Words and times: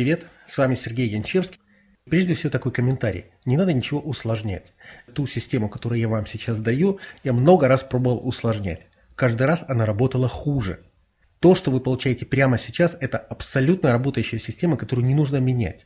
Привет, 0.00 0.28
с 0.46 0.56
вами 0.56 0.76
Сергей 0.76 1.08
Янчевский. 1.08 1.60
Прежде 2.08 2.32
всего 2.32 2.48
такой 2.48 2.72
комментарий. 2.72 3.26
Не 3.44 3.58
надо 3.58 3.74
ничего 3.74 4.00
усложнять. 4.00 4.72
Ту 5.12 5.26
систему, 5.26 5.68
которую 5.68 6.00
я 6.00 6.08
вам 6.08 6.24
сейчас 6.24 6.58
даю, 6.58 6.98
я 7.22 7.34
много 7.34 7.68
раз 7.68 7.82
пробовал 7.84 8.26
усложнять. 8.26 8.86
Каждый 9.14 9.46
раз 9.46 9.62
она 9.68 9.84
работала 9.84 10.26
хуже. 10.26 10.86
То, 11.38 11.54
что 11.54 11.70
вы 11.70 11.80
получаете 11.80 12.24
прямо 12.24 12.56
сейчас, 12.56 12.96
это 12.98 13.18
абсолютно 13.18 13.92
работающая 13.92 14.38
система, 14.38 14.78
которую 14.78 15.06
не 15.06 15.14
нужно 15.14 15.36
менять. 15.36 15.84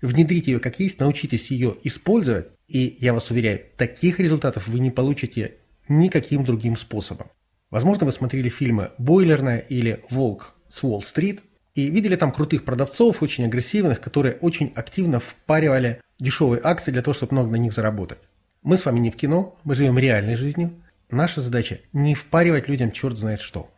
Внедрите 0.00 0.52
ее 0.52 0.58
как 0.58 0.80
есть, 0.80 0.98
научитесь 0.98 1.50
ее 1.50 1.76
использовать, 1.84 2.48
и 2.66 2.96
я 2.98 3.12
вас 3.12 3.30
уверяю, 3.30 3.60
таких 3.76 4.20
результатов 4.20 4.68
вы 4.68 4.78
не 4.78 4.90
получите 4.90 5.58
никаким 5.86 6.46
другим 6.46 6.78
способом. 6.78 7.30
Возможно, 7.68 8.06
вы 8.06 8.12
смотрели 8.12 8.48
фильмы 8.48 8.92
«Бойлерная» 8.96 9.58
или 9.58 10.02
«Волк 10.08 10.54
с 10.70 10.82
Уолл-стрит», 10.82 11.42
и 11.86 11.90
видели 11.90 12.16
там 12.16 12.32
крутых 12.32 12.64
продавцов, 12.64 13.22
очень 13.22 13.44
агрессивных, 13.44 14.00
которые 14.00 14.34
очень 14.40 14.72
активно 14.74 15.20
впаривали 15.20 16.00
дешевые 16.18 16.60
акции 16.62 16.92
для 16.92 17.02
того, 17.02 17.14
чтобы 17.14 17.32
много 17.34 17.50
на 17.50 17.56
них 17.56 17.72
заработать. 17.72 18.18
Мы 18.62 18.76
с 18.76 18.84
вами 18.84 19.00
не 19.00 19.10
в 19.10 19.16
кино, 19.16 19.58
мы 19.64 19.74
живем 19.74 19.98
реальной 19.98 20.34
жизнью. 20.34 20.72
Наша 21.10 21.40
задача 21.40 21.80
не 21.92 22.14
впаривать 22.14 22.68
людям 22.68 22.92
черт 22.92 23.16
знает 23.16 23.40
что. 23.40 23.70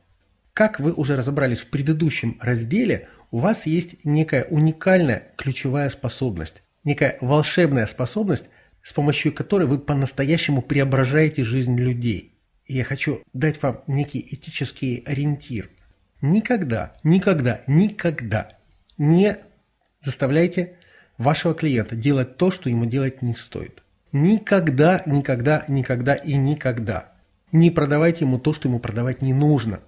Как 0.53 0.81
вы 0.81 0.93
уже 0.93 1.17
разобрались 1.17 1.61
в 1.61 1.69
предыдущем 1.69 2.37
разделе, 2.41 3.09
у 3.31 3.39
вас 3.39 3.67
есть 3.67 3.97
некая 4.05 4.45
уникальная 4.45 5.33
ключевая 5.37 5.89
способность, 5.89 6.63
некая 6.85 7.17
волшебная 7.21 7.87
способность, 7.87 8.45
с 8.83 8.93
помощью 8.93 9.33
которой 9.33 9.67
вы 9.67 9.79
по-настоящему 9.79 10.61
преображаете 10.61 11.45
жизнь 11.45 11.79
людей. 11.79 12.35
И 12.67 12.75
я 12.75 12.85
хочу 12.85 13.23
дать 13.33 13.63
вам 13.63 13.83
некий 13.87 14.27
этический 14.31 15.03
ориентир– 15.07 15.71
Никогда, 16.23 16.93
никогда, 17.03 17.63
никогда 17.67 18.49
не 18.97 19.39
заставляйте 20.01 20.75
вашего 21.19 21.53
клиента 21.53 21.97
делать 21.97 22.37
то, 22.37 22.53
что 22.53 22.71
ему 22.71 22.87
делать 22.87 23.23
не 23.23 23.35
стоит. 23.35 23.83
Никогда, 24.13 25.03
никогда, 25.05 25.65
никогда 25.67 26.15
и 26.15 26.35
никогда. 26.35 27.13
Не 27.51 27.73
продавайте 27.73 28.25
ему 28.25 28.39
то, 28.39 28.53
что 28.53 28.69
ему 28.69 28.79
продавать 28.79 29.21
не 29.21 29.35
нужно. 29.35 29.81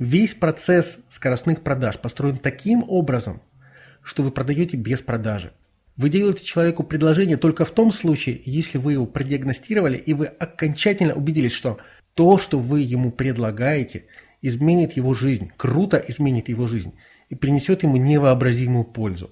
Весь 0.00 0.34
процесс 0.34 0.98
скоростных 1.10 1.62
продаж 1.62 1.96
построен 1.96 2.38
таким 2.38 2.84
образом, 2.88 3.40
что 4.02 4.24
вы 4.24 4.32
продаете 4.32 4.76
без 4.76 5.00
продажи. 5.00 5.52
Вы 5.96 6.08
делаете 6.08 6.44
человеку 6.44 6.82
предложение 6.82 7.36
только 7.36 7.64
в 7.64 7.70
том 7.70 7.92
случае, 7.92 8.42
если 8.44 8.78
вы 8.78 8.94
его 8.94 9.06
продиагностировали 9.06 9.96
и 9.96 10.12
вы 10.12 10.26
окончательно 10.26 11.14
убедились, 11.14 11.52
что 11.52 11.78
то, 12.14 12.36
что 12.36 12.58
вы 12.58 12.80
ему 12.80 13.12
предлагаете– 13.12 14.06
изменит 14.42 14.92
его 14.92 15.14
жизнь, 15.14 15.50
круто 15.56 15.96
изменит 15.96 16.48
его 16.48 16.66
жизнь 16.66 16.94
и 17.30 17.34
принесет 17.34 17.82
ему 17.82 17.96
невообразимую 17.96 18.84
пользу. 18.84 19.30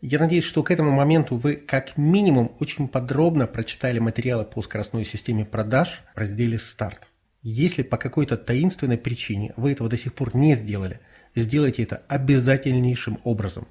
Я 0.00 0.18
надеюсь, 0.18 0.44
что 0.44 0.62
к 0.62 0.70
этому 0.70 0.90
моменту 0.90 1.36
вы 1.36 1.54
как 1.54 1.96
минимум 1.96 2.52
очень 2.58 2.88
подробно 2.88 3.46
прочитали 3.46 3.98
материалы 3.98 4.44
по 4.44 4.62
скоростной 4.62 5.04
системе 5.04 5.44
продаж 5.44 6.02
в 6.14 6.18
разделе 6.18 6.58
«Старт». 6.58 7.08
Если 7.42 7.82
по 7.82 7.96
какой-то 7.96 8.36
таинственной 8.36 8.98
причине 8.98 9.52
вы 9.56 9.72
этого 9.72 9.88
до 9.88 9.96
сих 9.96 10.14
пор 10.14 10.34
не 10.34 10.54
сделали, 10.54 11.00
сделайте 11.34 11.82
это 11.82 12.02
обязательнейшим 12.08 13.20
образом. 13.24 13.68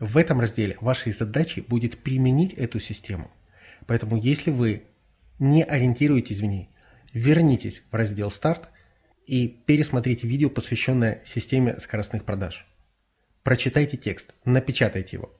В 0.00 0.16
этом 0.16 0.40
разделе 0.40 0.76
вашей 0.80 1.12
задачей 1.12 1.60
будет 1.60 1.98
применить 1.98 2.54
эту 2.54 2.80
систему. 2.80 3.30
Поэтому 3.86 4.16
если 4.16 4.50
вы 4.50 4.84
не 5.38 5.62
ориентируетесь 5.62 6.40
в 6.40 6.44
ней, 6.44 6.70
вернитесь 7.12 7.82
в 7.90 7.94
раздел 7.94 8.30
«Старт» 8.30 8.70
и 9.26 9.48
пересмотрите 9.48 10.26
видео, 10.26 10.50
посвященное 10.50 11.22
системе 11.26 11.76
скоростных 11.80 12.24
продаж. 12.24 12.66
Прочитайте 13.42 13.96
текст, 13.96 14.34
напечатайте 14.44 15.16
его. 15.16 15.32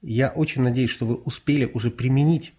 Я 0.00 0.30
очень 0.30 0.62
надеюсь, 0.62 0.90
что 0.90 1.06
вы 1.06 1.14
успели 1.14 1.70
уже 1.72 1.90
применить 1.90 2.52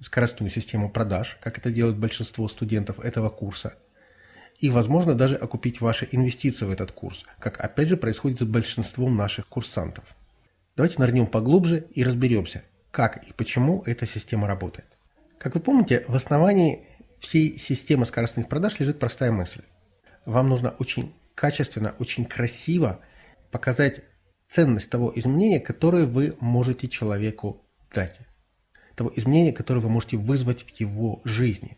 скоростную 0.00 0.50
систему 0.50 0.90
продаж, 0.90 1.38
как 1.40 1.58
это 1.58 1.70
делает 1.70 1.96
большинство 1.96 2.46
студентов 2.48 3.00
этого 3.00 3.30
курса, 3.30 3.76
и, 4.58 4.70
возможно, 4.70 5.14
даже 5.14 5.34
окупить 5.36 5.80
ваши 5.80 6.08
инвестиции 6.10 6.64
в 6.64 6.70
этот 6.70 6.92
курс, 6.92 7.24
как 7.38 7.60
опять 7.60 7.88
же 7.88 7.96
происходит 7.96 8.40
с 8.40 8.44
большинством 8.44 9.16
наших 9.16 9.46
курсантов. 9.48 10.04
Давайте 10.76 10.96
нырнем 10.98 11.26
поглубже 11.26 11.86
и 11.92 12.04
разберемся, 12.04 12.62
как 12.90 13.24
и 13.24 13.32
почему 13.32 13.82
эта 13.86 14.06
система 14.06 14.46
работает. 14.46 14.86
Как 15.38 15.54
вы 15.54 15.60
помните, 15.60 16.04
в 16.06 16.14
основании 16.14 16.84
всей 17.18 17.58
системы 17.58 18.06
скоростных 18.06 18.48
продаж 18.48 18.78
лежит 18.78 18.98
простая 18.98 19.32
мысль 19.32 19.62
вам 20.26 20.48
нужно 20.48 20.70
очень 20.78 21.12
качественно, 21.34 21.94
очень 21.98 22.24
красиво 22.24 23.00
показать 23.50 24.02
ценность 24.48 24.90
того 24.90 25.12
изменения, 25.14 25.60
которое 25.60 26.06
вы 26.06 26.36
можете 26.40 26.88
человеку 26.88 27.62
дать. 27.94 28.18
Того 28.94 29.12
изменения, 29.16 29.52
которое 29.52 29.80
вы 29.80 29.88
можете 29.88 30.16
вызвать 30.16 30.62
в 30.62 30.80
его 30.80 31.20
жизни. 31.24 31.76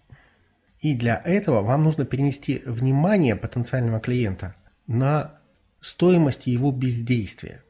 И 0.80 0.94
для 0.94 1.20
этого 1.24 1.62
вам 1.62 1.84
нужно 1.84 2.04
перенести 2.04 2.62
внимание 2.66 3.34
потенциального 3.34 4.00
клиента 4.00 4.54
на 4.86 5.40
стоимость 5.80 6.46
его 6.46 6.70
бездействия. 6.70 7.62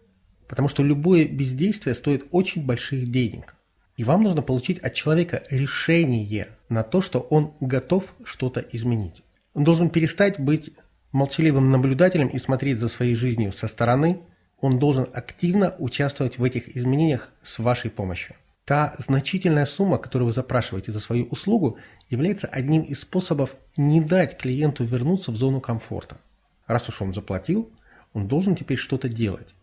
Потому 0.48 0.68
что 0.68 0.82
любое 0.82 1.26
бездействие 1.26 1.94
стоит 1.94 2.26
очень 2.30 2.64
больших 2.64 3.10
денег. 3.10 3.54
И 3.96 4.04
вам 4.04 4.22
нужно 4.22 4.42
получить 4.42 4.78
от 4.78 4.94
человека 4.94 5.42
решение 5.50 6.48
на 6.68 6.82
то, 6.82 7.00
что 7.00 7.20
он 7.20 7.54
готов 7.60 8.14
что-то 8.24 8.60
изменить. 8.60 9.22
Он 9.56 9.64
должен 9.64 9.88
перестать 9.88 10.38
быть 10.38 10.70
молчаливым 11.12 11.70
наблюдателем 11.70 12.28
и 12.28 12.38
смотреть 12.38 12.78
за 12.78 12.88
своей 12.88 13.14
жизнью 13.14 13.52
со 13.52 13.68
стороны. 13.68 14.20
Он 14.60 14.78
должен 14.78 15.08
активно 15.14 15.74
участвовать 15.78 16.36
в 16.36 16.44
этих 16.44 16.76
изменениях 16.76 17.32
с 17.42 17.58
вашей 17.58 17.90
помощью. 17.90 18.36
Та 18.66 18.94
значительная 18.98 19.64
сумма, 19.64 19.96
которую 19.96 20.26
вы 20.26 20.32
запрашиваете 20.32 20.92
за 20.92 21.00
свою 21.00 21.24
услугу, 21.28 21.78
является 22.10 22.46
одним 22.48 22.82
из 22.82 23.00
способов 23.00 23.56
не 23.78 24.02
дать 24.02 24.36
клиенту 24.36 24.84
вернуться 24.84 25.32
в 25.32 25.36
зону 25.36 25.62
комфорта. 25.62 26.18
Раз 26.66 26.90
уж 26.90 27.00
он 27.00 27.14
заплатил, 27.14 27.72
он 28.12 28.28
должен 28.28 28.56
теперь 28.56 28.76
что-то 28.76 29.08
делать. 29.08 29.54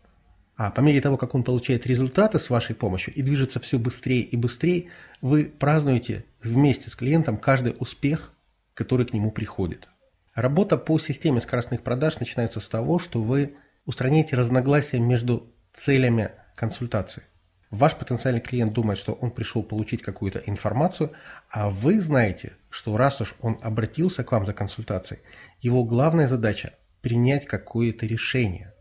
А 0.56 0.72
по 0.72 0.81
мере 0.81 1.02
того, 1.02 1.18
как 1.18 1.36
он 1.36 1.44
получает 1.44 1.86
результаты 1.86 2.40
с 2.40 2.50
вашей 2.50 2.74
помощью 2.74 3.14
и 3.14 3.22
движется 3.22 3.60
все 3.60 3.78
быстрее 3.78 4.22
и 4.22 4.36
быстрее, 4.38 4.88
вы 5.22 5.46
празднуете 5.46 6.25
вместе 6.42 6.90
с 6.90 6.96
клиентом 6.96 7.38
каждый 7.38 7.75
успех, 7.78 8.34
который 8.73 9.06
к 9.06 9.13
нему 9.13 9.31
приходит. 9.31 9.88
Работа 10.34 10.78
по 10.78 10.97
системе 11.00 11.41
скоростных 11.41 11.84
продаж 11.84 12.19
начинается 12.19 12.59
с 12.59 12.67
того, 12.67 13.00
что 13.00 13.22
вы 13.22 13.56
устраняете 13.85 14.35
разногласия 14.35 15.00
между 15.00 15.53
целями 15.73 16.31
консультации. 16.56 17.23
Ваш 17.69 17.95
потенциальный 17.95 18.41
клиент 18.41 18.73
думает, 18.73 19.00
что 19.00 19.13
он 19.13 19.31
пришел 19.31 19.63
получить 19.63 20.03
какую-то 20.03 20.39
информацию, 20.45 21.12
а 21.50 21.69
вы 21.69 22.00
знаете, 22.01 22.53
что 22.69 22.97
раз 22.97 23.19
уж 23.22 23.33
он 23.41 23.57
обратился 23.63 24.23
к 24.23 24.31
вам 24.31 24.45
за 24.45 24.53
консультацией, 24.53 25.22
его 25.59 25.83
главная 25.83 26.28
задача– 26.28 26.73
принять 27.01 27.47
какое-то 27.47 28.06
решение. 28.06 28.73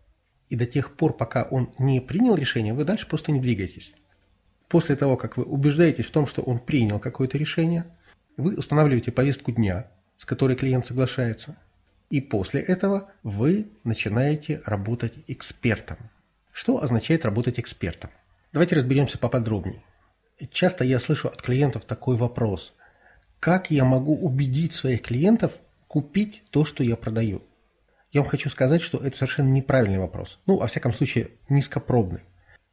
И 0.51 0.57
до 0.57 0.67
тех 0.67 0.95
пор, 0.97 1.17
пока 1.17 1.45
он 1.45 1.75
не 1.79 2.01
принял 2.01 2.35
решение, 2.35 2.75
вы 2.75 2.85
дальше 2.85 3.09
просто 3.09 3.33
не 3.33 3.41
двигаетесь. 3.41 3.95
После 4.69 4.95
того, 4.95 5.17
как 5.17 5.39
вы 5.39 5.45
убеждаетесь 5.45 6.05
в 6.05 6.11
том, 6.11 6.27
что 6.27 6.43
он 6.43 6.59
принял 6.59 6.99
какое-то 6.99 7.39
решение, 7.39 7.87
вы 8.37 8.57
устанавливаете 8.57 9.13
повестку 9.13 9.53
дня, 9.53 9.89
с 10.19 10.25
которой 10.25 10.57
клиент 10.57 10.87
соглашается. 10.87 11.57
И 12.11 12.21
после 12.21 12.61
этого 12.61 13.11
вы 13.23 13.71
начинаете 13.85 14.63
работать 14.67 15.15
экспертом. 15.27 15.99
Что 16.53 16.83
означает 16.83 17.25
работать 17.25 17.59
экспертом? 17.59 18.11
Давайте 18.53 18.77
разберемся 18.77 19.19
поподробнее. 19.19 19.83
Часто 20.51 20.85
я 20.85 21.01
слышу 21.01 21.29
от 21.29 21.41
клиентов 21.41 21.85
такой 21.85 22.17
вопрос. 22.17 22.75
Как 23.41 23.71
я 23.71 23.85
могу 23.85 24.15
убедить 24.15 24.75
своих 24.75 25.03
клиентов 25.03 25.53
купить 25.89 26.43
то, 26.51 26.65
что 26.65 26.85
я 26.85 26.97
продаю? 26.97 27.43
Я 28.13 28.21
вам 28.21 28.29
хочу 28.29 28.51
сказать, 28.51 28.83
что 28.83 28.99
это 28.99 29.17
совершенно 29.17 29.49
неправильный 29.49 29.99
вопрос. 29.99 30.39
Ну, 30.47 30.59
во 30.59 30.67
всяком 30.67 30.93
случае, 30.93 31.31
низкопробный. 31.49 32.21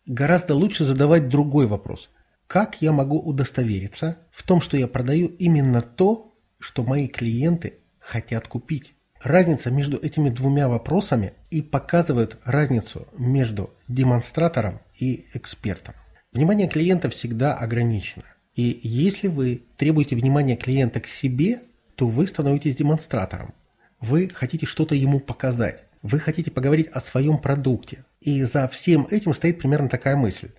Гораздо 0.06 0.53
лучше 0.53 0.84
задавать 0.84 1.29
другой 1.29 1.66
вопрос. 1.66 2.09
Как 2.49 2.81
я 2.81 2.91
могу 2.91 3.19
удостовериться 3.19 4.17
в 4.31 4.41
том, 4.41 4.59
что 4.59 4.75
я 4.75 4.87
продаю 4.87 5.28
именно 5.28 5.84
то, 5.84 6.35
что 6.57 6.84
мои 6.84 7.07
клиенты 7.07 7.75
хотят 7.99 8.47
купить. 8.47 8.96
Разница 9.22 9.69
между 9.69 9.97
этими 9.97 10.29
двумя 10.29 10.67
вопросами 10.67 11.34
и 11.51 11.61
показывает 11.61 12.37
разницу 12.43 13.07
между 13.16 13.69
демонстратором 13.87 14.81
и 14.97 15.28
экспертом. 15.35 15.93
Внимание 16.31 16.67
клиента 16.67 17.11
всегда 17.11 17.53
ограничено. 17.53 18.25
И 18.55 18.79
если 18.81 19.28
вы 19.28 19.66
требуете 19.78 20.16
внимания 20.16 20.55
клиента 20.55 21.01
к 21.01 21.07
себе, 21.07 21.61
то 21.93 22.07
вы 22.07 22.25
становитесь 22.25 22.75
демонстратором. 22.75 23.53
Вы 23.99 24.28
хотите 24.28 24.66
что-то 24.66 24.96
ему 24.96 25.19
показать. 25.19 25.84
Вы 26.01 26.17
хотите 26.17 26.49
поговорить 26.49 26.87
о 26.87 26.99
своем 26.99 27.37
продукте. 27.37 28.05
И 28.22 28.41
за 28.41 28.67
всем 28.69 29.07
этим 29.11 29.35
стоит 29.35 29.59
примерно 29.59 29.87
такая 29.87 30.16
мысль. 30.16 30.49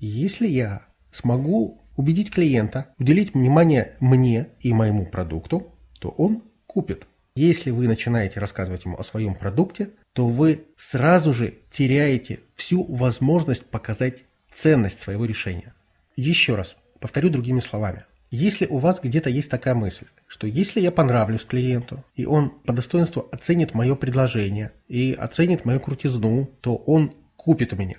Если 0.00 0.46
я 0.46 0.86
смогу 1.14 1.80
убедить 1.96 2.30
клиента 2.30 2.94
уделить 2.98 3.34
внимание 3.34 3.96
мне 4.00 4.48
и 4.60 4.72
моему 4.72 5.06
продукту, 5.06 5.74
то 6.00 6.08
он 6.08 6.42
купит. 6.66 7.06
Если 7.36 7.70
вы 7.70 7.88
начинаете 7.88 8.40
рассказывать 8.40 8.84
ему 8.84 8.96
о 8.96 9.04
своем 9.04 9.34
продукте, 9.34 9.90
то 10.12 10.28
вы 10.28 10.66
сразу 10.76 11.32
же 11.32 11.54
теряете 11.70 12.40
всю 12.54 12.84
возможность 12.84 13.66
показать 13.66 14.24
ценность 14.52 15.00
своего 15.00 15.24
решения. 15.24 15.74
Еще 16.16 16.54
раз, 16.54 16.76
повторю 17.00 17.30
другими 17.30 17.60
словами. 17.60 18.02
Если 18.30 18.66
у 18.66 18.78
вас 18.78 19.00
где-то 19.00 19.30
есть 19.30 19.48
такая 19.48 19.74
мысль, 19.74 20.06
что 20.26 20.46
если 20.46 20.80
я 20.80 20.90
понравлюсь 20.90 21.44
клиенту, 21.44 22.04
и 22.14 22.24
он 22.24 22.50
по 22.50 22.72
достоинству 22.72 23.28
оценит 23.30 23.74
мое 23.74 23.94
предложение 23.94 24.72
и 24.88 25.12
оценит 25.12 25.64
мою 25.64 25.80
крутизну, 25.80 26.50
то 26.60 26.76
он 26.76 27.14
купит 27.36 27.72
у 27.72 27.76
меня. 27.76 27.96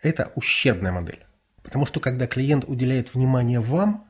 Это 0.00 0.32
ущербная 0.34 0.92
модель. 0.92 1.24
Потому 1.62 1.86
что 1.86 2.00
когда 2.00 2.26
клиент 2.26 2.64
уделяет 2.66 3.14
внимание 3.14 3.60
вам, 3.60 4.04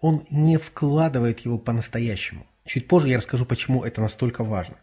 он 0.00 0.24
не 0.30 0.56
вкладывает 0.56 1.40
его 1.40 1.58
по-настоящему. 1.58 2.46
Чуть 2.64 2.86
позже 2.86 3.08
я 3.08 3.16
расскажу, 3.16 3.46
почему 3.46 3.82
это 3.84 4.00
настолько 4.00 4.44
важно. 4.44 4.76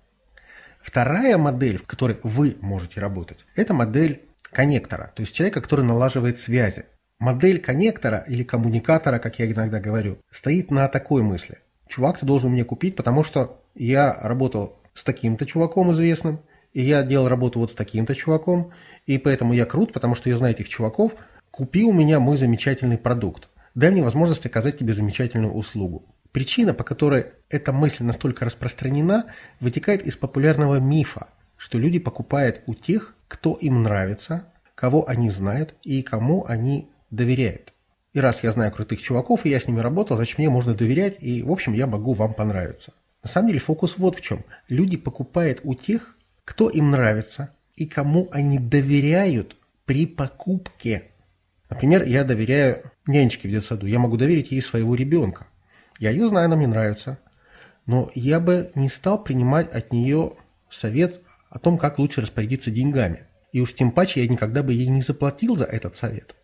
Вторая 0.81 1.37
модель, 1.37 1.77
в 1.77 1.87
которой 1.87 2.19
вы 2.23 2.57
можете 2.61 2.99
работать, 2.99 3.45
это 3.55 3.73
модель 3.73 4.21
коннектора, 4.51 5.11
то 5.15 5.21
есть 5.21 5.33
человека, 5.33 5.61
который 5.61 5.83
налаживает 5.83 6.39
связи. 6.39 6.85
Модель 7.17 7.59
коннектора 7.59 8.23
или 8.27 8.43
коммуникатора, 8.43 9.19
как 9.19 9.39
я 9.39 9.49
иногда 9.51 9.79
говорю, 9.79 10.19
стоит 10.29 10.69
на 10.69 10.87
такой 10.87 11.21
мысли. 11.21 11.59
Чувак, 11.87 12.19
ты 12.19 12.25
должен 12.25 12.51
мне 12.51 12.63
купить, 12.63 12.95
потому 12.95 13.23
что 13.23 13.61
я 13.73 14.13
работал 14.21 14.79
с 14.93 15.03
таким-то 15.03 15.45
чуваком 15.45 15.91
известным, 15.91 16.41
и 16.73 16.81
я 16.81 17.03
делал 17.03 17.29
работу 17.29 17.59
вот 17.59 17.71
с 17.71 17.73
таким-то 17.73 18.13
чуваком, 18.13 18.71
и 19.05 19.17
поэтому 19.17 19.53
я 19.53 19.65
крут, 19.65 19.93
потому 19.93 20.13
что 20.13 20.29
я 20.29 20.37
знаю 20.37 20.53
этих 20.53 20.67
чуваков. 20.67 21.13
Купи 21.55 21.85
у 21.85 21.93
меня 21.93 22.19
мой 22.19 22.35
замечательный 22.35 22.97
продукт. 22.97 23.47
Дай 23.75 23.89
мне 23.89 24.03
возможность 24.03 24.45
оказать 24.45 24.77
тебе 24.77 24.93
замечательную 24.93 25.53
услугу. 25.53 26.03
Причина, 26.33 26.73
по 26.73 26.83
которой 26.83 27.27
эта 27.49 27.71
мысль 27.71 28.03
настолько 28.03 28.43
распространена, 28.43 29.27
вытекает 29.61 30.05
из 30.05 30.17
популярного 30.17 30.81
мифа, 30.81 31.29
что 31.55 31.77
люди 31.77 31.97
покупают 31.97 32.61
у 32.65 32.73
тех, 32.73 33.15
кто 33.29 33.53
им 33.53 33.83
нравится, 33.83 34.51
кого 34.75 35.07
они 35.07 35.29
знают 35.29 35.75
и 35.81 36.01
кому 36.01 36.43
они 36.45 36.89
доверяют. 37.09 37.71
И 38.11 38.19
раз 38.19 38.43
я 38.43 38.51
знаю 38.51 38.73
крутых 38.73 39.01
чуваков, 39.01 39.45
и 39.45 39.49
я 39.49 39.61
с 39.61 39.65
ними 39.69 39.79
работал, 39.79 40.17
значит 40.17 40.37
мне 40.37 40.49
можно 40.49 40.73
доверять, 40.73 41.23
и 41.23 41.41
в 41.41 41.49
общем 41.49 41.71
я 41.71 41.87
могу 41.87 42.11
вам 42.11 42.33
понравиться. 42.33 42.91
На 43.23 43.29
самом 43.29 43.47
деле 43.47 43.61
фокус 43.61 43.97
вот 43.97 44.17
в 44.17 44.21
чем. 44.21 44.43
Люди 44.67 44.97
покупают 44.97 45.61
у 45.63 45.73
тех, 45.73 46.17
кто 46.43 46.67
им 46.67 46.91
нравится 46.91 47.51
и 47.77 47.85
кому 47.85 48.27
они 48.33 48.59
доверяют 48.59 49.55
при 49.85 50.05
покупке. 50.05 51.11
Например, 51.75 52.03
я 52.03 52.23
доверяю 52.23 52.89
нянечке 53.05 53.49
в 53.49 53.51
детсаду, 53.51 53.85
я 53.85 53.99
могу 53.99 54.15
доверить 54.15 54.49
ей 54.49 54.61
своего 54.61 54.95
ребенка. 54.95 55.47
Я 55.99 56.11
ее 56.11 56.29
знаю, 56.29 56.45
она 56.45 56.55
мне 56.55 56.67
нравится. 56.67 57.19
Но 57.85 58.09
я 58.15 58.39
бы 58.39 58.71
не 58.75 58.87
стал 58.87 59.21
принимать 59.21 59.69
от 59.75 59.91
нее 59.91 60.35
совет 60.71 61.19
о 61.49 61.59
том, 61.59 61.77
как 61.77 61.99
лучше 61.99 62.21
распорядиться 62.21 62.71
деньгами. 62.71 63.23
И 63.51 63.59
уж 63.59 63.73
тем 63.73 63.91
паче 63.91 64.23
я 64.23 64.29
никогда 64.29 64.63
бы 64.63 64.71
ей 64.71 64.87
не 64.87 65.01
заплатил 65.01 65.57
за 65.57 65.65
этот 65.65 65.97
совет. 65.97 66.35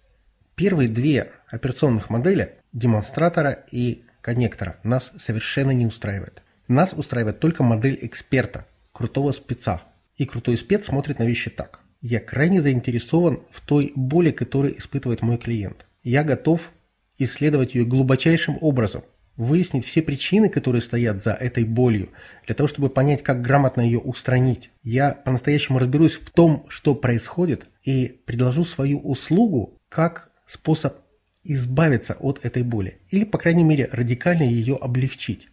Первые 0.56 0.90
две 0.90 1.32
операционных 1.48 2.10
модели 2.10 2.56
демонстратора 2.74 3.64
и 3.72 4.04
коннектора 4.20 4.82
нас 4.84 5.14
совершенно 5.18 5.72
не 5.72 5.86
устраивает. 5.86 6.44
Нас 6.68 6.92
устраивает 6.92 7.40
только 7.40 7.64
модель 7.64 7.98
эксперта, 8.02 8.66
крутого 8.92 9.32
спеца. 9.32 9.82
И 10.18 10.26
крутой 10.26 10.58
спец 10.58 10.88
смотрит 10.88 11.20
на 11.20 11.24
вещи 11.24 11.50
так. 11.50 11.81
Я 12.02 12.20
крайне 12.20 12.62
заинтересован 12.62 13.42
в 13.52 13.62
той 13.62 13.92
боли, 13.96 14.32
которую 14.32 14.78
испытывает 14.78 15.22
мой 15.22 15.38
клиент. 15.38 15.86
Я 16.04 16.24
готов 16.24 16.72
исследовать 17.20 17.76
ее 17.76 17.86
глубочайшим 17.86 18.58
образом, 18.60 19.04
выяснить 19.38 19.86
все 19.86 20.02
причины, 20.02 20.50
которые 20.50 20.82
стоят 20.82 21.24
за 21.24 21.34
этой 21.34 21.64
болью, 21.64 22.10
для 22.48 22.56
того, 22.56 22.68
чтобы 22.68 22.90
понять, 22.90 23.22
как 23.22 23.44
грамотно 23.44 23.82
ее 23.82 24.00
устранить. 24.00 24.72
Я 24.82 25.12
по-настоящему 25.12 25.78
разберусь 25.78 26.16
в 26.16 26.32
том, 26.32 26.66
что 26.70 26.96
происходит, 26.96 27.68
и 27.84 28.22
предложу 28.26 28.66
свою 28.66 29.00
услугу 29.00 29.78
как 29.88 30.32
способ 30.48 30.98
избавиться 31.44 32.16
от 32.20 32.44
этой 32.44 32.64
боли, 32.64 33.00
или, 33.10 33.26
по 33.26 33.38
крайней 33.38 33.64
мере, 33.64 33.90
радикально 33.92 34.44
ее 34.44 34.76
облегчить. 34.76 35.50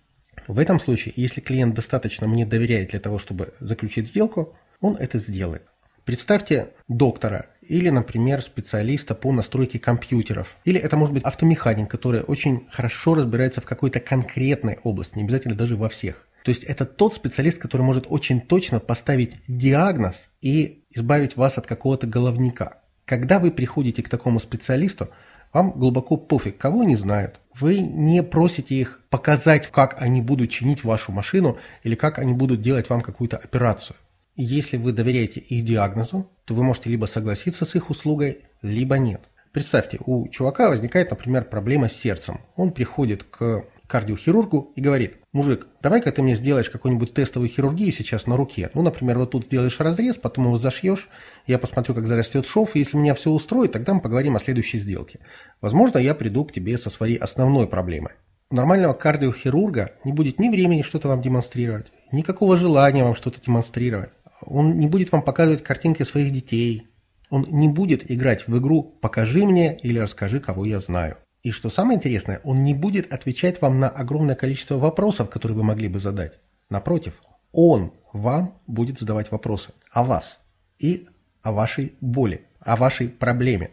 В 0.46 0.58
этом 0.58 0.80
случае, 0.80 1.12
если 1.16 1.42
клиент 1.42 1.74
достаточно 1.74 2.26
мне 2.26 2.46
доверяет 2.46 2.90
для 2.90 3.00
того, 3.00 3.18
чтобы 3.18 3.52
заключить 3.60 4.08
сделку, 4.08 4.56
он 4.80 4.96
это 4.96 5.18
сделает. 5.18 5.62
Представьте 6.08 6.68
доктора 6.88 7.48
или, 7.60 7.90
например, 7.90 8.40
специалиста 8.40 9.14
по 9.14 9.30
настройке 9.30 9.78
компьютеров. 9.78 10.56
Или 10.64 10.80
это 10.80 10.96
может 10.96 11.12
быть 11.12 11.22
автомеханик, 11.22 11.90
который 11.90 12.22
очень 12.22 12.66
хорошо 12.70 13.14
разбирается 13.14 13.60
в 13.60 13.66
какой-то 13.66 14.00
конкретной 14.00 14.78
области, 14.84 15.18
не 15.18 15.24
обязательно 15.24 15.54
даже 15.54 15.76
во 15.76 15.90
всех. 15.90 16.26
То 16.44 16.48
есть 16.48 16.64
это 16.64 16.86
тот 16.86 17.12
специалист, 17.12 17.58
который 17.58 17.82
может 17.82 18.06
очень 18.08 18.40
точно 18.40 18.80
поставить 18.80 19.36
диагноз 19.48 20.16
и 20.40 20.82
избавить 20.88 21.36
вас 21.36 21.58
от 21.58 21.66
какого-то 21.66 22.06
головника. 22.06 22.78
Когда 23.04 23.38
вы 23.38 23.50
приходите 23.50 24.02
к 24.02 24.08
такому 24.08 24.40
специалисту, 24.40 25.10
вам 25.52 25.72
глубоко 25.72 26.16
пофиг, 26.16 26.56
кого 26.56 26.84
не 26.84 26.96
знают. 26.96 27.38
Вы 27.52 27.80
не 27.80 28.22
просите 28.22 28.76
их 28.76 29.02
показать, 29.10 29.66
как 29.66 30.00
они 30.00 30.22
будут 30.22 30.48
чинить 30.48 30.84
вашу 30.84 31.12
машину 31.12 31.58
или 31.82 31.96
как 31.96 32.18
они 32.18 32.32
будут 32.32 32.62
делать 32.62 32.88
вам 32.88 33.02
какую-то 33.02 33.36
операцию. 33.36 33.94
Если 34.40 34.76
вы 34.76 34.92
доверяете 34.92 35.40
их 35.40 35.64
диагнозу, 35.64 36.30
то 36.44 36.54
вы 36.54 36.62
можете 36.62 36.90
либо 36.90 37.06
согласиться 37.06 37.64
с 37.64 37.74
их 37.74 37.90
услугой, 37.90 38.42
либо 38.62 38.96
нет. 38.96 39.22
Представьте, 39.50 39.98
у 40.06 40.28
чувака 40.28 40.68
возникает, 40.68 41.10
например, 41.10 41.44
проблема 41.44 41.88
с 41.88 41.96
сердцем. 41.96 42.42
Он 42.54 42.70
приходит 42.70 43.24
к 43.24 43.64
кардиохирургу 43.88 44.74
и 44.76 44.80
говорит, 44.80 45.16
мужик, 45.32 45.66
давай-ка 45.82 46.12
ты 46.12 46.22
мне 46.22 46.36
сделаешь 46.36 46.70
какую-нибудь 46.70 47.14
тестовую 47.14 47.48
хирургию 47.48 47.90
сейчас 47.90 48.28
на 48.28 48.36
руке. 48.36 48.70
Ну, 48.74 48.82
например, 48.82 49.18
вот 49.18 49.32
тут 49.32 49.46
сделаешь 49.46 49.80
разрез, 49.80 50.14
потом 50.14 50.44
его 50.44 50.56
зашьешь, 50.56 51.08
я 51.48 51.58
посмотрю, 51.58 51.96
как 51.96 52.06
зарастет 52.06 52.46
шов, 52.46 52.76
и 52.76 52.78
если 52.78 52.96
меня 52.96 53.14
все 53.14 53.32
устроит, 53.32 53.72
тогда 53.72 53.92
мы 53.92 54.00
поговорим 54.00 54.36
о 54.36 54.40
следующей 54.40 54.78
сделке. 54.78 55.18
Возможно, 55.60 55.98
я 55.98 56.14
приду 56.14 56.44
к 56.44 56.52
тебе 56.52 56.78
со 56.78 56.90
своей 56.90 57.16
основной 57.16 57.66
проблемой. 57.66 58.12
У 58.50 58.54
нормального 58.54 58.94
кардиохирурга 58.94 59.92
не 60.04 60.12
будет 60.14 60.38
ни 60.38 60.48
времени 60.48 60.80
что-то 60.80 61.08
вам 61.08 61.20
демонстрировать, 61.20 61.88
никакого 62.12 62.56
желания 62.56 63.04
вам 63.04 63.14
что-то 63.14 63.42
демонстрировать. 63.42 64.10
Он 64.42 64.78
не 64.78 64.86
будет 64.86 65.12
вам 65.12 65.22
показывать 65.22 65.62
картинки 65.62 66.02
своих 66.02 66.32
детей. 66.32 66.88
Он 67.30 67.44
не 67.48 67.68
будет 67.68 68.10
играть 68.10 68.46
в 68.46 68.58
игру 68.58 68.82
«покажи 68.82 69.44
мне» 69.44 69.76
или 69.76 69.98
«расскажи, 69.98 70.40
кого 70.40 70.64
я 70.64 70.80
знаю». 70.80 71.16
И 71.42 71.50
что 71.50 71.70
самое 71.70 71.96
интересное, 71.96 72.40
он 72.44 72.62
не 72.62 72.74
будет 72.74 73.12
отвечать 73.12 73.60
вам 73.60 73.78
на 73.78 73.88
огромное 73.88 74.34
количество 74.34 74.76
вопросов, 74.76 75.30
которые 75.30 75.56
вы 75.56 75.64
могли 75.64 75.88
бы 75.88 76.00
задать. 76.00 76.38
Напротив, 76.68 77.14
он 77.52 77.92
вам 78.12 78.60
будет 78.66 78.98
задавать 78.98 79.30
вопросы 79.30 79.72
о 79.90 80.04
вас 80.04 80.38
и 80.78 81.08
о 81.42 81.52
вашей 81.52 81.94
боли, 82.00 82.46
о 82.60 82.76
вашей 82.76 83.08
проблеме, 83.08 83.70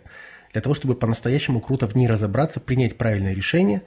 для 0.51 0.61
того, 0.61 0.75
чтобы 0.75 0.95
по-настоящему 0.95 1.59
круто 1.59 1.88
в 1.88 1.95
ней 1.95 2.07
разобраться, 2.07 2.59
принять 2.59 2.97
правильное 2.97 3.33
решение 3.33 3.81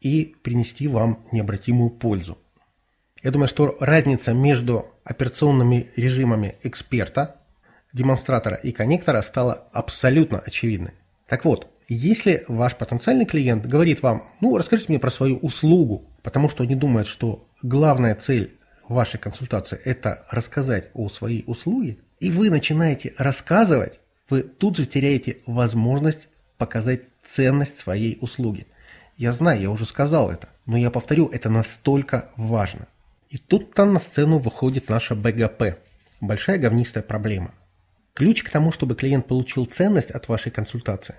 и 0.00 0.34
принести 0.42 0.88
вам 0.88 1.26
необратимую 1.30 1.90
пользу. 1.90 2.38
Я 3.22 3.30
думаю, 3.30 3.46
что 3.46 3.76
разница 3.78 4.32
между 4.32 4.91
операционными 5.04 5.90
режимами 5.96 6.56
эксперта, 6.62 7.36
демонстратора 7.92 8.56
и 8.56 8.72
коннектора 8.72 9.22
стала 9.22 9.68
абсолютно 9.72 10.38
очевидной. 10.38 10.92
Так 11.28 11.44
вот, 11.44 11.68
если 11.88 12.44
ваш 12.48 12.76
потенциальный 12.76 13.26
клиент 13.26 13.66
говорит 13.66 14.02
вам, 14.02 14.24
ну, 14.40 14.56
расскажите 14.56 14.88
мне 14.90 14.98
про 14.98 15.10
свою 15.10 15.36
услугу, 15.38 16.04
потому 16.22 16.48
что 16.48 16.62
они 16.62 16.74
думают, 16.74 17.08
что 17.08 17.46
главная 17.62 18.14
цель 18.14 18.56
вашей 18.88 19.18
консультации– 19.18 19.78
это 19.84 20.24
рассказать 20.30 20.90
о 20.94 21.08
своей 21.08 21.44
услуге, 21.46 21.98
и 22.20 22.30
вы 22.30 22.50
начинаете 22.50 23.14
рассказывать, 23.18 24.00
вы 24.30 24.42
тут 24.42 24.76
же 24.76 24.86
теряете 24.86 25.38
возможность 25.46 26.28
показать 26.56 27.02
ценность 27.24 27.78
своей 27.78 28.18
услуги. 28.20 28.66
Я 29.16 29.32
знаю, 29.32 29.60
я 29.60 29.70
уже 29.70 29.84
сказал 29.84 30.30
это, 30.30 30.48
но 30.64 30.76
я 30.76 30.90
повторю, 30.90 31.28
это 31.28 31.50
настолько 31.50 32.30
важно. 32.36 32.86
И 33.32 33.38
тут-то 33.38 33.86
на 33.86 33.98
сцену 33.98 34.36
выходит 34.36 34.90
наша 34.90 35.14
БГП– 35.14 35.78
большая 36.20 36.58
говнистая 36.58 37.02
проблема. 37.02 37.54
Ключ 38.12 38.42
к 38.42 38.50
тому, 38.50 38.72
чтобы 38.72 38.94
клиент 38.94 39.26
получил 39.26 39.64
ценность 39.64 40.10
от 40.10 40.28
вашей 40.28 40.52
консультации, 40.52 41.14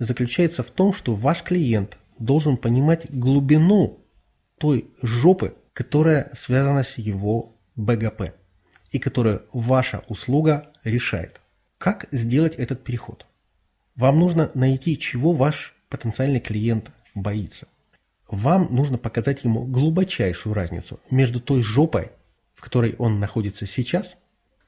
заключается 0.00 0.64
в 0.64 0.72
том, 0.72 0.92
что 0.92 1.14
ваш 1.14 1.44
клиент 1.44 1.96
должен 2.18 2.56
понимать 2.56 3.08
глубину 3.08 4.00
той 4.58 4.90
жопы, 5.00 5.54
которая 5.74 6.32
связана 6.36 6.82
с 6.82 6.98
его 6.98 7.54
БГП 7.76 8.34
и 8.90 8.98
которую 8.98 9.44
ваша 9.52 10.02
услуга 10.08 10.72
решает. 10.82 11.40
Как 11.78 12.06
сделать 12.10 12.56
этот 12.56 12.82
переход? 12.82 13.26
Вам 13.94 14.18
нужно 14.18 14.50
найти, 14.54 14.98
чего 14.98 15.32
ваш 15.32 15.72
потенциальный 15.88 16.40
клиент 16.40 16.90
боится. 17.14 17.68
Вам 18.28 18.68
нужно 18.70 18.98
показать 18.98 19.44
ему 19.44 19.64
глубочайшую 19.64 20.54
разницу 20.54 21.00
между 21.10 21.40
той 21.40 21.62
жопой, 21.62 22.10
в 22.54 22.62
которой 22.62 22.94
он 22.98 23.20
находится 23.20 23.66
сейчас, 23.66 24.16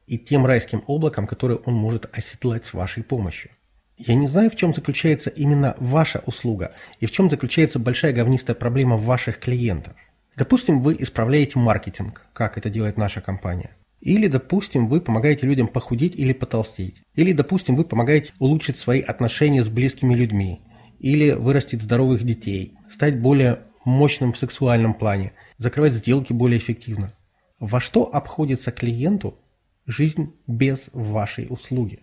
и 0.06 0.18
тем 0.18 0.46
райским 0.46 0.84
облаком, 0.86 1.26
которое 1.26 1.56
он 1.56 1.74
может 1.74 2.06
оседлать 2.16 2.66
с 2.66 2.74
вашей 2.74 3.02
помощью. 3.02 3.50
Я 3.98 4.14
не 4.14 4.26
знаю, 4.26 4.50
в 4.50 4.56
чем 4.56 4.74
заключается 4.74 5.30
именно 5.30 5.74
ваша 5.78 6.22
услуга 6.26 6.74
и 7.00 7.06
в 7.06 7.10
чем 7.10 7.30
заключается 7.30 7.78
большая 7.78 8.12
говнистая 8.12 8.54
проблема 8.54 8.96
ваших 8.96 9.40
клиентов. 9.40 9.94
Допустим, 10.36 10.82
вы 10.82 10.96
исправляете 10.98 11.58
маркетинг, 11.58 12.26
как 12.34 12.58
это 12.58 12.68
делает 12.68 12.98
наша 12.98 13.22
компания. 13.22 13.70
Или, 14.00 14.26
допустим, 14.26 14.88
вы 14.88 15.00
помогаете 15.00 15.46
людям 15.46 15.66
похудеть 15.66 16.14
или 16.14 16.34
потолстеть. 16.34 17.02
Или, 17.14 17.32
допустим, 17.32 17.74
вы 17.74 17.84
помогаете 17.84 18.34
улучшить 18.38 18.76
свои 18.76 19.00
отношения 19.00 19.64
с 19.64 19.68
близкими 19.68 20.14
людьми. 20.14 20.60
Или 20.98 21.32
вырастить 21.32 21.82
здоровых 21.82 22.24
детей. 22.24 22.74
Стать 22.90 23.20
более 23.20 23.60
мощным 23.84 24.32
в 24.32 24.38
сексуальном 24.38 24.94
плане. 24.94 25.32
Закрывать 25.58 25.94
сделки 25.94 26.32
более 26.32 26.58
эффективно. 26.58 27.12
Во 27.58 27.80
что 27.80 28.04
обходится 28.04 28.70
клиенту 28.70 29.38
жизнь 29.86 30.34
без 30.46 30.88
вашей 30.92 31.46
услуги? 31.48 32.00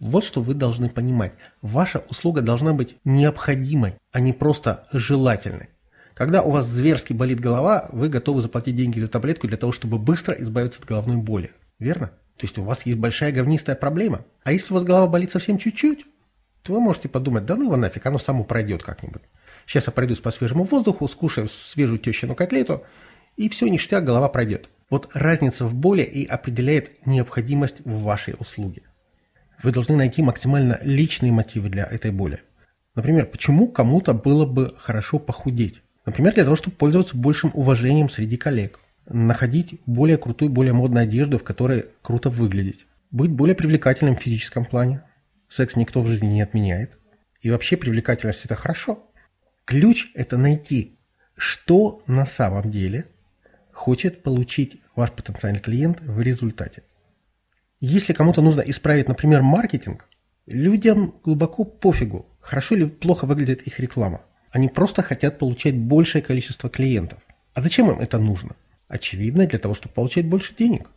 Вот 0.00 0.24
что 0.24 0.42
вы 0.42 0.54
должны 0.54 0.88
понимать. 0.88 1.32
Ваша 1.60 2.04
услуга 2.10 2.40
должна 2.40 2.72
быть 2.72 2.96
необходимой, 3.04 3.94
а 4.12 4.20
не 4.20 4.32
просто 4.32 4.86
желательной. 4.92 5.68
Когда 6.14 6.42
у 6.42 6.50
вас 6.50 6.66
зверски 6.66 7.12
болит 7.12 7.40
голова, 7.40 7.88
вы 7.92 8.08
готовы 8.08 8.42
заплатить 8.42 8.76
деньги 8.76 9.00
за 9.00 9.08
таблетку 9.08 9.48
для 9.48 9.56
того, 9.56 9.72
чтобы 9.72 9.98
быстро 9.98 10.34
избавиться 10.34 10.80
от 10.80 10.86
головной 10.86 11.16
боли. 11.16 11.52
Верно? 11.78 12.08
То 12.36 12.46
есть 12.46 12.58
у 12.58 12.64
вас 12.64 12.84
есть 12.84 12.98
большая 12.98 13.32
говнистая 13.32 13.76
проблема. 13.76 14.24
А 14.44 14.52
если 14.52 14.72
у 14.72 14.74
вас 14.74 14.84
голова 14.84 15.06
болит 15.06 15.30
совсем 15.30 15.58
чуть-чуть, 15.58 16.04
то 16.62 16.72
вы 16.72 16.80
можете 16.80 17.08
подумать, 17.08 17.44
да 17.44 17.56
ну 17.56 17.64
его 17.64 17.76
нафиг, 17.76 18.06
оно 18.06 18.18
само 18.18 18.44
пройдет 18.44 18.82
как-нибудь. 18.82 19.22
Сейчас 19.66 19.86
я 19.86 19.92
пройдусь 19.92 20.20
по 20.20 20.30
свежему 20.30 20.64
воздуху, 20.64 21.06
скушаю 21.08 21.48
свежую 21.48 21.98
тещину 21.98 22.34
котлету, 22.34 22.84
и 23.36 23.48
все, 23.48 23.68
ништяк, 23.68 24.04
голова 24.04 24.28
пройдет. 24.28 24.68
Вот 24.90 25.08
разница 25.14 25.64
в 25.64 25.74
боли 25.74 26.02
и 26.02 26.26
определяет 26.26 27.06
необходимость 27.06 27.76
в 27.84 28.02
вашей 28.02 28.34
услуге. 28.38 28.82
Вы 29.62 29.72
должны 29.72 29.96
найти 29.96 30.22
максимально 30.22 30.78
личные 30.82 31.32
мотивы 31.32 31.68
для 31.68 31.84
этой 31.84 32.10
боли. 32.10 32.40
Например, 32.94 33.26
почему 33.26 33.68
кому-то 33.68 34.12
было 34.12 34.44
бы 34.44 34.74
хорошо 34.78 35.18
похудеть? 35.18 35.80
Например, 36.04 36.34
для 36.34 36.44
того, 36.44 36.56
чтобы 36.56 36.76
пользоваться 36.76 37.16
большим 37.16 37.52
уважением 37.54 38.10
среди 38.10 38.36
коллег. 38.36 38.80
Находить 39.06 39.80
более 39.86 40.18
крутую, 40.18 40.50
более 40.50 40.72
модную 40.72 41.04
одежду, 41.04 41.38
в 41.38 41.44
которой 41.44 41.86
круто 42.02 42.28
выглядеть. 42.28 42.86
Быть 43.10 43.30
более 43.30 43.54
привлекательным 43.54 44.16
в 44.16 44.20
физическом 44.20 44.64
плане. 44.64 45.02
Секс 45.52 45.76
никто 45.76 46.00
в 46.00 46.06
жизни 46.06 46.28
не 46.28 46.40
отменяет. 46.40 46.98
И 47.42 47.50
вообще 47.50 47.76
привлекательность– 47.76 48.44
это 48.44 48.56
хорошо. 48.56 49.10
Ключ– 49.66 50.10
это 50.14 50.38
найти, 50.38 50.98
что 51.36 52.02
на 52.06 52.24
самом 52.24 52.70
деле 52.70 53.06
хочет 53.72 54.22
получить 54.22 54.80
ваш 54.96 55.12
потенциальный 55.12 55.60
клиент 55.60 56.00
в 56.00 56.20
результате. 56.20 56.84
Если 57.80 58.14
кому-то 58.14 58.40
нужно 58.40 58.62
исправить, 58.62 59.08
например, 59.08 59.42
маркетинг, 59.42 60.08
людям 60.46 61.14
глубоко 61.22 61.64
пофигу, 61.64 62.26
хорошо 62.40 62.74
или 62.74 62.86
плохо 62.86 63.26
выглядит 63.26 63.62
их 63.62 63.78
реклама– 63.78 64.22
они 64.52 64.68
просто 64.68 65.02
хотят 65.02 65.38
получать 65.38 65.76
большее 65.76 66.22
количество 66.22 66.68
клиентов. 66.68 67.20
А 67.54 67.62
зачем 67.62 67.90
им 67.90 67.98
это 68.00 68.18
нужно? 68.18 68.54
Очевидно, 68.86 69.46
для 69.46 69.58
того, 69.58 69.74
чтобы 69.74 69.94
получать 69.94 70.26
больше 70.26 70.54
денег. 70.54 70.90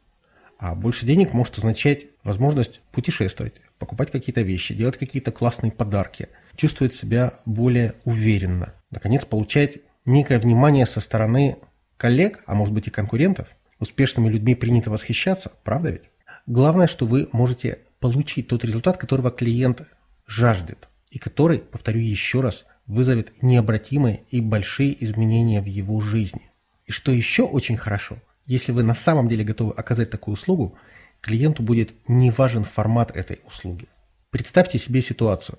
А 0.58 0.76
больше 0.76 1.06
денег 1.06 1.32
может 1.32 1.58
означать 1.58 2.06
возможность 2.24 2.82
путешествовать, 2.92 3.54
покупать 3.80 4.12
какие-то 4.12 4.42
вещи, 4.42 4.74
делать 4.74 4.98
какие-то 4.98 5.32
классные 5.32 5.72
подарки, 5.72 6.30
чувствовать 6.56 6.94
себя 6.94 7.40
более 7.46 7.96
уверенно. 8.04 8.74
Наконец, 8.92 9.26
получать 9.26 9.80
некое 10.06 10.40
внимание 10.40 10.86
со 10.86 11.00
стороны 11.00 11.58
коллег, 11.98 12.44
а 12.46 12.56
может 12.56 12.74
быть 12.74 12.88
и 12.88 12.92
конкурентов. 12.92 13.48
Успешными 13.80 14.30
людьми 14.30 14.56
принято 14.56 14.90
восхищаться, 14.90 15.52
правда 15.64 15.92
ведь? 15.92 16.04
Главное, 16.48 16.88
что 16.88 17.06
вы 17.06 17.28
можете 17.32 17.80
получить 18.00 18.48
тот 18.48 18.64
результат, 18.64 18.98
которого 18.98 19.32
клиент 19.32 19.82
жаждет, 20.28 20.88
и 21.10 21.20
который, 21.20 21.60
повторю 21.60 22.00
еще 22.00 22.42
раз, 22.42 22.66
вызовет 22.88 23.42
необратимые 23.42 24.22
и 24.30 24.42
большие 24.42 25.04
изменения 25.04 25.62
в 25.62 25.66
его 25.66 26.00
жизни. 26.02 26.52
И 26.86 26.92
что 26.92 27.12
еще 27.12 27.44
очень 27.44 27.78
хорошо, 27.78 28.18
если 28.46 28.72
вы 28.72 28.84
на 28.84 28.94
самом 28.94 29.28
деле 29.28 29.44
готовы 29.44 29.74
оказать 29.74 30.12
такую 30.12 30.34
услугу, 30.34 30.78
клиенту 31.26 31.64
будет 31.64 31.94
не 32.08 32.30
важен 32.30 32.64
формат 32.64 33.16
этой 33.16 33.40
услуги. 33.46 33.88
Представьте 34.30 34.78
себе 34.78 35.02
ситуацию. 35.02 35.58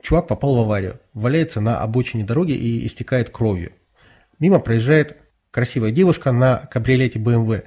Чувак 0.00 0.28
попал 0.28 0.54
в 0.54 0.60
аварию, 0.60 1.00
валяется 1.12 1.60
на 1.60 1.80
обочине 1.80 2.24
дороги 2.24 2.52
и 2.52 2.86
истекает 2.86 3.30
кровью. 3.30 3.72
Мимо 4.38 4.60
проезжает 4.60 5.18
красивая 5.50 5.90
девушка 5.90 6.32
на 6.32 6.58
кабриолете 6.58 7.18
BMW 7.18 7.64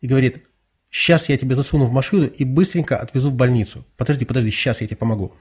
и 0.00 0.06
говорит, 0.06 0.44
сейчас 0.88 1.28
я 1.28 1.36
тебя 1.36 1.56
засуну 1.56 1.86
в 1.86 1.92
машину 1.92 2.26
и 2.26 2.44
быстренько 2.44 2.96
отвезу 2.96 3.30
в 3.30 3.34
больницу. 3.34 3.84
Подожди, 3.96 4.24
подожди, 4.24 4.50
сейчас 4.50 4.80
я 4.80 4.86
тебе 4.86 4.96
помогу. 4.96 5.34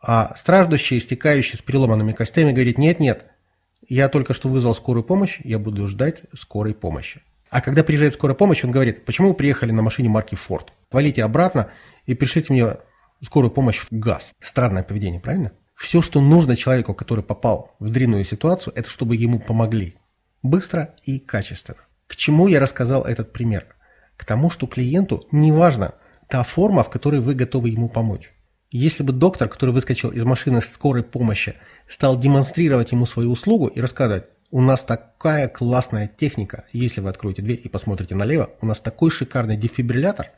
А 0.00 0.34
страждущий, 0.36 0.98
истекающий 0.98 1.58
с 1.58 1.62
переломанными 1.62 2.12
костями, 2.12 2.52
говорит, 2.52 2.78
нет-нет, 2.78 3.26
я 3.88 4.08
только 4.08 4.34
что 4.34 4.48
вызвал 4.48 4.74
скорую 4.74 5.02
помощь, 5.02 5.40
я 5.42 5.58
буду 5.58 5.86
ждать 5.88 6.22
скорой 6.34 6.74
помощи. 6.74 7.22
А 7.52 7.60
когда 7.60 7.84
приезжает 7.84 8.14
скорая 8.14 8.34
помощь, 8.34 8.64
он 8.64 8.70
говорит, 8.70 9.04
почему 9.04 9.28
вы 9.28 9.34
приехали 9.34 9.72
на 9.72 9.82
машине 9.82 10.08
марки 10.08 10.34
Ford? 10.34 10.68
Валите 10.90 11.22
обратно 11.22 11.70
и 12.06 12.14
пришлите 12.14 12.50
мне 12.50 12.78
скорую 13.22 13.50
помощь 13.50 13.78
в 13.78 13.88
газ. 13.90 14.32
Странное 14.40 14.82
поведение, 14.82 15.20
правильно? 15.20 15.52
Все, 15.74 16.00
что 16.00 16.22
нужно 16.22 16.56
человеку, 16.56 16.94
который 16.94 17.22
попал 17.22 17.76
в 17.78 17.90
длинную 17.90 18.24
ситуацию, 18.24 18.72
это 18.74 18.88
чтобы 18.88 19.16
ему 19.16 19.38
помогли. 19.38 19.98
Быстро 20.42 20.94
и 21.04 21.18
качественно. 21.18 21.76
К 22.06 22.16
чему 22.16 22.48
я 22.48 22.58
рассказал 22.58 23.04
этот 23.04 23.34
пример? 23.34 23.66
К 24.16 24.24
тому, 24.24 24.48
что 24.48 24.66
клиенту 24.66 25.28
не 25.30 25.52
важна 25.52 25.92
та 26.30 26.44
форма, 26.44 26.82
в 26.82 26.88
которой 26.88 27.20
вы 27.20 27.34
готовы 27.34 27.68
ему 27.68 27.90
помочь. 27.90 28.32
Если 28.70 29.02
бы 29.02 29.12
доктор, 29.12 29.50
который 29.50 29.74
выскочил 29.74 30.08
из 30.08 30.24
машины 30.24 30.62
скорой 30.62 31.02
помощи, 31.02 31.56
стал 31.86 32.18
демонстрировать 32.18 32.92
ему 32.92 33.04
свою 33.04 33.30
услугу 33.30 33.66
и 33.66 33.82
рассказать, 33.82 34.24
у 34.52 34.60
нас 34.60 34.82
такая 34.82 35.48
классная 35.48 36.06
техника, 36.06 36.64
если 36.72 37.00
вы 37.00 37.08
откроете 37.08 37.40
дверь 37.40 37.60
и 37.64 37.68
посмотрите 37.68 38.14
налево, 38.14 38.50
у 38.60 38.66
нас 38.66 38.80
такой 38.80 39.10
шикарный 39.10 39.56
дефибриллятор, 39.56 40.28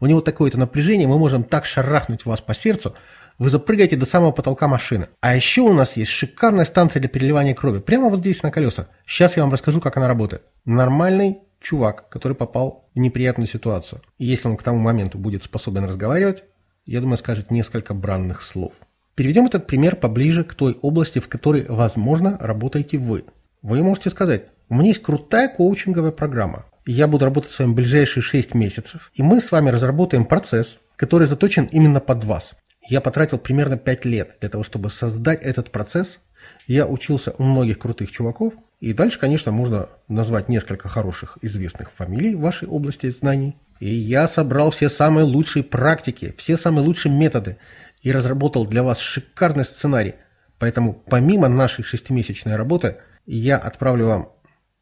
у 0.00 0.06
него 0.06 0.20
такое-то 0.20 0.58
напряжение, 0.58 1.06
мы 1.06 1.18
можем 1.18 1.44
так 1.44 1.64
шарахнуть 1.64 2.26
вас 2.26 2.40
по 2.40 2.52
сердцу, 2.52 2.94
вы 3.38 3.48
запрыгаете 3.48 3.96
до 3.96 4.06
самого 4.06 4.32
потолка 4.32 4.66
машины. 4.66 5.08
А 5.20 5.36
еще 5.36 5.62
у 5.62 5.72
нас 5.72 5.96
есть 5.96 6.10
шикарная 6.10 6.64
станция 6.64 7.00
для 7.00 7.08
переливания 7.08 7.54
крови, 7.54 7.78
прямо 7.78 8.10
вот 8.10 8.18
здесь 8.18 8.42
на 8.42 8.50
колесах. 8.50 8.88
Сейчас 9.06 9.36
я 9.36 9.44
вам 9.44 9.52
расскажу, 9.52 9.80
как 9.80 9.96
она 9.96 10.08
работает. 10.08 10.42
Нормальный 10.64 11.38
чувак, 11.60 12.08
который 12.08 12.34
попал 12.34 12.90
в 12.94 12.98
неприятную 12.98 13.46
ситуацию. 13.46 14.02
И 14.18 14.26
если 14.26 14.48
он 14.48 14.56
к 14.56 14.64
тому 14.64 14.78
моменту 14.78 15.16
будет 15.16 15.44
способен 15.44 15.84
разговаривать, 15.84 16.42
я 16.86 17.00
думаю, 17.00 17.18
скажет 17.18 17.52
несколько 17.52 17.94
бранных 17.94 18.42
слов. 18.42 18.72
Переведем 19.14 19.46
этот 19.46 19.68
пример 19.68 19.94
поближе 19.94 20.42
к 20.42 20.54
той 20.54 20.76
области, 20.82 21.20
в 21.20 21.28
которой, 21.28 21.64
возможно, 21.68 22.36
работаете 22.40 22.98
вы. 22.98 23.24
Вы 23.62 23.82
можете 23.82 24.08
сказать, 24.08 24.46
у 24.70 24.74
меня 24.74 24.88
есть 24.88 25.02
крутая 25.02 25.48
коучинговая 25.48 26.12
программа. 26.12 26.64
Я 26.86 27.06
буду 27.06 27.26
работать 27.26 27.50
с 27.50 27.58
вами 27.58 27.74
ближайшие 27.74 28.22
6 28.22 28.54
месяцев, 28.54 29.10
и 29.14 29.22
мы 29.22 29.40
с 29.40 29.52
вами 29.52 29.68
разработаем 29.68 30.24
процесс, 30.24 30.78
который 30.96 31.26
заточен 31.26 31.66
именно 31.70 32.00
под 32.00 32.24
вас. 32.24 32.52
Я 32.88 33.02
потратил 33.02 33.36
примерно 33.36 33.76
5 33.76 34.04
лет 34.06 34.38
для 34.40 34.48
того, 34.48 34.64
чтобы 34.64 34.88
создать 34.88 35.42
этот 35.42 35.70
процесс. 35.70 36.20
Я 36.66 36.86
учился 36.86 37.34
у 37.36 37.42
многих 37.42 37.78
крутых 37.78 38.10
чуваков, 38.10 38.54
и 38.80 38.94
дальше, 38.94 39.18
конечно, 39.18 39.52
можно 39.52 39.90
назвать 40.08 40.48
несколько 40.48 40.88
хороших 40.88 41.36
известных 41.42 41.92
фамилий 41.92 42.34
в 42.34 42.40
вашей 42.40 42.66
области 42.66 43.10
знаний. 43.10 43.56
И 43.78 43.94
я 43.94 44.26
собрал 44.26 44.70
все 44.70 44.88
самые 44.88 45.24
лучшие 45.24 45.62
практики, 45.62 46.34
все 46.38 46.56
самые 46.56 46.86
лучшие 46.86 47.12
методы 47.12 47.58
и 48.02 48.10
разработал 48.10 48.66
для 48.66 48.82
вас 48.82 48.98
шикарный 48.98 49.64
сценарий. 49.64 50.14
Поэтому 50.58 50.94
помимо 50.94 51.48
нашей 51.48 51.84
шестимесячной 51.84 52.56
работы, 52.56 52.96
я 53.38 53.58
отправлю 53.58 54.06
вам 54.06 54.32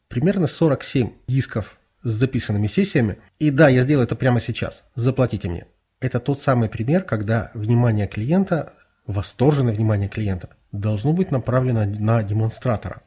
примерно 0.07 0.47
47 0.47 1.11
дисков 1.27 1.77
с 2.03 2.11
записанными 2.11 2.67
сессиями. 2.67 3.17
И 3.37 3.51
да, 3.51 3.69
я 3.69 3.83
сделаю 3.83 4.05
это 4.05 4.15
прямо 4.15 4.41
сейчас. 4.41 4.83
Заплатите 4.95 5.49
мне. 5.49 5.65
Это 5.99 6.19
тот 6.19 6.41
самый 6.41 6.69
пример, 6.69 7.03
когда 7.03 7.51
внимание 7.53 8.07
клиента, 8.07 8.73
восторженное 9.05 9.73
внимание 9.73 10.09
клиента, 10.09 10.49
должно 10.71 11.13
быть 11.13 11.29
направлено 11.29 11.85
на 11.85 12.23
демонстратора. 12.23 13.01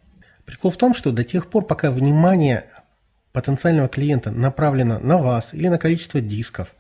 Прикол 0.45 0.71
в 0.71 0.77
том, 0.77 0.95
что 0.95 1.11
до 1.11 1.25
тех 1.25 1.49
пор, 1.49 1.67
пока 1.67 1.91
внимание 1.91 2.67
потенциального 3.33 3.89
клиента 3.89 4.31
направлена 4.31 4.99
на 4.99 5.17
вас 5.17 5.55
или 5.55 5.69
на 5.69 5.79
количество 5.79 6.21
дисков, 6.21 6.75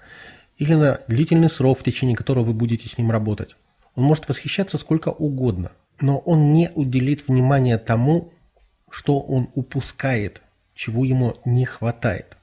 или 0.59 0.75
на 0.75 1.01
длительный 1.09 1.51
срок, 1.51 1.81
в 1.81 1.83
течение 1.83 2.15
которого 2.15 2.45
вы 2.45 2.53
будете 2.53 2.89
с 2.89 2.99
ним 2.99 3.11
работать. 3.11 3.57
Он 3.95 4.05
может 4.05 4.29
восхищаться 4.29 4.79
сколько 4.79 5.09
угодно, 5.09 5.73
но 6.01 6.19
он 6.19 6.51
не 6.51 6.71
уделит 6.75 7.27
внимания 7.27 7.79
тому, 7.79 8.32
что 8.93 9.21
он 9.21 9.49
упускает, 9.55 10.43
чего 10.75 11.05
ему 11.05 11.37
не 11.47 11.65
хватает. 11.65 12.37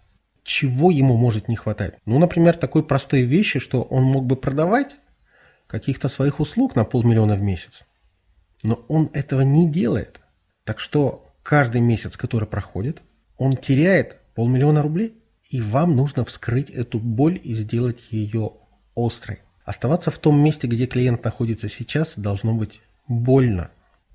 Чего 0.43 0.89
ему 0.89 1.15
может 1.15 1.47
не 1.47 1.55
хватать? 1.55 1.93
Ну, 2.05 2.17
например, 2.17 2.57
такой 2.57 2.83
простой 2.83 3.21
вещи, 3.21 3.59
что 3.59 3.83
он 3.83 4.03
мог 4.03 4.25
бы 4.25 4.35
продавать 4.35 4.95
каких-то 5.67 6.07
своих 6.07 6.39
услуг 6.39 6.75
на 6.75 6.85
полмиллиона 6.85 7.35
в 7.35 7.41
месяц. 7.41 7.83
Но 8.63 8.83
он 8.87 9.11
этого 9.13 9.41
не 9.41 9.69
делает. 9.69 10.21
Так 10.63 10.79
что 10.79 11.31
каждый 11.43 11.81
месяц, 11.81 12.17
который 12.17 12.47
проходит, 12.47 13.03
он 13.37 13.55
теряет 13.55 14.17
полмиллиона 14.33 14.81
рублей, 14.81 15.13
и 15.51 15.61
вам 15.61 15.95
нужно 15.95 16.25
вскрыть 16.25 16.71
эту 16.71 16.99
боль 16.99 17.39
и 17.43 17.53
сделать 17.53 17.99
ее 18.09 18.53
острой. 18.95 19.39
Оставаться 19.65 20.09
в 20.09 20.17
том 20.17 20.43
месте, 20.43 20.65
где 20.67 20.87
клиент 20.87 21.23
находится 21.23 21.69
сейчас, 21.69 22.13
должно 22.15 22.55
быть 22.55 22.81
больно. 23.07 23.69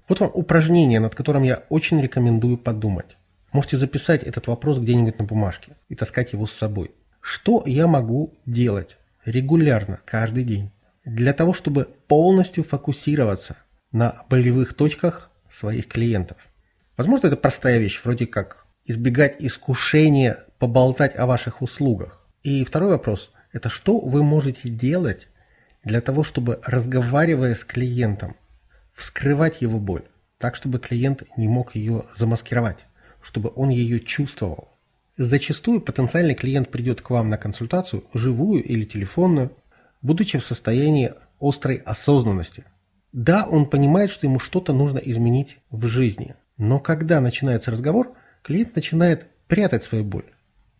Вот 0.08 0.20
вам 0.20 0.30
упражнение, 0.34 1.00
над 1.00 1.14
которым 1.14 1.42
я 1.44 1.62
очень 1.68 2.00
рекомендую 2.00 2.58
подумать. 2.58 3.16
Можете 3.52 3.78
записать 3.78 4.22
этот 4.22 4.48
вопрос 4.48 4.78
где-нибудь 4.78 5.18
на 5.18 5.24
бумажке 5.24 5.76
и 5.88 5.94
таскать 5.94 6.32
его 6.32 6.46
с 6.46 6.52
собой. 6.52 6.90
Что 7.20 7.62
я 7.64 7.86
могу 7.86 8.34
делать 8.44 8.96
регулярно, 9.24 10.00
каждый 10.04 10.44
день, 10.44 10.70
для 11.04 11.32
того, 11.32 11.54
чтобы 11.54 11.88
полностью 12.06 12.64
фокусироваться 12.64 13.56
на 13.92 14.14
болевых 14.28 14.74
точках 14.74 15.30
своих 15.48 15.88
клиентов? 15.88 16.36
Возможно, 16.96 17.28
это 17.28 17.36
простая 17.36 17.78
вещь, 17.78 18.00
вроде 18.04 18.26
как 18.26 18.66
избегать 18.84 19.36
искушения 19.38 20.44
поболтать 20.58 21.16
о 21.16 21.26
ваших 21.26 21.62
услугах. 21.62 22.26
И 22.42 22.64
второй 22.64 22.90
вопрос– 22.90 23.30
это 23.52 23.70
что 23.70 23.98
вы 24.00 24.22
можете 24.22 24.68
делать 24.68 25.28
для 25.82 26.00
того, 26.00 26.24
чтобы, 26.24 26.60
разговаривая 26.64 27.54
с 27.54 27.64
клиентом, 27.64 28.36
вскрывать 28.94 29.60
его 29.60 29.78
боль, 29.78 30.04
так, 30.38 30.56
чтобы 30.56 30.78
клиент 30.78 31.24
не 31.36 31.48
мог 31.48 31.74
ее 31.74 32.04
замаскировать, 32.14 32.86
чтобы 33.22 33.52
он 33.54 33.68
ее 33.68 34.00
чувствовал. 34.00 34.68
Зачастую 35.16 35.80
потенциальный 35.80 36.34
клиент 36.34 36.70
придет 36.70 37.00
к 37.00 37.10
вам 37.10 37.28
на 37.28 37.36
консультацию, 37.36 38.04
живую 38.14 38.64
или 38.64 38.84
телефонную, 38.84 39.52
будучи 40.02 40.38
в 40.38 40.44
состоянии 40.44 41.12
острой 41.40 41.76
осознанности. 41.76 42.64
Да, 43.12 43.46
он 43.46 43.66
понимает, 43.66 44.10
что 44.10 44.26
ему 44.26 44.38
что-то 44.38 44.72
нужно 44.72 44.98
изменить 44.98 45.58
в 45.70 45.86
жизни, 45.86 46.34
но 46.56 46.80
когда 46.80 47.20
начинается 47.20 47.70
разговор, 47.70 48.14
клиент 48.42 48.74
начинает 48.74 49.28
прятать 49.46 49.84
свою 49.84 50.04
боль, 50.04 50.24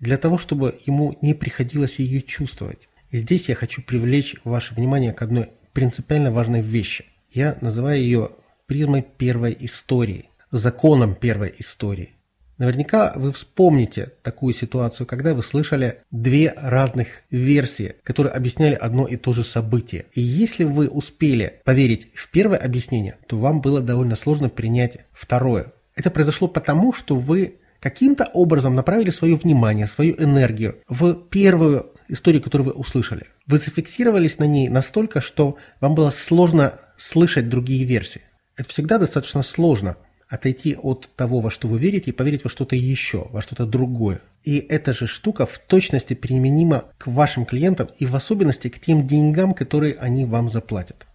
для 0.00 0.18
того, 0.18 0.36
чтобы 0.36 0.78
ему 0.84 1.16
не 1.22 1.34
приходилось 1.34 1.98
ее 1.98 2.20
чувствовать. 2.20 2.88
Здесь 3.12 3.48
я 3.48 3.54
хочу 3.54 3.82
привлечь 3.82 4.34
ваше 4.42 4.74
внимание 4.74 5.12
к 5.12 5.22
одной 5.22 5.50
принципиально 5.72 6.32
важной 6.32 6.60
вещи. 6.60 7.06
Я 7.34 7.58
называю 7.60 8.00
ее 8.00 8.30
призмой 8.66 9.02
первой 9.02 9.56
истории, 9.58 10.30
законом 10.52 11.16
первой 11.16 11.52
истории. 11.58 12.10
Наверняка 12.58 13.12
вы 13.16 13.32
вспомните 13.32 14.12
такую 14.22 14.54
ситуацию, 14.54 15.04
когда 15.08 15.34
вы 15.34 15.42
слышали 15.42 15.98
две 16.12 16.54
разных 16.56 17.22
версии, 17.32 17.96
которые 18.04 18.32
объясняли 18.32 18.74
одно 18.74 19.06
и 19.06 19.16
то 19.16 19.32
же 19.32 19.42
событие. 19.42 20.06
И 20.12 20.20
если 20.20 20.62
вы 20.62 20.86
успели 20.86 21.60
поверить 21.64 22.06
в 22.14 22.30
первое 22.30 22.58
объяснение, 22.58 23.18
то 23.26 23.36
вам 23.36 23.60
было 23.60 23.80
довольно 23.80 24.14
сложно 24.14 24.48
принять 24.48 24.98
второе. 25.12 25.72
Это 25.96 26.12
произошло 26.12 26.46
потому, 26.46 26.92
что 26.92 27.16
вы 27.16 27.56
каким-то 27.80 28.26
образом 28.32 28.76
направили 28.76 29.10
свое 29.10 29.34
внимание, 29.34 29.88
свою 29.88 30.14
энергию 30.22 30.76
в 30.88 31.14
первую 31.14 31.90
историю, 32.08 32.40
которую 32.40 32.68
вы 32.68 32.72
услышали. 32.74 33.26
Вы 33.48 33.58
зафиксировались 33.58 34.38
на 34.38 34.44
ней 34.44 34.68
настолько, 34.68 35.20
что 35.20 35.56
вам 35.80 35.96
было 35.96 36.10
сложно 36.10 36.78
слышать 36.96 37.48
другие 37.48 37.84
версии. 37.84 38.22
Это 38.56 38.68
всегда 38.68 38.98
достаточно 38.98 39.42
сложно 39.42 39.96
отойти 40.28 40.76
от 40.76 41.08
того, 41.16 41.40
во 41.40 41.50
что 41.50 41.68
вы 41.68 41.78
верите, 41.78 42.10
и 42.10 42.14
поверить 42.14 42.44
во 42.44 42.50
что-то 42.50 42.76
еще, 42.76 43.28
во 43.30 43.40
что-то 43.40 43.66
другое. 43.66 44.20
И 44.42 44.58
эта 44.58 44.92
же 44.92 45.06
штука 45.06 45.46
в 45.46 45.58
точности 45.58 46.14
применима 46.14 46.86
к 46.98 47.06
вашим 47.06 47.46
клиентам 47.46 47.88
и 47.98 48.06
в 48.06 48.14
особенности 48.14 48.68
к 48.68 48.78
тем 48.78 49.06
деньгам, 49.06 49.54
которые 49.54 49.94
они 49.94 50.24
вам 50.24 50.50
заплатят. 50.50 51.06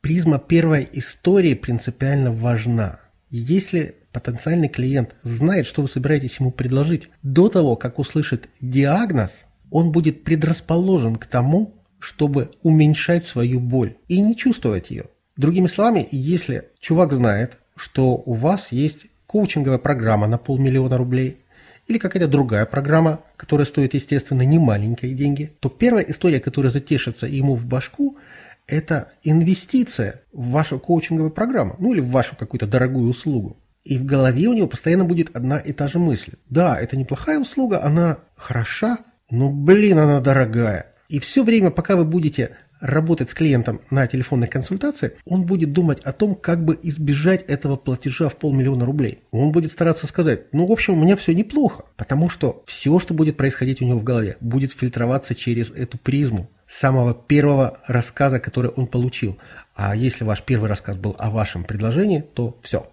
Призма 0.00 0.38
первой 0.38 0.88
истории 0.92 1.54
принципиально 1.54 2.32
важна. 2.32 3.00
Если 3.30 3.96
потенциальный 4.12 4.68
клиент 4.68 5.14
знает, 5.22 5.66
что 5.66 5.82
вы 5.82 5.88
собираетесь 5.88 6.38
ему 6.40 6.50
предложить 6.50 7.10
до 7.22 7.48
того, 7.48 7.76
как 7.76 7.98
услышит 7.98 8.48
диагноз, 8.60 9.44
он 9.70 9.92
будет 9.92 10.24
предрасположен 10.24 11.16
к 11.16 11.26
тому, 11.26 11.74
чтобы 11.98 12.52
уменьшать 12.62 13.26
свою 13.26 13.60
боль 13.60 13.96
и 14.06 14.20
не 14.20 14.36
чувствовать 14.36 14.90
ее. 14.90 15.06
Другими 15.38 15.68
словами, 15.68 16.08
если 16.10 16.64
чувак 16.80 17.12
знает, 17.12 17.58
что 17.76 18.20
у 18.26 18.34
вас 18.34 18.72
есть 18.72 19.06
коучинговая 19.28 19.78
программа 19.78 20.26
на 20.26 20.36
полмиллиона 20.36 20.98
рублей 20.98 21.38
или 21.86 21.98
какая-то 21.98 22.26
другая 22.26 22.66
программа, 22.66 23.20
которая 23.36 23.64
стоит, 23.64 23.94
естественно, 23.94 24.42
не 24.42 24.58
маленькие 24.58 25.14
деньги, 25.14 25.52
то 25.60 25.68
первая 25.68 26.04
история, 26.04 26.40
которая 26.40 26.72
затешится 26.72 27.28
ему 27.28 27.54
в 27.54 27.66
башку, 27.66 28.18
это 28.66 29.12
инвестиция 29.22 30.22
в 30.32 30.50
вашу 30.50 30.80
коучинговую 30.80 31.30
программу, 31.30 31.76
ну 31.78 31.92
или 31.92 32.00
в 32.00 32.10
вашу 32.10 32.34
какую-то 32.34 32.66
дорогую 32.66 33.08
услугу. 33.08 33.56
И 33.84 33.96
в 33.96 34.04
голове 34.04 34.48
у 34.48 34.54
него 34.54 34.66
постоянно 34.66 35.04
будет 35.04 35.36
одна 35.36 35.58
и 35.58 35.72
та 35.72 35.86
же 35.86 36.00
мысль. 36.00 36.32
Да, 36.50 36.76
это 36.80 36.96
неплохая 36.96 37.38
услуга, 37.38 37.80
она 37.84 38.18
хороша, 38.34 38.98
но, 39.30 39.50
блин, 39.50 39.98
она 39.98 40.18
дорогая. 40.18 40.94
И 41.08 41.20
все 41.20 41.44
время, 41.44 41.70
пока 41.70 41.94
вы 41.94 42.04
будете 42.04 42.56
работать 42.80 43.30
с 43.30 43.34
клиентом 43.34 43.80
на 43.90 44.06
телефонной 44.06 44.46
консультации, 44.46 45.12
он 45.24 45.44
будет 45.44 45.72
думать 45.72 46.00
о 46.00 46.12
том, 46.12 46.34
как 46.34 46.64
бы 46.64 46.78
избежать 46.82 47.42
этого 47.48 47.76
платежа 47.76 48.28
в 48.28 48.36
полмиллиона 48.36 48.84
рублей. 48.84 49.20
Он 49.30 49.52
будет 49.52 49.72
стараться 49.72 50.06
сказать, 50.06 50.52
ну, 50.52 50.66
в 50.66 50.72
общем, 50.72 50.94
у 50.94 51.02
меня 51.02 51.16
все 51.16 51.34
неплохо, 51.34 51.84
потому 51.96 52.28
что 52.28 52.62
все, 52.66 52.98
что 52.98 53.14
будет 53.14 53.36
происходить 53.36 53.80
у 53.82 53.84
него 53.84 53.98
в 53.98 54.04
голове, 54.04 54.36
будет 54.40 54.72
фильтроваться 54.72 55.34
через 55.34 55.70
эту 55.70 55.98
призму 55.98 56.50
самого 56.68 57.14
первого 57.14 57.78
рассказа, 57.86 58.40
который 58.40 58.70
он 58.70 58.86
получил. 58.86 59.38
А 59.74 59.96
если 59.96 60.24
ваш 60.24 60.42
первый 60.42 60.68
рассказ 60.68 60.96
был 60.96 61.16
о 61.18 61.30
вашем 61.30 61.64
предложении, 61.64 62.20
то 62.20 62.58
все. 62.62 62.90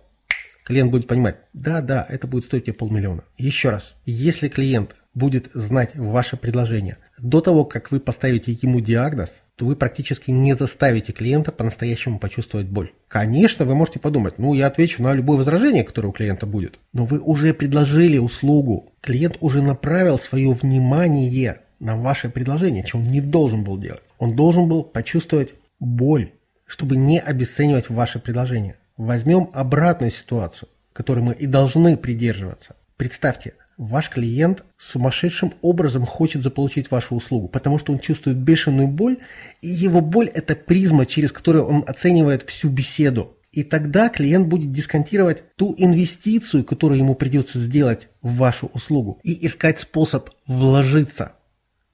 Клиент 0.64 0.90
будет 0.90 1.08
понимать, 1.08 1.38
да, 1.54 1.82
да, 1.82 2.06
это 2.10 2.26
будет 2.26 2.46
стоить 2.46 2.66
тебе 2.66 2.74
полмиллиона. 2.74 3.24
Еще 3.38 3.70
раз, 3.70 3.94
если 4.06 4.48
клиент 4.48 4.96
будет 5.14 5.52
знать 5.54 5.96
ваше 5.96 6.38
предложение 6.38 6.98
до 7.20 7.40
того, 7.40 7.66
как 7.66 7.92
вы 7.92 8.00
поставите 8.00 8.52
ему 8.52 8.80
диагноз, 8.80 9.42
то 9.56 9.66
вы 9.66 9.76
практически 9.76 10.32
не 10.32 10.54
заставите 10.54 11.14
клиента 11.14 11.52
по-настоящему 11.52 12.20
почувствовать 12.20 12.68
боль. 12.68 12.92
Конечно, 13.08 13.66
вы 13.66 13.76
можете 13.76 14.00
подумать, 14.00 14.38
ну 14.38 14.54
я 14.54 14.68
отвечу 14.68 15.02
на 15.02 15.14
любое 15.14 15.38
возражение, 15.38 15.84
которое 15.84 16.10
у 16.10 16.12
клиента 16.12 16.46
будет, 16.46 16.80
но 16.94 17.06
вы 17.06 17.20
уже 17.20 17.54
предложили 17.54 18.18
услугу, 18.18 18.92
клиент 19.02 19.38
уже 19.40 19.62
направил 19.62 20.20
свое 20.20 20.52
внимание 20.52 21.62
на 21.80 21.96
ваше 21.96 22.30
предложение, 22.30 22.84
чем 22.84 23.02
он 23.02 23.08
не 23.08 23.22
должен 23.22 23.64
был 23.64 23.78
делать. 23.78 24.04
Он 24.18 24.36
должен 24.36 24.68
был 24.68 24.84
почувствовать 24.84 25.54
боль, 25.80 26.32
чтобы 26.66 26.96
не 26.96 27.20
обесценивать 27.20 27.90
ваше 27.90 28.20
предложение. 28.20 28.78
Возьмем 28.98 29.50
обратную 29.54 30.12
ситуацию, 30.12 30.70
которой 30.94 31.20
мы 31.20 31.34
и 31.34 31.46
должны 31.46 31.98
придерживаться. 31.98 32.76
Представьте, 32.98 33.54
ваш 33.78 34.10
клиент 34.10 34.64
сумасшедшим 34.78 35.54
образом 35.62 36.06
хочет 36.06 36.42
заполучить 36.42 36.92
вашу 36.92 37.16
услугу, 37.16 37.48
потому 37.48 37.78
что 37.78 37.94
он 37.94 38.00
чувствует 38.00 38.38
бешеную 38.38 38.88
боль, 38.88 39.18
и 39.62 39.68
его 39.68 40.02
боль– 40.02 40.30
это 40.34 40.56
призма, 40.56 41.06
через 41.06 41.32
которую 41.32 41.66
он 41.66 41.84
оценивает 41.88 42.44
всю 42.44 42.70
беседу. 42.70 43.38
И 43.52 43.64
тогда 43.64 44.10
клиент 44.10 44.48
будет 44.48 44.72
дисконтировать 44.72 45.56
ту 45.56 45.74
инвестицию, 45.78 46.66
которую 46.66 47.00
ему 47.00 47.16
придется 47.16 47.58
сделать 47.58 48.10
в 48.22 48.36
вашу 48.36 48.68
услугу, 48.68 49.20
и 49.24 49.46
искать 49.46 49.80
способ 49.80 50.30
вложиться, 50.46 51.34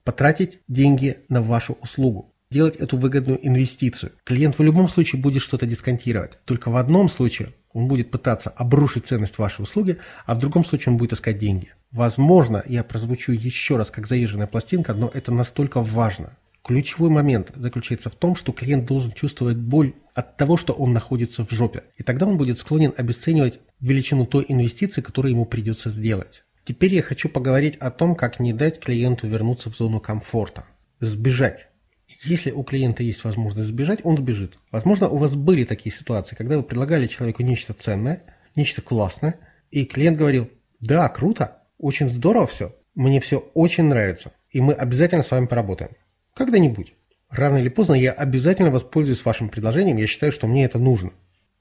потратить 0.02 0.58
деньги 0.66 1.18
на 1.28 1.40
вашу 1.40 1.74
услугу 1.80 2.32
делать 2.50 2.76
эту 2.76 2.98
выгодную 2.98 3.44
инвестицию. 3.44 4.12
Клиент 4.24 4.58
в 4.58 4.62
любом 4.62 4.88
случае 4.88 5.22
будет 5.22 5.42
что-то 5.42 5.66
дисконтировать. 5.66 6.32
Только 6.44 6.70
в 6.70 6.76
одном 6.76 7.08
случае 7.08 7.54
он 7.72 7.86
будет 7.86 8.10
пытаться 8.10 8.50
обрушить 8.50 9.06
ценность 9.06 9.38
вашей 9.38 9.62
услуги, 9.62 9.98
а 10.26 10.34
в 10.34 10.38
другом 10.38 10.64
случае 10.64 10.92
он 10.92 10.98
будет 10.98 11.12
искать 11.12 11.38
деньги. 11.38 11.72
Возможно, 11.90 12.62
я 12.66 12.84
прозвучу 12.84 13.32
еще 13.32 13.76
раз 13.76 13.90
как 13.90 14.06
заезженная 14.06 14.46
пластинка, 14.46 14.94
но 14.94 15.10
это 15.12 15.32
настолько 15.32 15.82
важно. 15.82 16.36
Ключевой 16.64 17.10
момент 17.10 17.50
заключается 17.54 18.08
в 18.08 18.14
том, 18.14 18.36
что 18.36 18.52
клиент 18.52 18.86
должен 18.86 19.12
чувствовать 19.12 19.56
боль 19.56 19.94
от 20.14 20.36
того, 20.36 20.56
что 20.56 20.72
он 20.72 20.92
находится 20.92 21.44
в 21.44 21.50
жопе. 21.50 21.82
И 21.96 22.04
тогда 22.04 22.26
он 22.26 22.36
будет 22.36 22.58
склонен 22.58 22.94
обесценивать 22.96 23.58
величину 23.80 24.26
той 24.26 24.44
инвестиции, 24.48 25.00
которую 25.00 25.32
ему 25.32 25.44
придется 25.44 25.90
сделать. 25.90 26.44
Теперь 26.64 26.94
я 26.94 27.02
хочу 27.02 27.28
поговорить 27.28 27.76
о 27.76 27.90
том, 27.90 28.14
как 28.14 28.38
не 28.38 28.52
дать 28.52 28.78
клиенту 28.78 29.26
вернуться 29.26 29.70
в 29.70 29.76
зону 29.76 29.98
комфорта. 29.98 30.64
Сбежать. 31.00 31.66
Если 32.24 32.50
у 32.50 32.62
клиента 32.62 33.02
есть 33.02 33.24
возможность 33.24 33.68
сбежать, 33.68 34.00
он 34.04 34.16
сбежит. 34.16 34.58
Возможно, 34.70 35.08
у 35.08 35.16
вас 35.16 35.34
были 35.34 35.64
такие 35.64 35.94
ситуации, 35.94 36.34
когда 36.34 36.56
вы 36.56 36.62
предлагали 36.62 37.06
человеку 37.06 37.42
нечто 37.42 37.72
ценное, 37.72 38.22
нечто 38.56 38.82
классное, 38.82 39.36
и 39.70 39.84
клиент 39.84 40.18
говорил, 40.18 40.50
да, 40.80 41.08
круто, 41.08 41.62
очень 41.78 42.08
здорово 42.10 42.46
все, 42.46 42.76
мне 42.94 43.20
все 43.20 43.38
очень 43.54 43.84
нравится, 43.84 44.32
и 44.50 44.60
мы 44.60 44.74
обязательно 44.74 45.22
с 45.22 45.30
вами 45.30 45.46
поработаем. 45.46 45.92
Когда-нибудь. 46.34 46.94
Рано 47.30 47.56
или 47.58 47.70
поздно 47.70 47.94
я 47.94 48.12
обязательно 48.12 48.70
воспользуюсь 48.70 49.24
вашим 49.24 49.48
предложением, 49.48 49.96
я 49.96 50.06
считаю, 50.06 50.32
что 50.32 50.46
мне 50.46 50.64
это 50.64 50.78
нужно. 50.78 51.12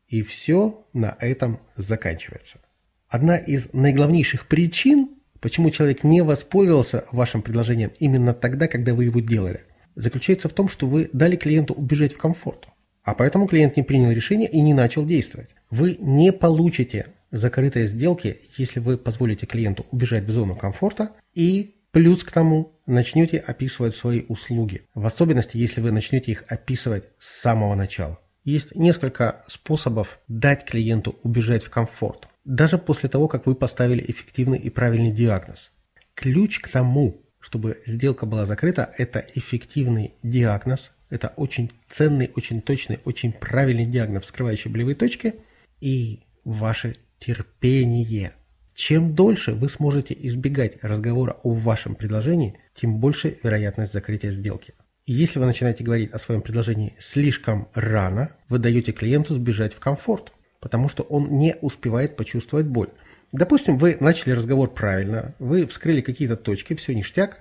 И 0.07 0.21
все 0.21 0.85
на 0.91 1.15
этом 1.19 1.61
заканчивается. 1.77 2.59
Одна 3.07 3.37
из 3.37 3.71
наиглавнейших 3.71 4.47
причин, 4.47 5.09
почему 5.39 5.69
человек 5.69 6.03
не 6.03 6.21
воспользовался 6.21 7.05
вашим 7.11 7.41
предложением 7.41 7.93
именно 7.99 8.33
тогда, 8.33 8.67
когда 8.67 8.93
вы 8.93 9.05
его 9.05 9.21
делали, 9.21 9.61
заключается 10.01 10.49
в 10.49 10.53
том, 10.53 10.67
что 10.67 10.87
вы 10.87 11.09
дали 11.13 11.35
клиенту 11.35 11.73
убежать 11.73 12.13
в 12.13 12.17
комфорт. 12.17 12.67
А 13.03 13.13
поэтому 13.13 13.47
клиент 13.47 13.77
не 13.77 13.83
принял 13.83 14.11
решение 14.11 14.49
и 14.49 14.61
не 14.61 14.73
начал 14.73 15.05
действовать. 15.05 15.55
Вы 15.69 15.97
не 15.99 16.31
получите 16.31 17.07
закрытой 17.31 17.87
сделки, 17.87 18.41
если 18.57 18.79
вы 18.79 18.97
позволите 18.97 19.45
клиенту 19.45 19.85
убежать 19.91 20.25
в 20.25 20.29
зону 20.29 20.55
комфорта 20.55 21.11
и 21.33 21.75
плюс 21.91 22.23
к 22.23 22.31
тому 22.31 22.73
начнете 22.85 23.37
описывать 23.37 23.95
свои 23.95 24.23
услуги. 24.27 24.83
В 24.93 25.05
особенности, 25.05 25.57
если 25.57 25.81
вы 25.81 25.91
начнете 25.91 26.31
их 26.31 26.43
описывать 26.47 27.05
с 27.19 27.41
самого 27.41 27.75
начала. 27.75 28.19
Есть 28.43 28.75
несколько 28.75 29.43
способов 29.47 30.19
дать 30.27 30.65
клиенту 30.65 31.15
убежать 31.23 31.63
в 31.63 31.69
комфорт, 31.69 32.27
даже 32.43 32.77
после 32.77 33.07
того, 33.07 33.27
как 33.27 33.45
вы 33.45 33.55
поставили 33.55 34.03
эффективный 34.07 34.57
и 34.57 34.69
правильный 34.69 35.11
диагноз. 35.11 35.71
Ключ 36.15 36.59
к 36.59 36.67
тому, 36.69 37.20
чтобы 37.51 37.81
сделка 37.85 38.25
была 38.25 38.45
закрыта, 38.45 38.93
это 38.97 39.25
эффективный 39.35 40.13
диагноз, 40.23 40.91
это 41.09 41.33
очень 41.35 41.69
ценный, 41.89 42.31
очень 42.33 42.61
точный, 42.61 42.99
очень 43.03 43.33
правильный 43.33 43.85
диагноз, 43.85 44.23
вскрывающий 44.23 44.71
болевые 44.71 44.95
точки, 44.95 45.35
и 45.81 46.21
ваше 46.45 46.95
терпение. 47.19 48.31
Чем 48.73 49.15
дольше 49.15 49.51
вы 49.51 49.67
сможете 49.67 50.15
избегать 50.17 50.81
разговора 50.81 51.35
о 51.43 51.53
вашем 51.53 51.95
предложении, 51.95 52.57
тем 52.73 52.99
больше 52.99 53.37
вероятность 53.43 53.91
закрытия 53.91 54.31
сделки. 54.31 54.73
Если 55.05 55.37
вы 55.37 55.45
начинаете 55.45 55.83
говорить 55.83 56.11
о 56.11 56.19
своем 56.19 56.41
предложении 56.41 56.95
слишком 57.01 57.67
рано, 57.73 58.31
вы 58.47 58.59
даете 58.59 58.93
клиенту 58.93 59.33
сбежать 59.33 59.73
в 59.73 59.79
комфорт, 59.81 60.31
потому 60.61 60.87
что 60.87 61.03
он 61.03 61.37
не 61.37 61.57
успевает 61.59 62.15
почувствовать 62.15 62.67
боль. 62.67 62.91
Допустим, 63.31 63.77
вы 63.77 63.97
начали 63.99 64.31
разговор 64.31 64.73
правильно, 64.73 65.35
вы 65.39 65.65
вскрыли 65.65 66.01
какие-то 66.01 66.35
точки, 66.35 66.75
все 66.75 66.93
ништяк, 66.93 67.39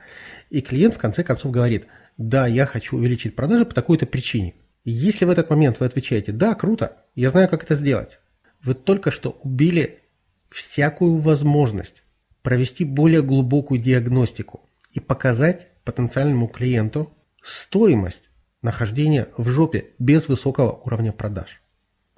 и 0.49 0.61
клиент 0.61 0.95
в 0.95 0.99
конце 0.99 1.25
концов 1.25 1.51
говорит, 1.51 1.87
да, 2.17 2.47
я 2.47 2.65
хочу 2.65 2.97
увеличить 2.97 3.35
продажи 3.35 3.65
по 3.65 3.75
такой-то 3.75 4.07
причине. 4.07 4.55
Если 4.85 5.25
в 5.25 5.31
этот 5.31 5.51
момент 5.51 5.81
вы 5.81 5.87
отвечаете, 5.87 6.33
да, 6.33 6.55
круто, 6.55 6.97
я 7.15 7.31
знаю, 7.31 7.49
как 7.49 7.65
это 7.65 7.75
сделать, 7.75 8.21
вы 8.63 8.75
только 8.75 9.11
что 9.11 9.31
убили 9.43 10.01
всякую 10.49 11.17
возможность 11.17 12.03
провести 12.43 12.85
более 12.85 13.23
глубокую 13.23 13.81
диагностику 13.81 14.61
и 14.93 15.01
показать 15.01 15.69
потенциальному 15.85 16.47
клиенту 16.47 17.13
стоимость 17.43 18.31
нахождения 18.63 19.29
в 19.37 19.49
жопе 19.49 19.87
без 19.99 20.29
высокого 20.29 20.73
уровня 20.85 21.13
продаж. 21.13 21.61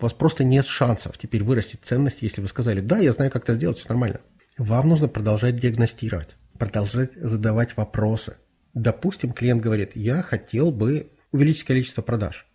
У 0.03 0.05
вас 0.05 0.13
просто 0.13 0.43
нет 0.43 0.67
шансов 0.67 1.17
теперь 1.17 1.45
вырастить 1.45 1.79
ценность, 1.85 2.23
если 2.23 2.41
вы 2.41 2.49
сказали, 2.49 2.81
да, 2.81 2.99
я 2.99 3.13
знаю, 3.13 3.31
как 3.31 3.45
это 3.45 3.55
сделать, 3.55 3.79
все 3.79 3.89
нормально. 3.89 4.21
Вам 4.59 4.89
нужно 4.89 5.07
продолжать 5.07 5.57
диагностировать, 5.57 6.31
продолжать 6.59 7.15
задавать 7.15 7.77
вопросы. 7.77 8.35
Допустим, 8.75 9.33
клиент 9.33 9.63
говорит, 9.63 9.93
я 9.95 10.23
хотел 10.23 10.73
бы 10.73 11.13
увеличить 11.31 11.63
количество 11.63 12.03
продаж. 12.03 12.49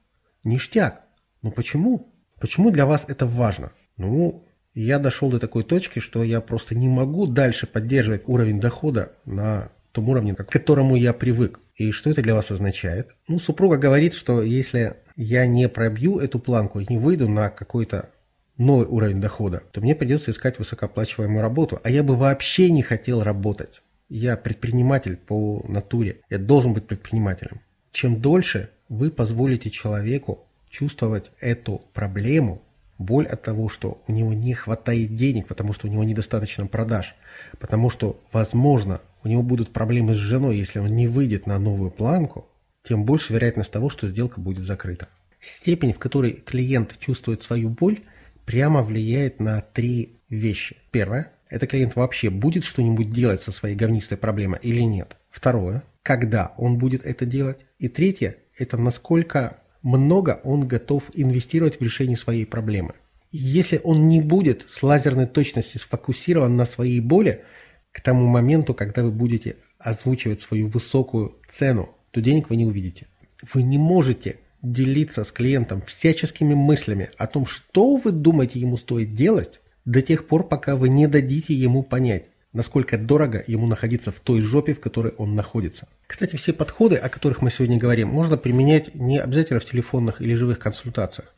Ништяк. 0.43 1.05
Ну 1.41 1.51
почему? 1.51 2.13
Почему 2.41 2.69
для 2.69 2.85
вас 2.85 3.05
это 3.07 3.25
важно? 3.25 3.71
Ну, 3.95 4.45
я 4.73 4.99
дошел 4.99 5.31
до 5.31 5.39
такой 5.39 5.63
точки, 5.63 5.99
что 5.99 6.23
я 6.23 6.41
просто 6.41 6.75
не 6.75 6.89
могу 6.89 7.27
дальше 7.27 7.65
поддерживать 7.65 8.23
уровень 8.25 8.59
дохода 8.59 9.13
на 9.23 9.71
том 9.93 10.09
уровне, 10.09 10.35
к 10.35 10.45
которому 10.45 10.97
я 10.97 11.13
привык. 11.13 11.61
И 11.75 11.91
что 11.91 12.09
это 12.09 12.21
для 12.21 12.35
вас 12.35 12.51
означает? 12.51 13.15
Ну, 13.29 13.39
супруга 13.39 13.77
говорит, 13.77 14.15
что 14.15 14.41
если 14.41 14.97
я 15.17 15.47
не 15.47 15.67
пробью 15.67 16.19
эту 16.19 16.39
планку 16.39 16.79
не 16.79 16.97
выйду 16.97 17.27
на 17.27 17.49
какой-то 17.49 18.11
новый 18.57 18.85
уровень 18.87 19.19
дохода, 19.19 19.63
то 19.71 19.81
мне 19.81 19.95
придется 19.95 20.31
искать 20.31 20.59
высокооплачиваемую 20.59 21.41
работу. 21.41 21.79
А 21.83 21.89
я 21.89 22.03
бы 22.03 22.15
вообще 22.15 22.69
не 22.69 22.83
хотел 22.83 23.23
работать. 23.23 23.81
Я 24.09 24.37
предприниматель 24.37 25.17
по 25.17 25.65
натуре. 25.67 26.21
Я 26.29 26.37
должен 26.37 26.73
быть 26.73 26.87
предпринимателем. 26.87 27.61
Чем 27.91 28.21
дольше 28.21 28.69
вы 28.89 29.09
позволите 29.09 29.69
человеку 29.69 30.45
чувствовать 30.69 31.31
эту 31.39 31.81
проблему, 31.93 32.61
боль 32.97 33.25
от 33.25 33.41
того, 33.41 33.69
что 33.69 34.01
у 34.07 34.11
него 34.11 34.33
не 34.33 34.53
хватает 34.53 35.15
денег, 35.15 35.47
потому 35.47 35.73
что 35.73 35.87
у 35.87 35.89
него 35.89 36.03
недостаточно 36.03 36.67
продаж, 36.67 37.15
потому 37.59 37.89
что, 37.89 38.19
возможно, 38.31 39.01
у 39.23 39.27
него 39.27 39.41
будут 39.41 39.73
проблемы 39.73 40.13
с 40.13 40.17
женой, 40.17 40.57
если 40.57 40.79
он 40.79 40.95
не 40.95 41.07
выйдет 41.07 41.47
на 41.47 41.59
новую 41.59 41.91
планку, 41.91 42.47
тем 42.87 43.03
больше 43.03 43.33
вероятность 43.33 43.71
того, 43.71 43.89
что 43.89 44.07
сделка 44.07 44.39
будет 44.39 44.63
закрыта. 44.63 45.09
Степень, 45.41 45.93
в 45.93 45.99
которой 45.99 46.31
клиент 46.31 46.97
чувствует 46.99 47.41
свою 47.41 47.69
боль, 47.69 47.99
прямо 48.45 48.81
влияет 48.81 49.39
на 49.39 49.61
три 49.61 50.19
вещи. 50.29 50.77
Первое– 50.91 51.31
это 51.49 51.67
клиент 51.67 51.95
вообще 51.95 52.29
будет 52.29 52.63
что-нибудь 52.63 53.11
делать 53.11 53.41
со 53.41 53.51
своей 53.51 53.75
говнистой 53.75 54.17
проблемой 54.17 54.59
или 54.61 54.81
нет. 54.81 55.17
Второе– 55.29 55.83
когда 56.03 56.53
он 56.55 56.77
будет 56.77 57.05
это 57.05 57.25
делать. 57.25 57.59
И 57.79 57.89
третье– 57.89 58.37
это 58.57 58.77
насколько 58.77 59.57
много 59.81 60.39
он 60.45 60.65
готов 60.65 61.03
инвестировать 61.13 61.79
в 61.79 61.83
решение 61.83 62.15
своей 62.15 62.45
проблемы. 62.45 62.93
Если 63.31 63.81
он 63.83 64.07
не 64.07 64.21
будет 64.21 64.65
с 64.69 64.81
лазерной 64.81 65.27
точностью 65.27 65.81
сфокусирован 65.81 66.55
на 66.55 66.65
своей 66.65 67.01
боли, 67.01 67.43
к 67.91 67.99
тому 67.99 68.25
моменту, 68.27 68.73
когда 68.73 69.03
вы 69.03 69.11
будете 69.11 69.57
озвучивать 69.79 70.39
свою 70.39 70.67
высокую 70.67 71.35
цену, 71.49 71.89
то 72.11 72.21
денег 72.21 72.49
вы 72.49 72.55
не 72.55 72.65
увидите. 72.65 73.07
Вы 73.53 73.63
не 73.63 73.77
можете 73.77 74.39
делиться 74.61 75.23
с 75.23 75.31
клиентом 75.31 75.81
всяческими 75.81 76.53
мыслями 76.53 77.11
о 77.17 77.27
том, 77.27 77.45
что 77.45 77.97
вы 77.97 78.11
думаете 78.11 78.59
ему 78.59 78.77
стоит 78.77 79.13
делать, 79.13 79.61
до 79.85 80.01
тех 80.01 80.27
пор, 80.27 80.47
пока 80.47 80.75
вы 80.75 80.89
не 80.89 81.07
дадите 81.07 81.53
ему 81.53 81.81
понять, 81.81 82.25
насколько 82.51 82.97
дорого 82.97 83.43
ему 83.47 83.67
находиться 83.67 84.11
в 84.11 84.19
той 84.19 84.41
жопе, 84.41 84.73
в 84.73 84.81
которой 84.81 85.13
он 85.17 85.35
находится. 85.35 85.87
Кстати, 86.07 86.35
все 86.35 86.53
подходы, 86.53 86.97
о 86.97 87.07
которых 87.07 87.41
мы 87.41 87.51
сегодня 87.51 87.77
говорим, 87.77 88.09
можно 88.09 88.35
применять 88.35 88.95
не 88.95 89.19
обязательно 89.19 89.59
в 89.59 89.65
телефонных 89.65 90.21
или 90.21 90.33
живых 90.35 90.59
консультациях. 90.59 91.33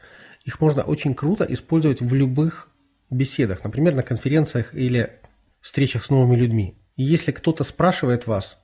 Их 0.46 0.60
можно 0.60 0.82
очень 0.82 1.14
круто 1.14 1.46
использовать 1.48 2.02
в 2.02 2.14
любых 2.14 2.70
беседах, 3.12 3.64
например, 3.64 3.94
на 3.94 4.04
конференциях 4.04 4.74
или 4.74 5.12
встречах 5.62 6.06
с 6.06 6.10
новыми 6.10 6.36
людьми. 6.36 6.76
И 6.96 7.04
если 7.04 7.32
кто-то 7.32 7.64
спрашивает 7.64 8.26
вас, 8.26 8.58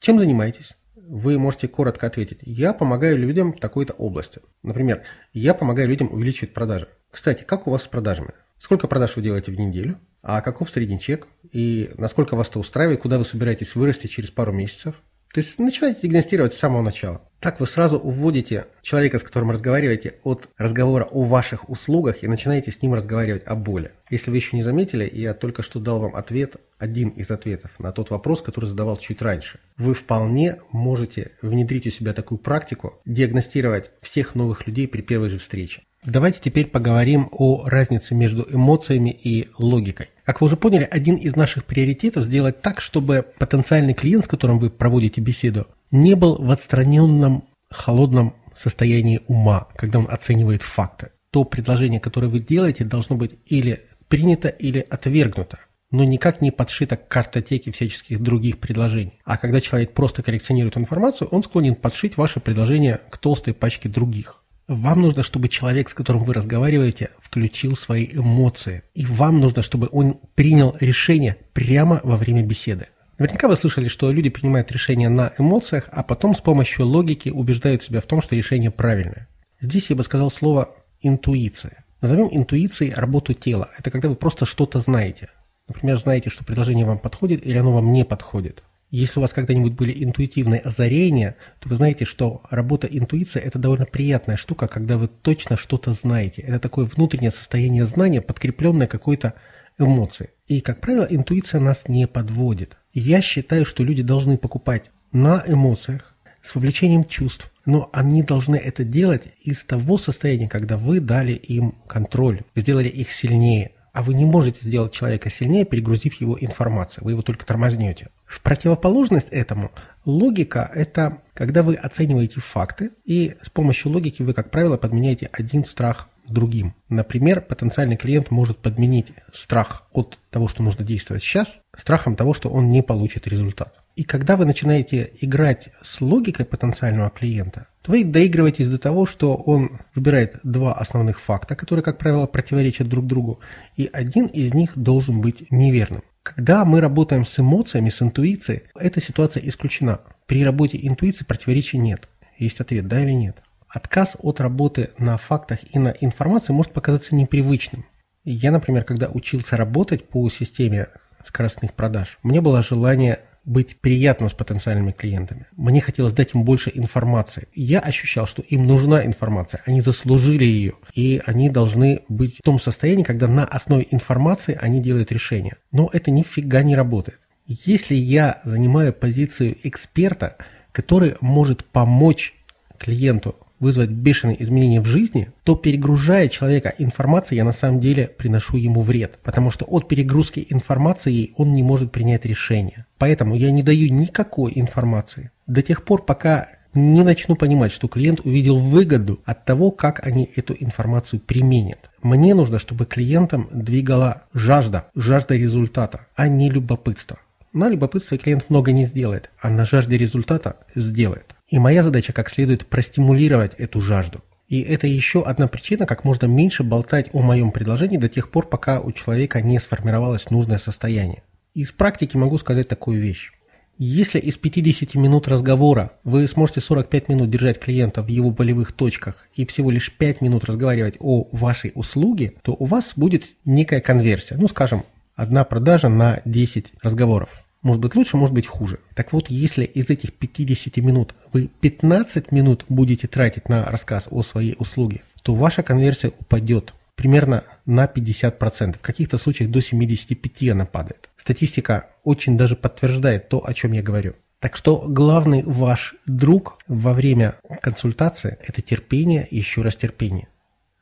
чем 0.00 0.18
занимаетесь, 0.18 0.76
вы 1.08 1.38
можете 1.38 1.68
коротко 1.68 2.06
ответить, 2.06 2.40
я 2.42 2.72
помогаю 2.74 3.18
людям 3.18 3.52
в 3.52 3.60
такой-то 3.60 3.94
области. 3.94 4.40
Например, 4.62 5.02
я 5.32 5.54
помогаю 5.54 5.88
людям 5.88 6.12
увеличивать 6.12 6.52
продажи. 6.52 6.88
Кстати, 7.10 7.44
как 7.44 7.66
у 7.66 7.70
вас 7.70 7.84
с 7.84 7.86
продажами? 7.86 8.34
Сколько 8.58 8.88
продаж 8.88 9.16
вы 9.16 9.22
делаете 9.22 9.50
в 9.50 9.58
неделю? 9.58 9.98
А 10.22 10.42
каков 10.42 10.68
средний 10.68 11.00
чек? 11.00 11.26
И 11.50 11.90
насколько 11.96 12.36
вас 12.36 12.48
это 12.48 12.58
устраивает? 12.58 13.00
Куда 13.00 13.18
вы 13.18 13.24
собираетесь 13.24 13.74
вырасти 13.74 14.06
через 14.06 14.30
пару 14.30 14.52
месяцев? 14.52 14.96
То 15.32 15.40
есть 15.40 15.58
начинайте 15.58 16.02
диагностировать 16.02 16.54
с 16.54 16.58
самого 16.58 16.82
начала. 16.82 17.22
Так 17.40 17.60
вы 17.60 17.68
сразу 17.68 17.98
уводите 17.98 18.66
человека, 18.82 19.18
с 19.18 19.22
которым 19.22 19.52
разговариваете, 19.52 20.14
от 20.24 20.48
разговора 20.56 21.04
о 21.04 21.24
ваших 21.24 21.70
услугах 21.70 22.24
и 22.24 22.26
начинаете 22.26 22.72
с 22.72 22.82
ним 22.82 22.94
разговаривать 22.94 23.44
о 23.46 23.54
боли. 23.54 23.92
Если 24.10 24.30
вы 24.30 24.38
еще 24.38 24.56
не 24.56 24.64
заметили, 24.64 25.08
я 25.12 25.34
только 25.34 25.62
что 25.62 25.78
дал 25.78 26.00
вам 26.00 26.16
ответ, 26.16 26.56
один 26.78 27.10
из 27.10 27.30
ответов 27.30 27.70
на 27.78 27.92
тот 27.92 28.10
вопрос, 28.10 28.42
который 28.42 28.66
задавал 28.66 28.96
чуть 28.96 29.22
раньше. 29.22 29.60
Вы 29.76 29.94
вполне 29.94 30.56
можете 30.72 31.30
внедрить 31.40 31.86
у 31.86 31.90
себя 31.90 32.12
такую 32.12 32.38
практику, 32.38 33.00
диагностировать 33.04 33.92
всех 34.00 34.34
новых 34.34 34.66
людей 34.66 34.88
при 34.88 35.02
первой 35.02 35.28
же 35.28 35.38
встрече. 35.38 35.82
Давайте 36.04 36.40
теперь 36.40 36.66
поговорим 36.66 37.28
о 37.32 37.68
разнице 37.68 38.14
между 38.14 38.46
эмоциями 38.48 39.10
и 39.10 39.48
логикой. 39.58 40.08
Как 40.24 40.40
вы 40.40 40.46
уже 40.46 40.56
поняли, 40.56 40.86
один 40.88 41.16
из 41.16 41.36
наших 41.36 41.64
приоритетов 41.64 42.24
сделать 42.24 42.62
так, 42.62 42.80
чтобы 42.80 43.24
потенциальный 43.38 43.94
клиент, 43.94 44.24
с 44.24 44.28
которым 44.28 44.58
вы 44.58 44.70
проводите 44.70 45.20
беседу, 45.20 45.66
не 45.90 46.14
был 46.14 46.36
в 46.36 46.50
отстраненном, 46.50 47.44
холодном 47.70 48.34
состоянии 48.56 49.20
ума, 49.28 49.68
когда 49.76 50.00
он 50.00 50.08
оценивает 50.10 50.62
факты. 50.62 51.10
То 51.30 51.44
предложение, 51.44 52.00
которое 52.00 52.28
вы 52.28 52.40
делаете, 52.40 52.84
должно 52.84 53.16
быть 53.16 53.38
или 53.46 53.80
принято, 54.08 54.48
или 54.48 54.86
отвергнуто 54.88 55.58
но 55.90 56.04
никак 56.04 56.42
не 56.42 56.50
подшито 56.50 56.96
к 56.96 57.08
картотеке 57.08 57.72
всяческих 57.72 58.20
других 58.22 58.58
предложений. 58.58 59.20
А 59.24 59.36
когда 59.38 59.60
человек 59.60 59.94
просто 59.94 60.22
коллекционирует 60.22 60.76
информацию, 60.76 61.28
он 61.28 61.42
склонен 61.42 61.74
подшить 61.74 62.16
ваше 62.16 62.40
предложение 62.40 63.00
к 63.10 63.18
толстой 63.18 63.54
пачке 63.54 63.88
других. 63.88 64.42
Вам 64.66 65.00
нужно, 65.00 65.22
чтобы 65.22 65.48
человек, 65.48 65.88
с 65.88 65.94
которым 65.94 66.24
вы 66.24 66.34
разговариваете, 66.34 67.08
включил 67.20 67.74
свои 67.74 68.06
эмоции. 68.12 68.82
И 68.94 69.06
вам 69.06 69.40
нужно, 69.40 69.62
чтобы 69.62 69.88
он 69.90 70.20
принял 70.34 70.76
решение 70.78 71.38
прямо 71.54 72.02
во 72.04 72.18
время 72.18 72.42
беседы. 72.42 72.88
Наверняка 73.18 73.48
вы 73.48 73.56
слышали, 73.56 73.88
что 73.88 74.12
люди 74.12 74.30
принимают 74.30 74.70
решения 74.70 75.08
на 75.08 75.32
эмоциях, 75.38 75.88
а 75.90 76.04
потом 76.04 76.36
с 76.36 76.40
помощью 76.40 76.86
логики 76.86 77.28
убеждают 77.28 77.82
себя 77.82 78.00
в 78.00 78.06
том, 78.06 78.22
что 78.22 78.36
решение 78.36 78.70
правильное. 78.70 79.28
Здесь 79.60 79.90
я 79.90 79.96
бы 79.96 80.04
сказал 80.04 80.30
слово 80.30 80.76
«интуиция». 81.00 81.84
Назовем 82.00 82.28
интуицией 82.30 82.94
работу 82.94 83.34
тела. 83.34 83.70
Это 83.76 83.90
когда 83.90 84.08
вы 84.08 84.14
просто 84.14 84.46
что-то 84.46 84.78
знаете. 84.78 85.30
Например, 85.66 85.98
знаете, 85.98 86.30
что 86.30 86.44
предложение 86.44 86.86
вам 86.86 87.00
подходит 87.00 87.44
или 87.44 87.58
оно 87.58 87.72
вам 87.72 87.92
не 87.92 88.04
подходит. 88.04 88.62
Если 88.90 89.18
у 89.18 89.22
вас 89.22 89.32
когда-нибудь 89.32 89.72
были 89.72 90.04
интуитивные 90.04 90.60
озарения, 90.60 91.34
то 91.58 91.68
вы 91.68 91.74
знаете, 91.74 92.04
что 92.04 92.42
работа 92.48 92.86
интуиции– 92.86 93.42
это 93.44 93.58
довольно 93.58 93.84
приятная 93.84 94.36
штука, 94.36 94.68
когда 94.68 94.96
вы 94.96 95.08
точно 95.08 95.56
что-то 95.56 95.92
знаете. 95.92 96.42
Это 96.42 96.60
такое 96.60 96.86
внутреннее 96.86 97.32
состояние 97.32 97.84
знания, 97.84 98.22
подкрепленное 98.22 98.86
какой-то 98.86 99.34
эмоцией. 99.76 100.30
И, 100.46 100.60
как 100.60 100.80
правило, 100.80 101.06
интуиция 101.10 101.60
нас 101.60 101.88
не 101.88 102.06
подводит. 102.06 102.78
Я 102.98 103.22
считаю, 103.22 103.64
что 103.64 103.84
люди 103.84 104.02
должны 104.02 104.36
покупать 104.36 104.90
на 105.12 105.44
эмоциях, 105.46 106.14
с 106.42 106.54
вовлечением 106.54 107.04
чувств, 107.04 107.52
но 107.64 107.90
они 107.92 108.22
должны 108.22 108.56
это 108.56 108.82
делать 108.82 109.28
из 109.40 109.62
того 109.62 109.98
состояния, 109.98 110.48
когда 110.48 110.76
вы 110.76 111.00
дали 111.00 111.32
им 111.32 111.76
контроль, 111.86 112.40
сделали 112.56 112.88
их 112.88 113.12
сильнее. 113.12 113.72
А 113.92 114.02
вы 114.02 114.14
не 114.14 114.24
можете 114.24 114.64
сделать 114.64 114.92
человека 114.92 115.30
сильнее, 115.30 115.64
перегрузив 115.64 116.14
его 116.20 116.36
информацией. 116.40 117.04
Вы 117.04 117.12
его 117.12 117.22
только 117.22 117.46
тормознете. 117.46 118.08
В 118.26 118.40
противоположность 118.42 119.28
этому, 119.30 119.70
логика– 120.04 120.70
это 120.74 121.18
когда 121.34 121.62
вы 121.62 121.74
оцениваете 121.74 122.40
факты, 122.40 122.90
и 123.04 123.36
с 123.42 123.50
помощью 123.50 123.92
логики 123.92 124.22
вы, 124.22 124.34
как 124.34 124.50
правило, 124.50 124.76
подменяете 124.76 125.28
один 125.32 125.64
страх 125.64 126.08
другим. 126.26 126.74
Например, 126.88 127.40
потенциальный 127.40 127.96
клиент 127.96 128.30
может 128.30 128.58
подменить 128.58 129.12
страх 129.32 129.86
от 129.92 130.18
того, 130.30 130.48
что 130.48 130.62
нужно 130.62 130.84
действовать 130.84 131.22
сейчас, 131.22 131.58
страхом 131.80 132.16
того, 132.16 132.34
что 132.34 132.50
он 132.50 132.70
не 132.70 132.82
получит 132.82 133.26
результат. 133.26 133.80
И 133.96 134.04
когда 134.04 134.36
вы 134.36 134.44
начинаете 134.44 135.10
играть 135.20 135.68
с 135.82 136.00
логикой 136.00 136.46
потенциального 136.46 137.10
клиента, 137.10 137.66
то 137.82 137.92
вы 137.92 138.04
доигрываетесь 138.04 138.68
до 138.68 138.78
того, 138.78 139.06
что 139.06 139.34
он 139.34 139.80
выбирает 139.94 140.38
два 140.42 140.72
основных 140.74 141.20
факта, 141.20 141.56
которые, 141.56 141.82
как 141.82 141.98
правило, 141.98 142.26
противоречат 142.26 142.88
друг 142.88 143.06
другу, 143.06 143.40
и 143.76 143.88
один 143.92 144.26
из 144.26 144.54
них 144.54 144.76
должен 144.76 145.20
быть 145.20 145.50
неверным. 145.50 146.02
Когда 146.22 146.64
мы 146.64 146.80
работаем 146.80 147.24
с 147.24 147.38
эмоциями, 147.38 147.88
с 147.88 148.02
интуицией, 148.02 148.62
эта 148.78 149.00
ситуация 149.00 149.42
исключена. 149.48 150.00
При 150.26 150.44
работе 150.44 150.78
интуиции 150.80 151.24
противоречий 151.24 151.78
нет. 151.78 152.08
Есть 152.36 152.60
ответ 152.60 152.86
«да» 152.86 153.02
или 153.02 153.12
«нет». 153.12 153.42
Отказ 153.68 154.16
от 154.20 154.40
работы 154.40 154.90
на 154.98 155.16
фактах 155.16 155.60
и 155.70 155.78
на 155.78 155.88
информации 155.88 156.52
может 156.52 156.72
показаться 156.72 157.14
непривычным. 157.14 157.86
Я, 158.24 158.50
например, 158.50 158.84
когда 158.84 159.08
учился 159.08 159.56
работать 159.56 160.08
по 160.08 160.28
системе 160.28 160.88
скоростных 161.28 161.74
продаж, 161.74 162.18
мне 162.22 162.40
было 162.40 162.62
желание 162.62 163.20
быть 163.44 163.80
приятным 163.80 164.28
с 164.28 164.34
потенциальными 164.34 164.92
клиентами. 164.92 165.46
Мне 165.56 165.80
хотелось 165.80 166.12
дать 166.12 166.34
им 166.34 166.42
больше 166.42 166.70
информации. 166.74 167.48
Я 167.54 167.80
ощущал, 167.80 168.26
что 168.26 168.42
им 168.42 168.66
нужна 168.66 169.06
информация, 169.06 169.62
они 169.64 169.80
заслужили 169.80 170.44
ее, 170.44 170.74
и 170.94 171.22
они 171.24 171.48
должны 171.48 172.02
быть 172.08 172.38
в 172.38 172.42
том 172.42 172.58
состоянии, 172.58 173.04
когда 173.04 173.26
на 173.26 173.44
основе 173.44 173.86
информации 173.90 174.58
они 174.60 174.80
делают 174.80 175.12
решения. 175.12 175.56
Но 175.72 175.88
это 175.92 176.10
нифига 176.10 176.62
не 176.62 176.76
работает. 176.76 177.20
Если 177.46 177.94
я 177.94 178.42
занимаю 178.44 178.92
позицию 178.92 179.56
эксперта, 179.62 180.36
который 180.72 181.16
может 181.22 181.64
помочь 181.64 182.34
клиенту 182.76 183.34
вызвать 183.60 183.90
бешеные 183.90 184.42
изменения 184.42 184.80
в 184.80 184.86
жизни, 184.86 185.30
то 185.44 185.56
перегружая 185.56 186.28
человека 186.28 186.74
информацией, 186.78 187.38
я 187.38 187.44
на 187.44 187.52
самом 187.52 187.80
деле 187.80 188.06
приношу 188.06 188.56
ему 188.56 188.82
вред, 188.82 189.18
потому 189.22 189.50
что 189.50 189.64
от 189.64 189.88
перегрузки 189.88 190.46
информации 190.48 191.32
он 191.36 191.52
не 191.52 191.62
может 191.62 191.92
принять 191.92 192.24
решение. 192.24 192.86
Поэтому 192.98 193.34
я 193.34 193.50
не 193.50 193.62
даю 193.62 193.92
никакой 193.92 194.52
информации 194.54 195.30
до 195.46 195.62
тех 195.62 195.84
пор, 195.84 196.04
пока 196.04 196.48
не 196.74 197.02
начну 197.02 197.34
понимать, 197.34 197.72
что 197.72 197.88
клиент 197.88 198.20
увидел 198.24 198.58
выгоду 198.58 199.20
от 199.24 199.44
того, 199.44 199.70
как 199.70 200.06
они 200.06 200.30
эту 200.36 200.54
информацию 200.58 201.20
применят. 201.20 201.90
Мне 202.02 202.34
нужно, 202.34 202.58
чтобы 202.58 202.86
клиентам 202.86 203.48
двигала 203.50 204.24
жажда, 204.34 204.86
жажда 204.94 205.34
результата, 205.34 206.06
а 206.14 206.28
не 206.28 206.50
любопытство. 206.50 207.18
На 207.52 207.68
любопытство 207.68 208.18
клиент 208.18 208.50
много 208.50 208.72
не 208.72 208.84
сделает, 208.84 209.30
а 209.40 209.48
на 209.48 209.64
жажде 209.64 209.96
результата 209.96 210.56
сделает. 210.74 211.34
И 211.48 211.58
моя 211.58 211.82
задача 211.82 212.12
как 212.12 212.30
следует 212.30 212.66
простимулировать 212.66 213.54
эту 213.54 213.80
жажду. 213.80 214.22
И 214.48 214.60
это 214.60 214.86
еще 214.86 215.22
одна 215.22 215.46
причина, 215.46 215.86
как 215.86 216.04
можно 216.04 216.26
меньше 216.26 216.62
болтать 216.62 217.10
о 217.12 217.20
моем 217.20 217.50
предложении 217.50 217.98
до 217.98 218.08
тех 218.08 218.30
пор, 218.30 218.46
пока 218.46 218.80
у 218.80 218.92
человека 218.92 219.40
не 219.42 219.58
сформировалось 219.58 220.30
нужное 220.30 220.58
состояние. 220.58 221.22
Из 221.54 221.70
практики 221.72 222.16
могу 222.16 222.38
сказать 222.38 222.68
такую 222.68 223.00
вещь. 223.00 223.32
Если 223.80 224.18
из 224.18 224.36
50 224.36 224.94
минут 224.96 225.28
разговора 225.28 225.92
вы 226.02 226.26
сможете 226.26 226.60
45 226.60 227.08
минут 227.08 227.30
держать 227.30 227.60
клиента 227.60 228.02
в 228.02 228.08
его 228.08 228.30
болевых 228.30 228.72
точках 228.72 229.28
и 229.34 229.46
всего 229.46 229.70
лишь 229.70 229.92
5 229.92 230.20
минут 230.20 230.44
разговаривать 230.44 230.96
о 230.98 231.28
вашей 231.30 231.72
услуге, 231.74 232.34
то 232.42 232.56
у 232.58 232.64
вас 232.64 232.94
будет 232.96 233.30
некая 233.44 233.80
конверсия. 233.80 234.36
Ну, 234.36 234.48
скажем, 234.48 234.84
одна 235.14 235.44
продажа 235.44 235.88
на 235.88 236.20
10 236.24 236.72
разговоров. 236.82 237.44
Может 237.68 237.82
быть 237.82 237.94
лучше, 237.94 238.16
может 238.16 238.34
быть 238.34 238.46
хуже. 238.46 238.78
Так 238.94 239.12
вот, 239.12 239.28
если 239.28 239.62
из 239.62 239.90
этих 239.90 240.14
50 240.14 240.78
минут 240.78 241.14
вы 241.34 241.50
15 241.60 242.32
минут 242.32 242.64
будете 242.70 243.06
тратить 243.08 243.50
на 243.50 243.66
рассказ 243.66 244.08
о 244.10 244.22
своей 244.22 244.56
услуге, 244.58 245.02
то 245.22 245.34
ваша 245.34 245.62
конверсия 245.62 246.12
упадет 246.18 246.72
примерно 246.94 247.44
на 247.66 247.84
50%. 247.84 248.78
В 248.78 248.80
каких-то 248.80 249.18
случаях 249.18 249.50
до 249.50 249.58
75% 249.58 250.50
она 250.50 250.64
падает. 250.64 251.10
Статистика 251.18 251.90
очень 252.04 252.38
даже 252.38 252.56
подтверждает 252.56 253.28
то, 253.28 253.46
о 253.46 253.52
чем 253.52 253.72
я 253.72 253.82
говорю. 253.82 254.14
Так 254.40 254.56
что 254.56 254.86
главный 254.88 255.42
ваш 255.42 255.94
друг 256.06 256.60
во 256.68 256.94
время 256.94 257.34
консультации– 257.60 258.38
это 258.48 258.62
терпение 258.62 259.28
и 259.30 259.36
еще 259.36 259.60
раз 259.60 259.76
терпение 259.76 260.28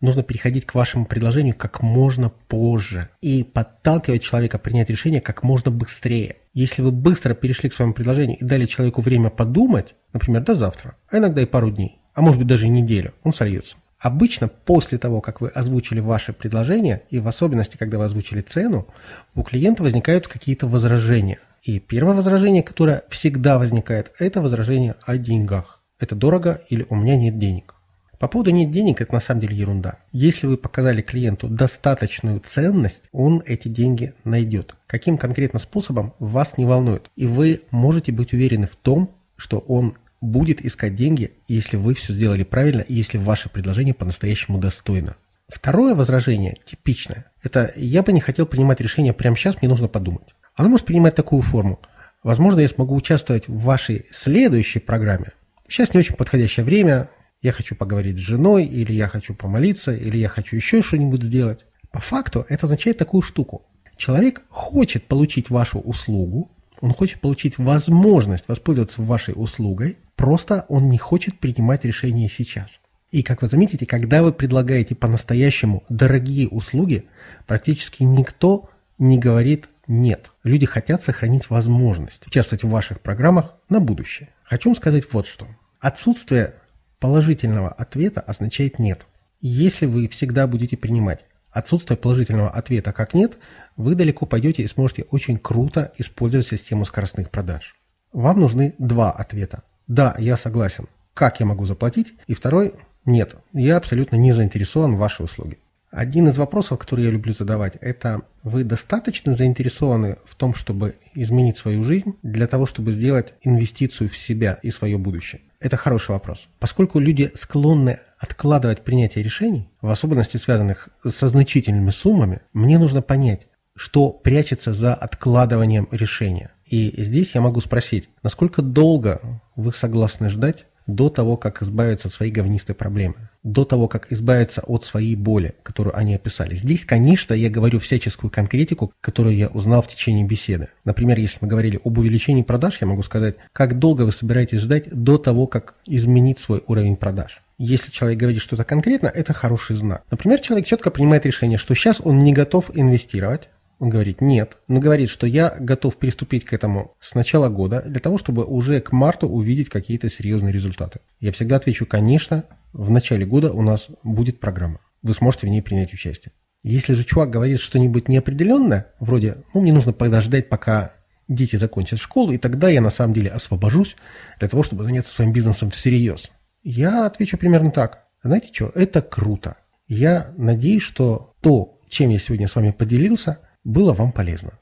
нужно 0.00 0.22
переходить 0.22 0.66
к 0.66 0.74
вашему 0.74 1.06
предложению 1.06 1.54
как 1.56 1.82
можно 1.82 2.30
позже 2.30 3.10
и 3.20 3.42
подталкивать 3.42 4.22
человека 4.22 4.58
принять 4.58 4.90
решение 4.90 5.20
как 5.20 5.42
можно 5.42 5.70
быстрее. 5.70 6.36
Если 6.56 6.80
вы 6.80 6.90
быстро 6.90 7.34
перешли 7.34 7.68
к 7.68 7.74
своему 7.74 7.92
предложению 7.92 8.38
и 8.38 8.44
дали 8.44 8.64
человеку 8.64 9.02
время 9.02 9.28
подумать, 9.28 9.94
например, 10.14 10.42
до 10.42 10.54
завтра, 10.54 10.96
а 11.10 11.18
иногда 11.18 11.42
и 11.42 11.44
пару 11.44 11.70
дней, 11.70 12.00
а 12.14 12.22
может 12.22 12.38
быть 12.38 12.48
даже 12.48 12.64
и 12.64 12.70
неделю, 12.70 13.12
он 13.24 13.34
сольется. 13.34 13.76
Обычно 13.98 14.48
после 14.48 14.96
того, 14.96 15.20
как 15.20 15.42
вы 15.42 15.48
озвучили 15.48 16.00
ваше 16.00 16.32
предложение, 16.32 17.02
и 17.10 17.18
в 17.18 17.28
особенности, 17.28 17.76
когда 17.76 17.98
вы 17.98 18.06
озвучили 18.06 18.40
цену, 18.40 18.88
у 19.34 19.42
клиента 19.42 19.82
возникают 19.82 20.28
какие-то 20.28 20.66
возражения. 20.66 21.40
И 21.62 21.78
первое 21.78 22.14
возражение, 22.14 22.62
которое 22.62 23.02
всегда 23.10 23.58
возникает, 23.58 24.12
это 24.18 24.40
возражение 24.40 24.94
о 25.02 25.18
деньгах. 25.18 25.82
Это 25.98 26.14
дорого 26.14 26.62
или 26.70 26.86
у 26.88 26.96
меня 26.96 27.16
нет 27.16 27.38
денег. 27.38 27.75
По 28.18 28.28
поводу 28.28 28.50
нет 28.50 28.70
денег, 28.70 29.00
это 29.00 29.12
на 29.12 29.20
самом 29.20 29.40
деле 29.42 29.56
ерунда. 29.56 29.98
Если 30.12 30.46
вы 30.46 30.56
показали 30.56 31.02
клиенту 31.02 31.48
достаточную 31.48 32.40
ценность, 32.40 33.04
он 33.12 33.42
эти 33.44 33.68
деньги 33.68 34.14
найдет. 34.24 34.76
Каким 34.86 35.18
конкретно 35.18 35.58
способом 35.58 36.14
вас 36.18 36.56
не 36.56 36.64
волнует. 36.64 37.10
И 37.16 37.26
вы 37.26 37.62
можете 37.70 38.12
быть 38.12 38.32
уверены 38.32 38.66
в 38.66 38.76
том, 38.76 39.10
что 39.36 39.58
он 39.58 39.96
будет 40.20 40.64
искать 40.64 40.94
деньги, 40.94 41.32
если 41.46 41.76
вы 41.76 41.94
все 41.94 42.12
сделали 42.12 42.42
правильно 42.42 42.80
и 42.80 42.94
если 42.94 43.18
ваше 43.18 43.50
предложение 43.50 43.94
по-настоящему 43.94 44.58
достойно. 44.58 45.16
Второе 45.48 45.94
возражение, 45.94 46.56
типичное, 46.64 47.26
это 47.42 47.72
«я 47.76 48.02
бы 48.02 48.12
не 48.12 48.20
хотел 48.20 48.46
принимать 48.46 48.80
решение 48.80 49.12
прямо 49.12 49.36
сейчас, 49.36 49.60
мне 49.60 49.68
нужно 49.68 49.88
подумать». 49.88 50.34
Оно 50.56 50.70
может 50.70 50.86
принимать 50.86 51.14
такую 51.14 51.42
форму. 51.42 51.78
Возможно, 52.22 52.60
я 52.60 52.68
смогу 52.68 52.96
участвовать 52.96 53.46
в 53.46 53.60
вашей 53.60 54.06
следующей 54.10 54.80
программе. 54.80 55.32
Сейчас 55.68 55.92
не 55.92 56.00
очень 56.00 56.16
подходящее 56.16 56.64
время, 56.64 57.08
я 57.46 57.52
хочу 57.52 57.76
поговорить 57.76 58.16
с 58.16 58.20
женой, 58.20 58.64
или 58.64 58.92
я 58.92 59.06
хочу 59.06 59.32
помолиться, 59.32 59.94
или 59.94 60.18
я 60.18 60.28
хочу 60.28 60.56
еще 60.56 60.82
что-нибудь 60.82 61.22
сделать. 61.22 61.64
По 61.92 62.00
факту 62.00 62.44
это 62.48 62.66
означает 62.66 62.98
такую 62.98 63.22
штуку. 63.22 63.64
Человек 63.96 64.42
хочет 64.50 65.04
получить 65.04 65.48
вашу 65.48 65.78
услугу, 65.78 66.50
он 66.80 66.92
хочет 66.92 67.20
получить 67.20 67.56
возможность 67.56 68.48
воспользоваться 68.48 69.00
вашей 69.00 69.32
услугой, 69.36 69.96
просто 70.16 70.66
он 70.68 70.88
не 70.88 70.98
хочет 70.98 71.38
принимать 71.38 71.84
решение 71.84 72.28
сейчас. 72.28 72.80
И 73.12 73.22
как 73.22 73.42
вы 73.42 73.48
заметите, 73.48 73.86
когда 73.86 74.24
вы 74.24 74.32
предлагаете 74.32 74.96
по-настоящему 74.96 75.84
дорогие 75.88 76.48
услуги, 76.48 77.04
практически 77.46 78.02
никто 78.02 78.68
не 78.98 79.18
говорит 79.18 79.68
«нет». 79.86 80.32
Люди 80.42 80.66
хотят 80.66 81.00
сохранить 81.00 81.48
возможность 81.48 82.26
участвовать 82.26 82.64
в 82.64 82.68
ваших 82.68 83.00
программах 83.00 83.54
на 83.68 83.78
будущее. 83.78 84.30
Хочу 84.42 84.68
вам 84.68 84.76
сказать 84.76 85.04
вот 85.12 85.28
что. 85.28 85.46
Отсутствие 85.80 86.54
Положительного 86.98 87.68
ответа 87.68 88.20
означает 88.20 88.78
«нет». 88.78 89.06
Если 89.40 89.86
вы 89.86 90.08
всегда 90.08 90.46
будете 90.46 90.76
принимать 90.76 91.24
отсутствие 91.50 91.96
положительного 91.96 92.50
ответа 92.50 92.92
как 92.92 93.14
«нет», 93.14 93.38
вы 93.76 93.94
далеко 93.94 94.26
пойдете 94.26 94.62
и 94.62 94.68
сможете 94.68 95.04
очень 95.10 95.38
круто 95.38 95.92
использовать 95.98 96.46
систему 96.46 96.84
скоростных 96.84 97.30
продаж. 97.30 97.76
Вам 98.12 98.40
нужны 98.40 98.74
два 98.78 99.10
ответа. 99.10 99.62
Да, 99.86 100.14
я 100.18 100.36
согласен. 100.36 100.88
Как 101.12 101.40
я 101.40 101.46
могу 101.46 101.66
заплатить? 101.66 102.14
И 102.26 102.34
второй– 102.34 102.74
нет, 103.06 103.36
я 103.52 103.76
абсолютно 103.76 104.16
не 104.16 104.32
заинтересован 104.32 104.96
в 104.96 104.98
вашей 104.98 105.24
услуге. 105.24 105.58
Один 105.92 106.28
из 106.28 106.36
вопросов, 106.36 106.80
который 106.80 107.04
я 107.04 107.10
люблю 107.12 107.32
задавать, 107.32 107.76
это 107.80 108.22
вы 108.42 108.64
достаточно 108.64 109.36
заинтересованы 109.36 110.16
в 110.24 110.34
том, 110.34 110.54
чтобы 110.54 110.96
изменить 111.14 111.56
свою 111.56 111.84
жизнь 111.84 112.16
для 112.24 112.48
того, 112.48 112.66
чтобы 112.66 112.90
сделать 112.90 113.34
инвестицию 113.42 114.10
в 114.10 114.16
себя 114.18 114.58
и 114.62 114.72
свое 114.72 114.98
будущее? 114.98 115.40
Это 115.60 115.76
хороший 115.76 116.10
вопрос. 116.10 116.48
Поскольку 116.58 116.98
люди 116.98 117.30
склонны 117.34 118.00
откладывать 118.18 118.82
принятие 118.82 119.24
решений, 119.24 119.68
в 119.80 119.90
особенности 119.90 120.36
связанных 120.36 120.88
со 121.04 121.28
значительными 121.28 121.90
суммами, 121.90 122.40
мне 122.52 122.78
нужно 122.78 123.02
понять, 123.02 123.46
что 123.74 124.10
прячется 124.10 124.72
за 124.72 124.94
откладыванием 124.94 125.88
решения. 125.90 126.50
И 126.64 126.94
здесь 127.02 127.34
я 127.34 127.40
могу 127.40 127.60
спросить, 127.60 128.08
насколько 128.22 128.62
долго 128.62 129.20
вы 129.54 129.72
согласны 129.72 130.30
ждать 130.30 130.66
до 130.86 131.08
того, 131.08 131.36
как 131.36 131.62
избавиться 131.62 132.08
от 132.08 132.14
своей 132.14 132.32
говнистой 132.32 132.74
проблемы, 132.74 133.14
до 133.42 133.64
того, 133.64 133.88
как 133.88 134.12
избавиться 134.12 134.62
от 134.62 134.84
своей 134.84 135.16
боли, 135.16 135.54
которую 135.62 135.96
они 135.96 136.14
описали. 136.14 136.54
Здесь, 136.54 136.84
конечно, 136.84 137.34
я 137.34 137.50
говорю 137.50 137.78
всяческую 137.78 138.30
конкретику, 138.30 138.92
которую 139.00 139.36
я 139.36 139.48
узнал 139.48 139.82
в 139.82 139.88
течение 139.88 140.24
беседы. 140.24 140.68
Например, 140.84 141.18
если 141.18 141.38
мы 141.40 141.48
говорили 141.48 141.80
об 141.84 141.98
увеличении 141.98 142.42
продаж, 142.42 142.78
я 142.80 142.86
могу 142.86 143.02
сказать, 143.02 143.36
как 143.52 143.78
долго 143.78 144.02
вы 144.02 144.12
собираетесь 144.12 144.60
ждать 144.60 144.88
до 144.90 145.18
того, 145.18 145.46
как 145.46 145.74
изменить 145.86 146.38
свой 146.38 146.62
уровень 146.66 146.96
продаж. 146.96 147.42
Если 147.58 147.90
человек 147.90 148.18
говорит 148.18 148.42
что-то 148.42 148.64
конкретно, 148.64 149.06
это 149.06 149.32
хороший 149.32 149.76
знак. 149.76 150.02
Например, 150.10 150.38
человек 150.40 150.66
четко 150.66 150.90
принимает 150.90 151.24
решение, 151.24 151.56
что 151.56 151.74
сейчас 151.74 152.02
он 152.04 152.18
не 152.18 152.34
готов 152.34 152.70
инвестировать, 152.74 153.48
он 153.78 153.90
говорит 153.90 154.20
нет, 154.20 154.56
но 154.68 154.80
говорит, 154.80 155.10
что 155.10 155.26
я 155.26 155.54
готов 155.58 155.96
приступить 155.96 156.44
к 156.44 156.52
этому 156.52 156.94
с 157.00 157.14
начала 157.14 157.48
года 157.48 157.82
для 157.82 158.00
того, 158.00 158.16
чтобы 158.16 158.44
уже 158.44 158.80
к 158.80 158.92
марту 158.92 159.28
увидеть 159.28 159.68
какие-то 159.68 160.08
серьезные 160.08 160.52
результаты. 160.52 161.00
Я 161.20 161.32
всегда 161.32 161.56
отвечу, 161.56 161.84
конечно, 161.84 162.44
в 162.72 162.90
начале 162.90 163.26
года 163.26 163.52
у 163.52 163.62
нас 163.62 163.88
будет 164.02 164.40
программа. 164.40 164.80
Вы 165.02 165.14
сможете 165.14 165.46
в 165.46 165.50
ней 165.50 165.62
принять 165.62 165.92
участие. 165.92 166.32
Если 166.62 166.94
же 166.94 167.04
чувак 167.04 167.30
говорит 167.30 167.60
что-нибудь 167.60 168.08
неопределенное, 168.08 168.88
вроде, 168.98 169.44
ну, 169.54 169.60
мне 169.60 169.72
нужно 169.72 169.92
подождать, 169.92 170.48
пока 170.48 170.92
дети 171.28 171.56
закончат 171.56 171.98
школу, 171.98 172.32
и 172.32 172.38
тогда 172.38 172.68
я 172.68 172.80
на 172.80 172.90
самом 172.90 173.14
деле 173.14 173.30
освобожусь 173.30 173.96
для 174.38 174.48
того, 174.48 174.62
чтобы 174.62 174.84
заняться 174.84 175.14
своим 175.14 175.32
бизнесом 175.32 175.70
всерьез. 175.70 176.30
Я 176.62 177.06
отвечу 177.06 177.38
примерно 177.38 177.70
так. 177.70 178.06
Знаете 178.22 178.48
что, 178.52 178.72
это 178.74 179.02
круто. 179.02 179.58
Я 179.86 180.32
надеюсь, 180.36 180.82
что 180.82 181.34
то, 181.40 181.78
чем 181.88 182.10
я 182.10 182.18
сегодня 182.18 182.48
с 182.48 182.56
вами 182.56 182.72
поделился, 182.72 183.38
было 183.66 183.92
вам 183.92 184.12
полезно. 184.12 184.52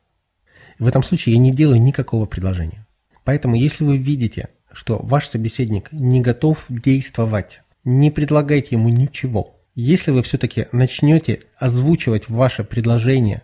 В 0.78 0.86
этом 0.86 1.02
случае 1.02 1.34
я 1.34 1.40
не 1.40 1.52
делаю 1.52 1.80
никакого 1.80 2.26
предложения. 2.26 2.86
Поэтому, 3.22 3.54
если 3.54 3.84
вы 3.84 3.96
видите, 3.96 4.48
что 4.72 4.98
ваш 5.02 5.28
собеседник 5.28 5.92
не 5.92 6.20
готов 6.20 6.64
действовать, 6.68 7.60
не 7.84 8.10
предлагайте 8.10 8.76
ему 8.76 8.88
ничего. 8.88 9.60
Если 9.74 10.10
вы 10.10 10.22
все-таки 10.22 10.66
начнете 10.72 11.40
озвучивать 11.58 12.28
ваше 12.28 12.64
предложение 12.64 13.42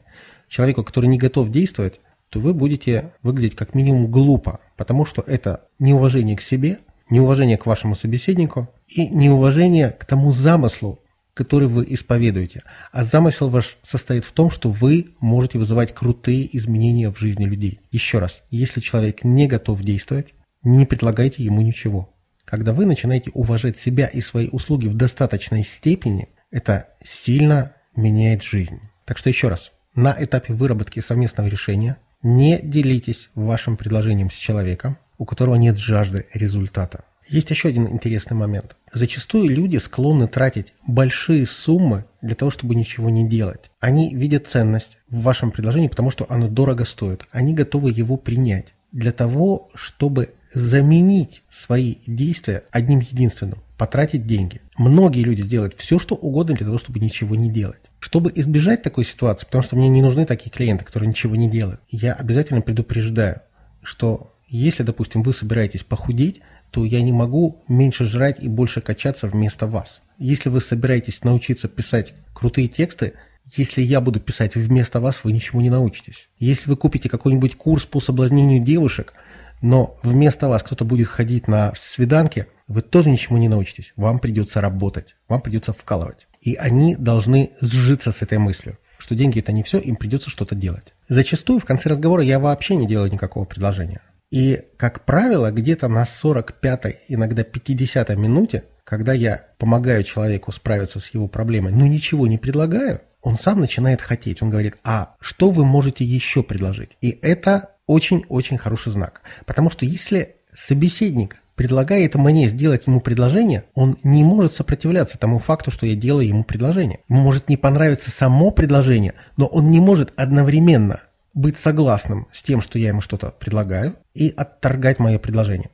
человеку, 0.48 0.82
который 0.82 1.06
не 1.06 1.18
готов 1.18 1.50
действовать, 1.50 2.00
то 2.30 2.40
вы 2.40 2.54
будете 2.54 3.12
выглядеть 3.22 3.56
как 3.56 3.74
минимум 3.74 4.10
глупо, 4.10 4.60
потому 4.76 5.04
что 5.04 5.22
это 5.26 5.66
неуважение 5.78 6.36
к 6.36 6.42
себе, 6.42 6.78
неуважение 7.10 7.58
к 7.58 7.66
вашему 7.66 7.94
собеседнику 7.94 8.68
и 8.86 9.08
неуважение 9.08 9.90
к 9.90 10.04
тому 10.04 10.32
замыслу, 10.32 11.00
который 11.40 11.68
вы 11.68 11.86
исповедуете. 11.88 12.64
А 12.92 13.02
замысел 13.02 13.48
ваш 13.48 13.78
состоит 13.82 14.26
в 14.26 14.32
том, 14.32 14.50
что 14.50 14.70
вы 14.70 15.14
можете 15.20 15.58
вызывать 15.58 15.94
крутые 15.94 16.54
изменения 16.54 17.10
в 17.10 17.18
жизни 17.18 17.46
людей. 17.46 17.80
Еще 17.90 18.18
раз, 18.18 18.42
если 18.50 18.80
человек 18.80 19.24
не 19.24 19.46
готов 19.46 19.80
действовать, 19.80 20.34
не 20.62 20.84
предлагайте 20.84 21.42
ему 21.42 21.62
ничего. 21.62 22.12
Когда 22.44 22.74
вы 22.74 22.84
начинаете 22.84 23.30
уважать 23.32 23.78
себя 23.78 24.06
и 24.06 24.20
свои 24.20 24.48
услуги 24.48 24.86
в 24.86 24.94
достаточной 24.94 25.64
степени, 25.64 26.28
это 26.50 26.88
сильно 27.02 27.72
меняет 27.96 28.42
жизнь. 28.42 28.78
Так 29.06 29.16
что 29.16 29.30
еще 29.30 29.48
раз, 29.48 29.72
на 29.94 30.14
этапе 30.20 30.52
выработки 30.52 31.00
совместного 31.00 31.48
решения 31.48 31.96
не 32.22 32.60
делитесь 32.62 33.30
вашим 33.34 33.78
предложением 33.78 34.30
с 34.30 34.34
человеком, 34.34 34.98
у 35.16 35.24
которого 35.24 35.54
нет 35.54 35.78
жажды 35.78 36.26
результата. 36.34 37.06
Есть 37.30 37.48
еще 37.50 37.68
один 37.68 37.86
интересный 37.86 38.36
момент. 38.36 38.76
Зачастую 38.92 39.48
люди 39.48 39.76
склонны 39.76 40.26
тратить 40.26 40.72
большие 40.84 41.46
суммы 41.46 42.04
для 42.20 42.34
того, 42.34 42.50
чтобы 42.50 42.74
ничего 42.74 43.08
не 43.08 43.28
делать. 43.28 43.70
Они 43.78 44.12
видят 44.12 44.48
ценность 44.48 44.98
в 45.08 45.22
вашем 45.22 45.52
предложении, 45.52 45.86
потому 45.86 46.10
что 46.10 46.26
оно 46.28 46.48
дорого 46.48 46.84
стоит. 46.84 47.24
Они 47.30 47.54
готовы 47.54 47.92
его 47.92 48.16
принять 48.16 48.74
для 48.90 49.12
того, 49.12 49.70
чтобы 49.76 50.34
заменить 50.52 51.44
свои 51.52 51.96
действия 52.08 52.64
одним 52.72 52.98
единственным– 52.98 53.62
потратить 53.78 54.26
деньги. 54.26 54.60
Многие 54.76 55.22
люди 55.22 55.42
сделают 55.42 55.74
все, 55.76 56.00
что 56.00 56.16
угодно 56.16 56.56
для 56.56 56.66
того, 56.66 56.78
чтобы 56.78 56.98
ничего 56.98 57.36
не 57.36 57.48
делать. 57.48 57.80
Чтобы 58.00 58.32
избежать 58.34 58.82
такой 58.82 59.04
ситуации, 59.04 59.46
потому 59.46 59.62
что 59.62 59.76
мне 59.76 59.88
не 59.88 60.02
нужны 60.02 60.26
такие 60.26 60.50
клиенты, 60.50 60.84
которые 60.84 61.08
ничего 61.08 61.36
не 61.36 61.48
делают, 61.48 61.80
я 61.90 62.12
обязательно 62.12 62.60
предупреждаю, 62.60 63.42
что 63.84 64.34
если, 64.48 64.82
допустим, 64.82 65.22
вы 65.22 65.32
собираетесь 65.32 65.84
похудеть, 65.84 66.40
то 66.70 66.84
я 66.84 67.02
не 67.02 67.12
могу 67.12 67.62
меньше 67.68 68.04
жрать 68.04 68.42
и 68.42 68.48
больше 68.48 68.80
качаться 68.80 69.26
вместо 69.26 69.66
вас. 69.66 70.00
Если 70.18 70.48
вы 70.48 70.60
собираетесь 70.60 71.24
научиться 71.24 71.68
писать 71.68 72.14
крутые 72.32 72.68
тексты, 72.68 73.14
если 73.56 73.82
я 73.82 74.00
буду 74.00 74.20
писать 74.20 74.54
вместо 74.54 75.00
вас, 75.00 75.20
вы 75.24 75.32
ничего 75.32 75.60
не 75.60 75.70
научитесь. 75.70 76.28
Если 76.38 76.68
вы 76.68 76.76
купите 76.76 77.08
какой-нибудь 77.08 77.56
курс 77.56 77.84
по 77.84 78.00
соблазнению 78.00 78.62
девушек, 78.62 79.14
но 79.60 79.98
вместо 80.02 80.48
вас 80.48 80.62
кто-то 80.62 80.84
будет 80.84 81.08
ходить 81.08 81.48
на 81.48 81.72
свиданки, 81.76 82.46
вы 82.68 82.82
тоже 82.82 83.10
ничего 83.10 83.38
не 83.38 83.48
научитесь. 83.48 83.92
Вам 83.96 84.20
придется 84.20 84.60
работать, 84.60 85.16
вам 85.28 85.40
придется 85.40 85.72
вкалывать. 85.72 86.28
И 86.40 86.54
они 86.54 86.94
должны 86.96 87.50
сжиться 87.60 88.12
с 88.12 88.22
этой 88.22 88.38
мыслью, 88.38 88.78
что 88.98 89.14
деньги 89.14 89.40
это 89.40 89.52
не 89.52 89.62
все, 89.62 89.78
им 89.78 89.96
придется 89.96 90.30
что-то 90.30 90.54
делать. 90.54 90.94
Зачастую 91.08 91.58
в 91.58 91.64
конце 91.64 91.88
разговора 91.88 92.22
я 92.22 92.38
вообще 92.38 92.76
не 92.76 92.86
делаю 92.86 93.12
никакого 93.12 93.44
предложения. 93.44 94.00
И, 94.30 94.62
как 94.76 95.04
правило, 95.04 95.50
где-то 95.50 95.88
на 95.88 96.04
45-й, 96.04 97.00
иногда 97.08 97.42
50-й 97.42 98.16
минуте, 98.16 98.64
когда 98.84 99.12
я 99.12 99.46
помогаю 99.58 100.04
человеку 100.04 100.52
справиться 100.52 101.00
с 101.00 101.12
его 101.14 101.26
проблемой, 101.26 101.72
но 101.72 101.86
ничего 101.86 102.26
не 102.26 102.38
предлагаю, 102.38 103.00
он 103.22 103.36
сам 103.36 103.60
начинает 103.60 104.00
хотеть. 104.00 104.40
Он 104.40 104.50
говорит, 104.50 104.76
а 104.84 105.14
что 105.20 105.50
вы 105.50 105.64
можете 105.64 106.04
еще 106.04 106.42
предложить? 106.42 106.90
И 107.00 107.18
это 107.22 107.70
очень-очень 107.86 108.56
хороший 108.56 108.92
знак. 108.92 109.22
Потому 109.46 109.68
что 109.68 109.84
если 109.84 110.36
собеседник 110.54 111.36
предлагает 111.56 112.14
мне 112.14 112.48
сделать 112.48 112.86
ему 112.86 113.00
предложение, 113.00 113.64
он 113.74 113.98
не 114.02 114.24
может 114.24 114.54
сопротивляться 114.54 115.18
тому 115.18 115.38
факту, 115.38 115.70
что 115.70 115.86
я 115.86 115.94
делаю 115.94 116.28
ему 116.28 116.44
предложение. 116.44 117.00
Может 117.08 117.48
не 117.48 117.56
понравиться 117.56 118.10
само 118.10 118.50
предложение, 118.50 119.14
но 119.36 119.46
он 119.46 119.70
не 119.70 119.80
может 119.80 120.12
одновременно 120.16 121.00
быть 121.34 121.58
согласным 121.58 122.28
с 122.32 122.42
тем, 122.42 122.60
что 122.60 122.78
я 122.78 122.88
ему 122.88 123.00
что-то 123.00 123.30
предлагаю, 123.30 123.96
и 124.14 124.32
отторгать 124.36 124.98
мое 124.98 125.18
предложение. 125.18 125.70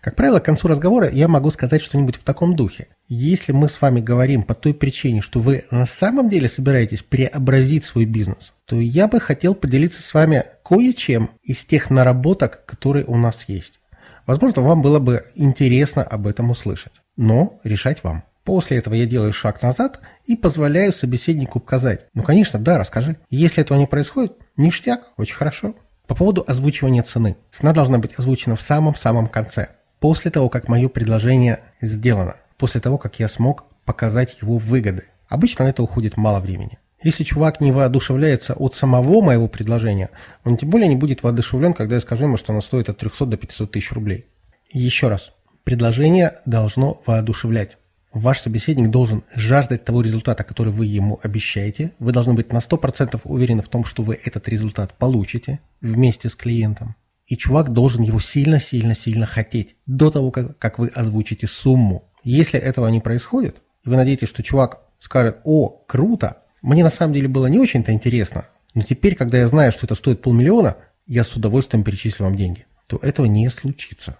Как 0.00 0.16
правило, 0.16 0.40
к 0.40 0.46
концу 0.46 0.66
разговора 0.66 1.10
я 1.10 1.28
могу 1.28 1.50
сказать 1.50 1.82
что-нибудь 1.82 2.16
в 2.16 2.22
таком 2.22 2.56
духе. 2.56 2.88
Если 3.06 3.52
мы 3.52 3.68
с 3.68 3.82
вами 3.82 4.00
говорим 4.00 4.44
по 4.44 4.54
той 4.54 4.72
причине, 4.72 5.20
что 5.20 5.40
вы 5.40 5.64
на 5.70 5.84
самом 5.84 6.30
деле 6.30 6.48
собираетесь 6.48 7.02
преобразить 7.02 7.84
свой 7.84 8.06
бизнес, 8.06 8.52
то 8.64 8.80
я 8.80 9.08
бы 9.08 9.20
хотел 9.20 9.54
поделиться 9.54 10.00
с 10.00 10.14
вами 10.14 10.44
кое-чем 10.64 11.30
из 11.42 11.64
тех 11.64 11.90
наработок, 11.90 12.64
которые 12.64 13.04
у 13.04 13.16
нас 13.16 13.44
есть. 13.46 13.80
Возможно, 14.26 14.62
вам 14.62 14.80
было 14.80 15.00
бы 15.00 15.26
интересно 15.34 16.02
об 16.02 16.26
этом 16.26 16.50
услышать, 16.50 16.92
но 17.16 17.60
решать 17.62 18.02
вам. 18.02 18.24
После 18.50 18.78
этого 18.78 18.94
я 18.94 19.06
делаю 19.06 19.32
шаг 19.32 19.62
назад 19.62 20.00
и 20.26 20.34
позволяю 20.34 20.92
собеседнику 20.92 21.62
сказать, 21.64 22.06
ну, 22.14 22.24
конечно, 22.24 22.58
да, 22.58 22.78
расскажи. 22.78 23.16
Если 23.30 23.62
этого 23.62 23.78
не 23.78 23.86
происходит, 23.86 24.32
ништяк, 24.56 25.12
очень 25.16 25.36
хорошо. 25.36 25.76
По 26.08 26.16
поводу 26.16 26.42
озвучивания 26.44 27.04
цены. 27.04 27.36
Цена 27.52 27.72
должна 27.72 27.98
быть 27.98 28.18
озвучена 28.18 28.56
в 28.56 28.60
самом-самом 28.60 29.28
конце, 29.28 29.68
после 30.00 30.32
того, 30.32 30.48
как 30.48 30.66
мое 30.66 30.88
предложение 30.88 31.60
сделано, 31.80 32.38
после 32.58 32.80
того, 32.80 32.98
как 32.98 33.20
я 33.20 33.28
смог 33.28 33.66
показать 33.84 34.38
его 34.42 34.58
выгоды. 34.58 35.04
Обычно 35.28 35.66
на 35.66 35.68
это 35.68 35.84
уходит 35.84 36.16
мало 36.16 36.40
времени. 36.40 36.80
Если 37.04 37.22
чувак 37.22 37.60
не 37.60 37.70
воодушевляется 37.70 38.54
от 38.54 38.74
самого 38.74 39.22
моего 39.22 39.46
предложения, 39.46 40.10
он 40.42 40.56
тем 40.56 40.70
более 40.70 40.88
не 40.88 40.96
будет 40.96 41.22
воодушевлен, 41.22 41.72
когда 41.72 41.94
я 41.94 42.00
скажу 42.00 42.24
ему, 42.24 42.36
что 42.36 42.50
оно 42.50 42.62
стоит 42.62 42.88
от 42.88 42.98
300 42.98 43.26
до 43.26 43.36
500 43.36 43.70
тысяч 43.70 43.92
рублей. 43.92 44.26
Еще 44.70 45.06
раз, 45.06 45.30
предложение 45.62 46.40
должно 46.46 47.00
воодушевлять. 47.06 47.76
Ваш 48.12 48.40
собеседник 48.40 48.90
должен 48.90 49.22
жаждать 49.34 49.84
того 49.84 50.00
результата, 50.00 50.42
который 50.42 50.72
вы 50.72 50.86
ему 50.86 51.20
обещаете. 51.22 51.92
Вы 52.00 52.12
должны 52.12 52.34
быть 52.34 52.52
на 52.52 52.58
100% 52.58 53.20
уверены 53.24 53.62
в 53.62 53.68
том, 53.68 53.84
что 53.84 54.02
вы 54.02 54.18
этот 54.24 54.48
результат 54.48 54.94
получите 54.94 55.60
вместе 55.80 56.28
с 56.28 56.34
клиентом. 56.34 56.96
И 57.26 57.36
чувак 57.36 57.72
должен 57.72 58.02
его 58.02 58.18
сильно-сильно-сильно 58.18 59.26
хотеть 59.26 59.76
до 59.86 60.10
того, 60.10 60.32
как, 60.32 60.58
как 60.58 60.80
вы 60.80 60.88
озвучите 60.88 61.46
сумму. 61.46 62.10
Если 62.24 62.58
этого 62.58 62.88
не 62.88 63.00
происходит, 63.00 63.62
и 63.84 63.88
вы 63.88 63.96
надеетесь, 63.96 64.28
что 64.28 64.42
чувак 64.42 64.82
скажет 64.98 65.38
«О, 65.44 65.68
круто!», 65.86 66.38
мне 66.62 66.82
на 66.82 66.90
самом 66.90 67.14
деле 67.14 67.28
было 67.28 67.46
не 67.46 67.58
очень-то 67.58 67.92
интересно, 67.92 68.46
но 68.74 68.82
теперь, 68.82 69.14
когда 69.14 69.38
я 69.38 69.46
знаю, 69.46 69.70
что 69.70 69.86
это 69.86 69.94
стоит 69.94 70.20
полмиллиона, 70.20 70.76
я 71.06 71.24
с 71.24 71.34
удовольствием 71.34 71.84
перечислю 71.84 72.26
вам 72.26 72.36
деньги, 72.36 72.66
то 72.86 72.98
этого 73.02 73.26
не 73.26 73.48
случится. 73.48 74.18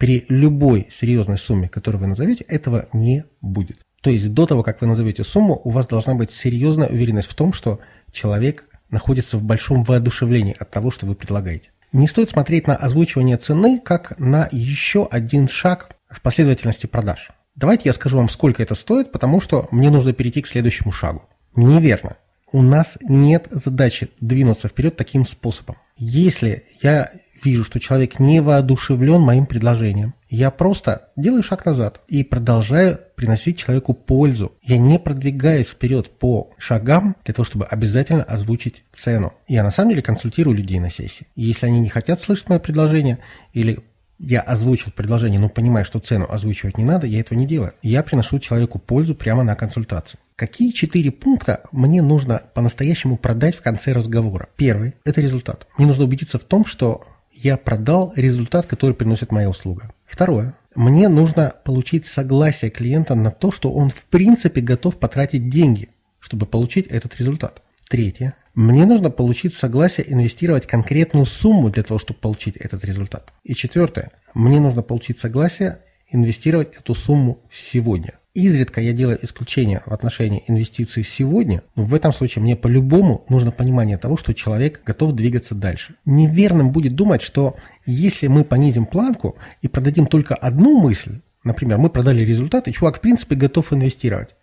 При 0.00 0.24
любой 0.30 0.88
серьезной 0.90 1.36
сумме, 1.36 1.68
которую 1.68 2.00
вы 2.00 2.06
назовете, 2.06 2.42
этого 2.44 2.86
не 2.94 3.26
будет. 3.42 3.80
То 4.00 4.08
есть 4.08 4.32
до 4.32 4.46
того, 4.46 4.62
как 4.62 4.80
вы 4.80 4.86
назовете 4.86 5.24
сумму, 5.24 5.60
у 5.62 5.68
вас 5.68 5.86
должна 5.86 6.14
быть 6.14 6.30
серьезная 6.30 6.88
уверенность 6.88 7.28
в 7.28 7.34
том, 7.34 7.52
что 7.52 7.80
человек 8.10 8.64
находится 8.88 9.36
в 9.36 9.42
большом 9.42 9.84
воодушевлении 9.84 10.56
от 10.58 10.70
того, 10.70 10.90
что 10.90 11.04
вы 11.04 11.14
предлагаете. 11.14 11.68
Не 11.92 12.06
стоит 12.06 12.30
смотреть 12.30 12.66
на 12.66 12.76
озвучивание 12.76 13.36
цены 13.36 13.78
как 13.78 14.18
на 14.18 14.48
еще 14.52 15.06
один 15.06 15.48
шаг 15.48 15.94
в 16.08 16.22
последовательности 16.22 16.86
продаж. 16.86 17.28
Давайте 17.54 17.90
я 17.90 17.92
скажу 17.92 18.16
вам, 18.16 18.30
сколько 18.30 18.62
это 18.62 18.74
стоит, 18.74 19.12
потому 19.12 19.38
что 19.42 19.68
мне 19.70 19.90
нужно 19.90 20.14
перейти 20.14 20.40
к 20.40 20.46
следующему 20.46 20.92
шагу. 20.92 21.24
Неверно. 21.54 22.16
У 22.52 22.62
нас 22.62 22.96
нет 23.02 23.48
задачи 23.50 24.08
двинуться 24.18 24.68
вперед 24.68 24.96
таким 24.96 25.26
способом. 25.26 25.76
Если 25.98 26.64
я 26.82 27.12
вижу, 27.44 27.64
что 27.64 27.80
человек 27.80 28.18
не 28.18 28.40
воодушевлен 28.40 29.20
моим 29.20 29.46
предложением, 29.46 30.14
я 30.28 30.50
просто 30.50 31.08
делаю 31.16 31.42
шаг 31.42 31.66
назад 31.66 32.00
и 32.06 32.22
продолжаю 32.22 33.00
приносить 33.16 33.58
человеку 33.58 33.94
пользу. 33.94 34.52
Я 34.62 34.78
не 34.78 34.98
продвигаюсь 34.98 35.66
вперед 35.66 36.08
по 36.08 36.50
шагам 36.56 37.16
для 37.24 37.34
того, 37.34 37.44
чтобы 37.44 37.64
обязательно 37.64 38.22
озвучить 38.22 38.84
цену. 38.92 39.32
Я 39.48 39.64
на 39.64 39.70
самом 39.70 39.90
деле 39.90 40.02
консультирую 40.02 40.56
людей 40.56 40.78
на 40.78 40.90
сессии. 40.90 41.26
И 41.34 41.42
если 41.42 41.66
они 41.66 41.80
не 41.80 41.88
хотят 41.88 42.20
слышать 42.20 42.48
мое 42.48 42.60
предложение 42.60 43.18
или 43.52 43.80
я 44.20 44.42
озвучил 44.42 44.92
предложение, 44.92 45.40
но 45.40 45.48
понимаю, 45.48 45.84
что 45.86 45.98
цену 45.98 46.26
озвучивать 46.28 46.76
не 46.76 46.84
надо, 46.84 47.06
я 47.06 47.20
этого 47.20 47.38
не 47.38 47.46
делаю. 47.46 47.72
Я 47.82 48.02
приношу 48.02 48.38
человеку 48.38 48.78
пользу 48.78 49.14
прямо 49.14 49.42
на 49.42 49.56
консультацию. 49.56 50.20
Какие 50.36 50.72
четыре 50.72 51.10
пункта 51.10 51.62
мне 51.72 52.02
нужно 52.02 52.42
по-настоящему 52.54 53.16
продать 53.16 53.56
в 53.56 53.62
конце 53.62 53.92
разговора? 53.92 54.48
Первый– 54.56 54.94
это 55.04 55.20
результат. 55.20 55.66
Мне 55.76 55.86
нужно 55.86 56.04
убедиться 56.04 56.38
в 56.38 56.44
том, 56.44 56.66
что 56.66 57.06
я 57.42 57.56
продал 57.56 58.12
результат, 58.16 58.66
который 58.66 58.94
приносит 58.94 59.32
моя 59.32 59.48
услуга. 59.48 59.92
Второе. 60.06 60.54
Мне 60.74 61.08
нужно 61.08 61.54
получить 61.64 62.06
согласие 62.06 62.70
клиента 62.70 63.14
на 63.14 63.30
то, 63.30 63.50
что 63.50 63.72
он 63.72 63.90
в 63.90 64.04
принципе 64.06 64.60
готов 64.60 64.98
потратить 64.98 65.48
деньги, 65.48 65.88
чтобы 66.20 66.46
получить 66.46 66.86
этот 66.86 67.18
результат. 67.18 67.62
Третье. 67.88 68.34
Мне 68.54 68.84
нужно 68.84 69.10
получить 69.10 69.54
согласие 69.54 70.12
инвестировать 70.12 70.66
конкретную 70.66 71.26
сумму 71.26 71.70
для 71.70 71.82
того, 71.82 71.98
чтобы 71.98 72.20
получить 72.20 72.56
этот 72.56 72.84
результат. 72.84 73.32
И 73.42 73.54
четвертое. 73.54 74.12
Мне 74.34 74.60
нужно 74.60 74.82
получить 74.82 75.18
согласие 75.18 75.80
инвестировать 76.08 76.76
эту 76.76 76.94
сумму 76.94 77.42
сегодня. 77.50 78.19
Изредка 78.32 78.80
я 78.80 78.92
делаю 78.92 79.18
исключение 79.22 79.82
в 79.86 79.92
отношении 79.92 80.44
инвестиций 80.46 81.02
сегодня, 81.02 81.64
но 81.74 81.82
в 81.82 81.94
этом 81.94 82.12
случае 82.12 82.42
мне 82.44 82.54
по-любому 82.54 83.24
нужно 83.28 83.50
понимание 83.50 83.98
того, 83.98 84.16
что 84.16 84.34
человек 84.34 84.82
готов 84.84 85.14
двигаться 85.14 85.56
дальше. 85.56 85.96
Неверным 86.04 86.70
будет 86.70 86.94
думать, 86.94 87.22
что 87.22 87.56
если 87.86 88.28
мы 88.28 88.44
понизим 88.44 88.86
планку 88.86 89.36
и 89.62 89.68
продадим 89.68 90.06
только 90.06 90.36
одну 90.36 90.80
мысль, 90.80 91.20
например, 91.42 91.78
мы 91.78 91.90
продали 91.90 92.22
результат, 92.22 92.68
и 92.68 92.72
чувак 92.72 92.98
в 92.98 93.00
принципе 93.00 93.34
готов 93.34 93.72
инвестировать, 93.72 94.36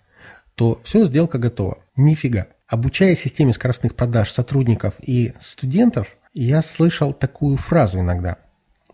то 0.55 0.81
все, 0.83 1.05
сделка 1.05 1.37
готова. 1.37 1.77
Нифига. 1.95 2.47
Обучая 2.67 3.15
системе 3.15 3.53
скоростных 3.53 3.95
продаж 3.95 4.31
сотрудников 4.31 4.95
и 5.01 5.31
студентов, 5.41 6.17
я 6.33 6.61
слышал 6.61 7.13
такую 7.13 7.55
фразу 7.55 7.99
иногда. 7.99 8.37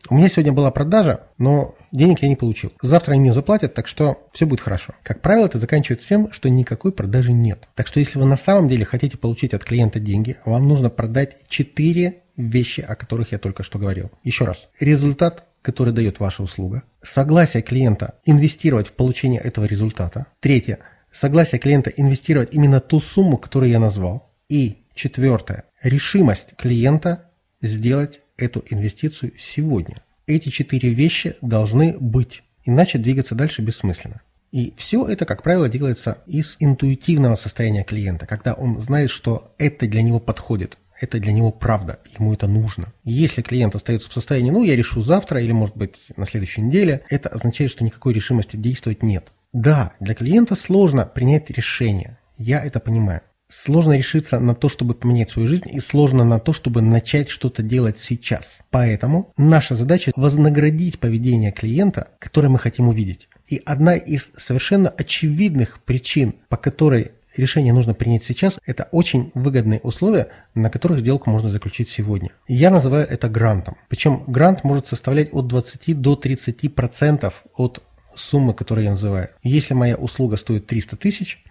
У 0.10 0.16
меня 0.16 0.30
сегодня 0.30 0.52
была 0.52 0.72
продажа, 0.72 1.22
но 1.38 1.76
денег 1.92 2.22
я 2.22 2.30
не 2.30 2.36
получил. 2.36 2.74
Завтра 2.82 3.14
они 3.14 3.22
мне 3.22 3.34
заплатят, 3.34 3.74
так 3.74 3.88
что 3.88 4.28
все 4.34 4.46
будет 4.46 4.62
хорошо. 4.62 4.94
Как 5.04 5.22
правило, 5.22 5.46
это 5.46 5.60
заканчивается 5.60 6.08
тем, 6.08 6.32
что 6.32 6.50
никакой 6.50 6.92
продажи 6.92 7.32
нет. 7.32 7.68
Так 7.76 7.88
что 7.88 8.00
если 8.00 8.20
вы 8.20 8.26
на 8.26 8.38
самом 8.38 8.68
деле 8.68 8.86
хотите 8.86 9.18
получить 9.18 9.54
от 9.54 9.64
клиента 9.64 10.00
деньги, 10.00 10.38
вам 10.46 10.68
нужно 10.68 10.90
продать 10.90 11.38
4 11.48 12.22
вещи, 12.36 12.82
о 12.82 12.96
которых 12.96 13.32
я 13.32 13.38
только 13.38 13.64
что 13.64 13.80
говорил. 13.80 14.12
Еще 14.24 14.46
раз. 14.46 14.68
Результат, 14.80 15.46
который 15.62 15.94
дает 15.94 16.20
ваша 16.20 16.44
услуга. 16.44 16.84
Согласие 17.02 17.64
клиента 17.64 18.16
инвестировать 18.26 18.88
в 18.88 18.94
получение 18.94 19.40
этого 19.40 19.66
результата. 19.66 20.28
Третье 20.42 20.80
согласие 21.14 21.60
клиента 21.60 21.90
инвестировать 21.92 22.54
именно 22.54 22.82
ту 22.82 23.00
сумму, 23.00 23.38
которую 23.38 23.70
я 23.70 23.80
назвал. 23.80 24.34
И 24.50 24.84
четвертое, 24.94 25.66
решимость 25.82 26.56
клиента 26.58 27.30
сделать 27.62 28.20
эту 28.44 28.64
инвестицию 28.70 29.34
сегодня. 29.38 30.04
Эти 30.28 30.50
четыре 30.50 30.90
вещи 30.90 31.36
должны 31.42 31.98
быть, 32.00 32.44
иначе 32.64 32.98
двигаться 32.98 33.36
дальше 33.36 33.62
бессмысленно. 33.62 34.22
И 34.52 34.74
все 34.78 35.08
это, 35.08 35.26
как 35.26 35.42
правило, 35.42 35.68
делается 35.68 36.20
из 36.28 36.58
интуитивного 36.60 37.36
состояния 37.36 37.84
клиента, 37.84 38.28
когда 38.28 38.54
он 38.54 38.80
знает, 38.82 39.10
что 39.10 39.54
это 39.58 39.88
для 39.88 40.04
него 40.04 40.20
подходит, 40.20 40.78
это 41.02 41.20
для 41.20 41.34
него 41.34 41.52
правда, 41.52 42.00
ему 42.18 42.34
это 42.34 42.48
нужно. 42.48 42.94
Если 43.04 43.42
клиент 43.42 43.76
остается 43.76 44.10
в 44.10 44.14
состоянии, 44.14 44.52
ну, 44.52 44.64
я 44.64 44.76
решу 44.76 45.02
завтра 45.02 45.42
или, 45.42 45.52
может 45.52 45.76
быть, 45.76 45.96
на 46.16 46.28
следующей 46.28 46.62
неделе, 46.62 47.04
это 47.10 47.30
означает, 47.30 47.72
что 47.72 47.84
никакой 47.84 48.14
решимости 48.14 48.56
действовать 48.56 49.02
нет. 49.02 49.32
Да, 49.54 49.94
для 50.00 50.14
клиента 50.14 50.56
сложно 50.56 51.06
принять 51.06 51.50
решение. 51.50 52.18
Я 52.38 52.64
это 52.64 52.80
понимаю. 52.80 53.22
Сложно 53.56 53.94
решиться 53.94 54.40
на 54.40 54.56
то, 54.56 54.68
чтобы 54.68 54.96
поменять 54.96 55.30
свою 55.30 55.48
жизнь, 55.48 55.70
и 55.72 55.80
сложно 55.80 56.24
на 56.24 56.40
то, 56.40 56.54
чтобы 56.54 56.82
начать 56.82 57.30
что-то 57.30 57.62
делать 57.62 58.00
сейчас. 58.00 58.58
Поэтому 58.72 59.32
наша 59.38 59.76
задача 59.76 60.12
вознаградить 60.16 61.00
поведение 61.00 61.52
клиента, 61.52 62.08
которое 62.18 62.50
мы 62.50 62.58
хотим 62.58 62.88
увидеть. 62.88 63.30
И 63.48 63.62
одна 63.64 63.96
из 63.96 64.32
совершенно 64.38 64.90
очевидных 64.90 65.84
причин, 65.84 66.34
по 66.50 66.58
которой 66.58 67.12
решение 67.38 67.74
нужно 67.74 67.94
принять 67.94 68.24
сейчас, 68.24 68.58
это 68.66 68.90
очень 68.92 69.32
выгодные 69.36 69.80
условия, 69.82 70.30
на 70.56 70.72
которых 70.72 71.00
сделку 71.00 71.30
можно 71.30 71.50
заключить 71.50 71.90
сегодня. 71.90 72.32
Я 72.48 72.72
называю 72.72 73.08
это 73.08 73.30
грантом. 73.30 73.78
Причем 73.88 74.24
грант 74.26 74.64
может 74.64 74.88
составлять 74.88 75.32
от 75.32 75.48
20 75.48 76.02
до 76.02 76.16
30% 76.16 77.32
от 77.56 77.84
суммы, 78.16 78.56
которую 78.56 78.86
я 78.86 78.92
называю. 78.92 79.30
Если 79.44 79.76
моя 79.76 79.96
услуга 79.96 80.38
стоит 80.38 80.66
300 80.66 80.96
тысяч, 80.98 81.44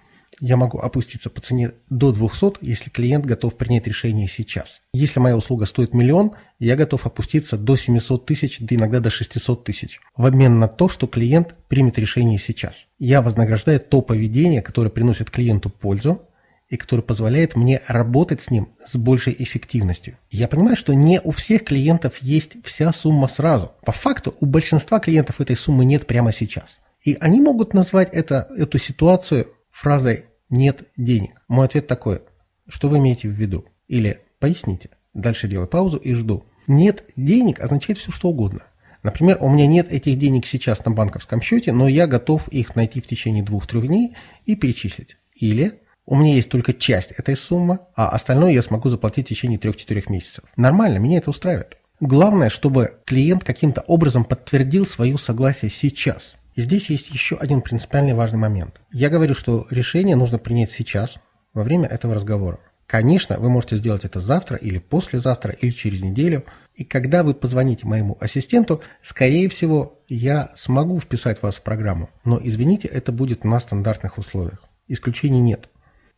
я 0.42 0.56
могу 0.56 0.78
опуститься 0.78 1.30
по 1.30 1.40
цене 1.40 1.70
до 1.88 2.10
200, 2.10 2.56
если 2.62 2.90
клиент 2.90 3.24
готов 3.24 3.56
принять 3.56 3.86
решение 3.86 4.26
сейчас. 4.26 4.80
Если 4.92 5.20
моя 5.20 5.36
услуга 5.36 5.66
стоит 5.66 5.94
миллион, 5.94 6.32
я 6.58 6.74
готов 6.74 7.06
опуститься 7.06 7.56
до 7.56 7.76
700 7.76 8.26
тысяч, 8.26 8.58
да 8.58 8.74
иногда 8.74 8.98
до 8.98 9.08
600 9.08 9.62
тысяч, 9.62 10.00
в 10.16 10.26
обмен 10.26 10.58
на 10.58 10.66
то, 10.66 10.88
что 10.88 11.06
клиент 11.06 11.54
примет 11.68 11.96
решение 11.96 12.40
сейчас. 12.40 12.86
Я 12.98 13.22
вознаграждаю 13.22 13.78
то 13.78 14.02
поведение, 14.02 14.62
которое 14.62 14.90
приносит 14.90 15.30
клиенту 15.30 15.70
пользу, 15.70 16.22
и 16.68 16.76
которое 16.76 17.02
позволяет 17.02 17.54
мне 17.54 17.80
работать 17.86 18.42
с 18.42 18.50
ним 18.50 18.70
с 18.84 18.96
большей 18.96 19.36
эффективностью. 19.38 20.16
Я 20.30 20.48
понимаю, 20.48 20.74
что 20.74 20.92
не 20.92 21.20
у 21.20 21.30
всех 21.30 21.64
клиентов 21.64 22.14
есть 22.20 22.56
вся 22.64 22.92
сумма 22.92 23.28
сразу. 23.28 23.72
По 23.84 23.92
факту 23.92 24.34
у 24.40 24.46
большинства 24.46 24.98
клиентов 24.98 25.40
этой 25.40 25.54
суммы 25.54 25.84
нет 25.84 26.06
прямо 26.08 26.32
сейчас. 26.32 26.78
И 27.04 27.16
они 27.20 27.40
могут 27.40 27.74
назвать 27.74 28.08
это, 28.12 28.48
эту 28.56 28.78
ситуацию 28.78 29.48
фразой 29.70 30.24
«нет 30.52 30.84
денег». 30.96 31.42
Мой 31.48 31.66
ответ 31.66 31.88
такой, 31.88 32.22
что 32.68 32.88
вы 32.88 32.98
имеете 32.98 33.26
в 33.26 33.32
виду? 33.32 33.64
Или 33.88 34.20
поясните. 34.38 34.90
Дальше 35.14 35.48
делаю 35.48 35.66
паузу 35.66 35.96
и 35.96 36.14
жду. 36.14 36.44
«Нет 36.68 37.10
денег» 37.16 37.58
означает 37.58 37.98
все 37.98 38.12
что 38.12 38.28
угодно. 38.28 38.62
Например, 39.02 39.38
у 39.40 39.50
меня 39.50 39.66
нет 39.66 39.92
этих 39.92 40.16
денег 40.16 40.46
сейчас 40.46 40.84
на 40.84 40.92
банковском 40.92 41.42
счете, 41.42 41.72
но 41.72 41.88
я 41.88 42.06
готов 42.06 42.46
их 42.48 42.76
найти 42.76 43.00
в 43.00 43.06
течение 43.08 43.42
двух-трех 43.42 43.88
дней 43.88 44.16
и 44.46 44.54
перечислить. 44.54 45.16
Или 45.34 45.80
у 46.06 46.14
меня 46.14 46.34
есть 46.34 46.48
только 46.48 46.72
часть 46.72 47.10
этой 47.12 47.36
суммы, 47.36 47.80
а 47.96 48.08
остальное 48.08 48.52
я 48.52 48.62
смогу 48.62 48.88
заплатить 48.88 49.26
в 49.26 49.28
течение 49.30 49.58
3-4 49.58 50.04
месяцев. 50.08 50.44
Нормально, 50.56 50.98
меня 50.98 51.18
это 51.18 51.30
устраивает. 51.30 51.78
Главное, 52.00 52.48
чтобы 52.48 52.98
клиент 53.04 53.44
каким-то 53.44 53.82
образом 53.82 54.24
подтвердил 54.24 54.86
свое 54.86 55.18
согласие 55.18 55.70
сейчас. 55.70 56.36
И 56.54 56.62
здесь 56.62 56.90
есть 56.90 57.10
еще 57.10 57.36
один 57.36 57.62
принципиальный 57.62 58.14
важный 58.14 58.38
момент. 58.38 58.80
Я 58.92 59.08
говорю, 59.08 59.34
что 59.34 59.66
решение 59.70 60.16
нужно 60.16 60.38
принять 60.38 60.70
сейчас, 60.70 61.18
во 61.54 61.62
время 61.62 61.86
этого 61.86 62.14
разговора. 62.14 62.58
Конечно, 62.86 63.38
вы 63.38 63.48
можете 63.48 63.76
сделать 63.76 64.04
это 64.04 64.20
завтра 64.20 64.56
или 64.56 64.78
послезавтра 64.78 65.52
или 65.52 65.70
через 65.70 66.02
неделю. 66.02 66.44
И 66.74 66.84
когда 66.84 67.22
вы 67.22 67.34
позвоните 67.34 67.86
моему 67.86 68.16
ассистенту, 68.20 68.82
скорее 69.02 69.48
всего, 69.48 70.02
я 70.08 70.52
смогу 70.56 71.00
вписать 71.00 71.42
вас 71.42 71.56
в 71.56 71.62
программу. 71.62 72.10
Но 72.24 72.38
извините, 72.42 72.88
это 72.88 73.12
будет 73.12 73.44
на 73.44 73.60
стандартных 73.60 74.18
условиях. 74.18 74.64
Исключений 74.88 75.40
нет. 75.40 75.68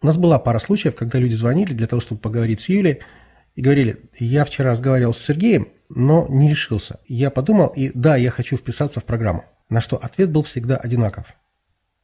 У 0.03 0.07
нас 0.07 0.17
была 0.17 0.39
пара 0.39 0.59
случаев, 0.59 0.97
когда 0.97 1.19
люди 1.19 1.35
звонили 1.35 1.73
для 1.75 1.87
того, 1.87 2.01
чтобы 2.01 2.21
поговорить 2.21 2.61
с 2.61 2.69
Юлей, 2.69 3.01
и 3.55 3.63
говорили, 3.63 3.97
я 4.19 4.45
вчера 4.45 4.73
разговаривал 4.73 5.15
с 5.15 5.19
Сергеем, 5.19 5.69
но 5.89 6.27
не 6.29 6.51
решился. 6.51 6.99
Я 7.07 7.31
подумал, 7.31 7.69
и 7.69 7.93
да, 7.95 8.17
я 8.17 8.31
хочу 8.31 8.57
вписаться 8.57 8.99
в 8.99 9.05
программу. 9.05 9.45
На 9.69 9.81
что 9.81 9.97
ответ 9.97 10.31
был 10.31 10.43
всегда 10.43 10.77
одинаков. 10.77 11.27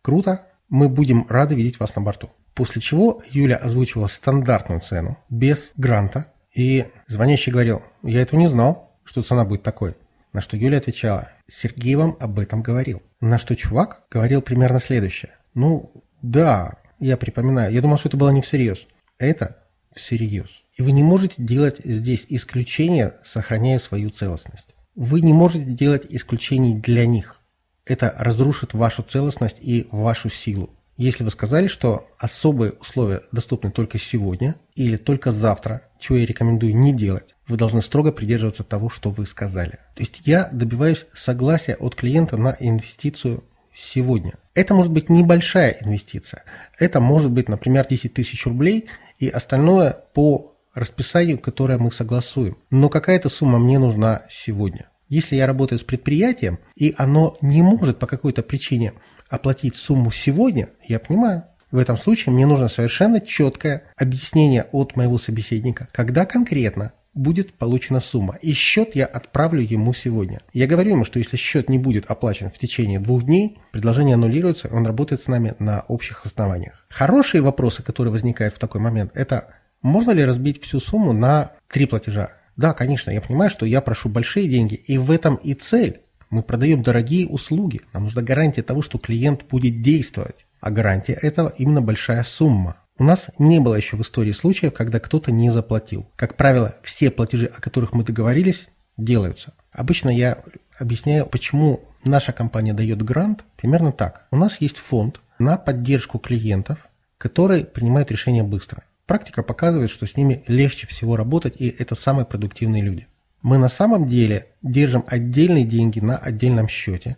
Круто, 0.03 0.47
мы 0.69 0.89
будем 0.89 1.27
рады 1.29 1.55
видеть 1.55 1.79
вас 1.79 1.95
на 1.97 2.03
борту. 2.03 2.31
После 2.55 2.81
чего 2.81 3.23
Юля 3.31 3.57
озвучивала 3.57 4.07
стандартную 4.07 4.81
цену, 4.81 5.19
без 5.29 5.73
гранта, 5.77 6.33
и 6.55 6.87
звонящий 7.07 7.53
говорил, 7.53 7.83
я 8.03 8.23
этого 8.23 8.41
не 8.41 8.49
знал, 8.49 8.97
что 9.05 9.23
цена 9.23 9.45
будет 9.45 9.63
такой. 9.63 9.97
На 10.33 10.41
что 10.41 10.57
Юля 10.57 10.79
отвечала, 10.79 11.31
Сергей 11.49 11.97
вам 11.97 12.17
об 12.21 12.39
этом 12.39 12.63
говорил. 12.63 13.03
На 13.21 13.39
что 13.39 13.57
чувак 13.57 14.05
говорил 14.11 14.43
примерно 14.43 14.81
следующее. 14.81 15.33
Ну, 15.55 15.93
да, 16.23 16.75
я 16.99 17.17
припоминаю, 17.17 17.73
я 17.73 17.81
думал, 17.81 17.99
что 17.99 18.09
это 18.09 18.17
было 18.17 18.31
не 18.31 18.41
всерьез. 18.41 18.87
Это 19.19 19.59
всерьез. 19.93 20.63
И 20.77 20.83
вы 20.83 20.93
не 20.93 21.03
можете 21.03 21.43
делать 21.43 21.79
здесь 21.85 22.25
исключения, 22.29 23.15
сохраняя 23.25 23.79
свою 23.79 24.11
целостность. 24.11 24.75
Вы 24.95 25.21
не 25.21 25.33
можете 25.33 25.65
делать 25.65 26.07
исключений 26.09 26.75
для 26.75 27.07
них. 27.07 27.40
Это 27.85 28.15
разрушит 28.19 28.75
вашу 28.75 29.03
целостность 29.03 29.59
и 29.61 29.89
вашу 29.91 30.29
силу. 30.29 30.71
Если 30.97 31.25
вы 31.25 31.31
сказали, 31.31 31.67
что 31.67 32.09
особые 32.19 32.73
условия 32.73 33.23
доступны 33.33 33.71
только 33.71 33.99
сегодня 33.99 34.57
или 34.75 34.99
только 34.99 35.33
завтра, 35.33 35.85
чего 35.99 36.19
я 36.19 36.27
рекомендую 36.27 36.77
не 36.77 36.93
делать, 36.93 37.35
вы 37.49 37.57
должны 37.57 37.81
строго 37.81 38.13
придерживаться 38.13 38.65
того, 38.65 38.91
что 38.91 39.11
вы 39.11 39.25
сказали. 39.25 39.79
То 39.95 40.03
есть 40.03 40.27
я 40.27 40.51
добиваюсь 40.53 41.07
согласия 41.15 41.75
от 41.75 41.95
клиента 41.95 42.37
на 42.37 42.55
инвестицию 42.61 43.45
сегодня. 43.75 44.35
Это 44.55 44.75
может 44.75 44.93
быть 44.93 45.09
небольшая 45.09 45.79
инвестиция. 45.81 46.45
Это 46.79 47.01
может 47.01 47.31
быть, 47.31 47.49
например, 47.49 47.87
10 47.89 48.13
тысяч 48.13 48.45
рублей 48.45 48.91
и 49.19 49.27
остальное 49.29 49.93
по 50.13 50.55
расписанию, 50.75 51.39
которое 51.39 51.79
мы 51.79 51.93
согласуем. 51.93 52.59
Но 52.69 52.91
какая-то 52.91 53.31
сумма 53.31 53.59
мне 53.59 53.79
нужна 53.79 54.27
сегодня. 54.29 54.90
Если 55.11 55.35
я 55.37 55.47
работаю 55.47 55.79
с 55.79 55.85
предприятием, 55.85 56.61
и 56.77 56.95
оно 56.97 57.37
не 57.43 57.63
может 57.63 57.99
по 57.99 58.07
какой-то 58.07 58.43
причине 58.43 58.95
оплатить 59.29 59.75
сумму 59.75 60.13
сегодня, 60.13 60.69
я 60.87 61.01
понимаю, 61.01 61.45
в 61.73 61.79
этом 61.79 61.97
случае 61.97 62.33
мне 62.33 62.47
нужно 62.47 62.69
совершенно 62.69 63.21
четкое 63.21 63.83
объяснение 63.97 64.67
от 64.73 64.97
моего 64.97 65.19
собеседника, 65.19 65.89
когда 65.93 66.27
конкретно 66.27 66.93
будет 67.13 67.55
получена 67.55 67.99
сумма. 67.99 68.37
И 68.41 68.53
счет 68.53 68.95
я 68.95 69.05
отправлю 69.05 69.63
ему 69.63 69.93
сегодня. 69.93 70.43
Я 70.53 70.69
говорю 70.69 70.93
ему, 70.93 71.05
что 71.05 71.19
если 71.19 71.37
счет 71.37 71.69
не 71.69 71.79
будет 71.79 72.07
оплачен 72.07 72.49
в 72.49 72.59
течение 72.59 73.01
двух 73.01 73.25
дней, 73.25 73.59
предложение 73.73 74.15
аннулируется, 74.15 74.69
он 74.73 74.87
работает 74.87 75.23
с 75.23 75.27
нами 75.27 75.55
на 75.59 75.81
общих 75.89 76.25
основаниях. 76.25 76.87
Хорошие 76.89 77.43
вопросы, 77.43 77.83
которые 77.83 78.13
возникают 78.13 78.55
в 78.55 78.61
такой 78.61 78.81
момент, 78.81 79.11
это 79.15 79.55
можно 79.83 80.13
ли 80.13 80.25
разбить 80.25 80.63
всю 80.63 80.79
сумму 80.79 81.13
на 81.13 81.53
три 81.69 81.87
платежа? 81.87 82.31
Да, 82.61 82.75
конечно, 82.75 83.11
я 83.11 83.23
понимаю, 83.23 83.49
что 83.49 83.65
я 83.65 83.81
прошу 83.81 84.11
большие 84.11 84.47
деньги, 84.47 84.75
и 84.75 84.99
в 84.99 85.11
этом 85.11 85.37
и 85.37 85.55
цель. 85.55 86.03
Мы 86.29 86.43
продаем 86.43 86.83
дорогие 86.83 87.27
услуги. 87.27 87.81
Нам 87.95 88.03
нужна 88.03 88.21
гарантия 88.21 88.63
того, 88.63 88.83
что 88.83 88.99
клиент 88.99 89.47
будет 89.49 89.81
действовать. 89.81 90.45
А 90.61 90.71
гарантия 90.71 91.15
этого 91.15 91.55
именно 91.57 91.81
большая 91.81 92.23
сумма. 92.23 92.77
У 92.99 93.05
нас 93.05 93.31
не 93.39 93.61
было 93.61 93.77
еще 93.77 93.97
в 93.97 94.03
истории 94.03 94.33
случаев, 94.33 94.75
когда 94.75 95.01
кто-то 95.01 95.33
не 95.33 95.49
заплатил. 95.49 96.07
Как 96.17 96.37
правило, 96.37 96.77
все 96.83 97.11
платежи, 97.11 97.47
о 97.47 97.63
которых 97.63 97.95
мы 97.95 98.05
договорились, 98.05 98.67
делаются. 98.99 99.55
Обычно 99.73 100.11
я 100.11 100.37
объясняю, 100.79 101.25
почему 101.25 101.81
наша 102.05 102.35
компания 102.35 102.75
дает 102.75 103.03
грант 103.03 103.43
примерно 103.57 103.91
так. 103.91 104.27
У 104.31 104.37
нас 104.37 104.61
есть 104.61 104.77
фонд 104.77 105.23
на 105.39 105.57
поддержку 105.57 106.19
клиентов, 106.19 106.87
который 107.17 107.65
принимает 107.65 108.13
решения 108.13 108.43
быстро. 108.43 108.83
Практика 109.11 109.43
показывает, 109.43 109.91
что 109.91 110.07
с 110.07 110.17
ними 110.17 110.45
легче 110.47 110.87
всего 110.87 111.17
работать, 111.17 111.55
и 111.59 111.67
это 111.67 111.97
самые 111.97 112.27
продуктивные 112.27 112.81
люди. 112.81 113.09
Мы 113.43 113.59
на 113.59 113.69
самом 113.69 114.07
деле 114.07 114.47
держим 114.63 115.03
отдельные 115.05 115.65
деньги 115.65 115.99
на 115.99 116.17
отдельном 116.17 116.69
счете. 116.69 117.17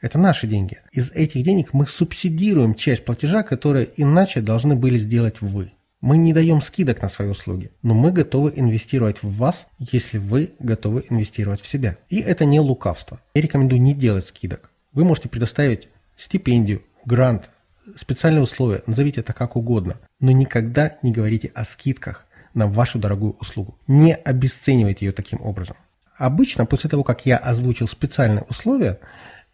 Это 0.00 0.18
наши 0.18 0.46
деньги. 0.46 0.78
Из 0.90 1.10
этих 1.10 1.42
денег 1.42 1.74
мы 1.74 1.86
субсидируем 1.86 2.74
часть 2.74 3.04
платежа, 3.04 3.42
которые 3.42 3.90
иначе 3.98 4.40
должны 4.40 4.74
были 4.74 4.96
сделать 4.96 5.42
вы. 5.42 5.72
Мы 6.00 6.16
не 6.16 6.32
даем 6.32 6.62
скидок 6.62 7.02
на 7.02 7.10
свои 7.10 7.28
услуги, 7.28 7.72
но 7.82 7.92
мы 7.92 8.10
готовы 8.10 8.54
инвестировать 8.56 9.22
в 9.22 9.36
вас, 9.36 9.66
если 9.78 10.16
вы 10.16 10.52
готовы 10.60 11.04
инвестировать 11.10 11.60
в 11.60 11.66
себя. 11.66 11.98
И 12.08 12.20
это 12.20 12.46
не 12.46 12.58
лукавство. 12.58 13.20
Я 13.34 13.42
рекомендую 13.42 13.82
не 13.82 13.92
делать 13.92 14.26
скидок. 14.26 14.70
Вы 14.94 15.04
можете 15.04 15.28
предоставить 15.28 15.90
стипендию, 16.16 16.80
грант, 17.04 17.50
специальные 17.96 18.42
условия, 18.42 18.82
назовите 18.86 19.20
это 19.20 19.32
как 19.32 19.56
угодно, 19.56 19.96
но 20.20 20.30
никогда 20.30 20.96
не 21.02 21.12
говорите 21.12 21.50
о 21.54 21.64
скидках 21.64 22.26
на 22.54 22.66
вашу 22.66 22.98
дорогую 22.98 23.36
услугу. 23.40 23.76
Не 23.86 24.14
обесценивайте 24.14 25.06
ее 25.06 25.12
таким 25.12 25.40
образом. 25.42 25.76
Обычно 26.16 26.66
после 26.66 26.88
того, 26.88 27.02
как 27.02 27.26
я 27.26 27.36
озвучил 27.36 27.88
специальные 27.88 28.44
условия, 28.48 29.00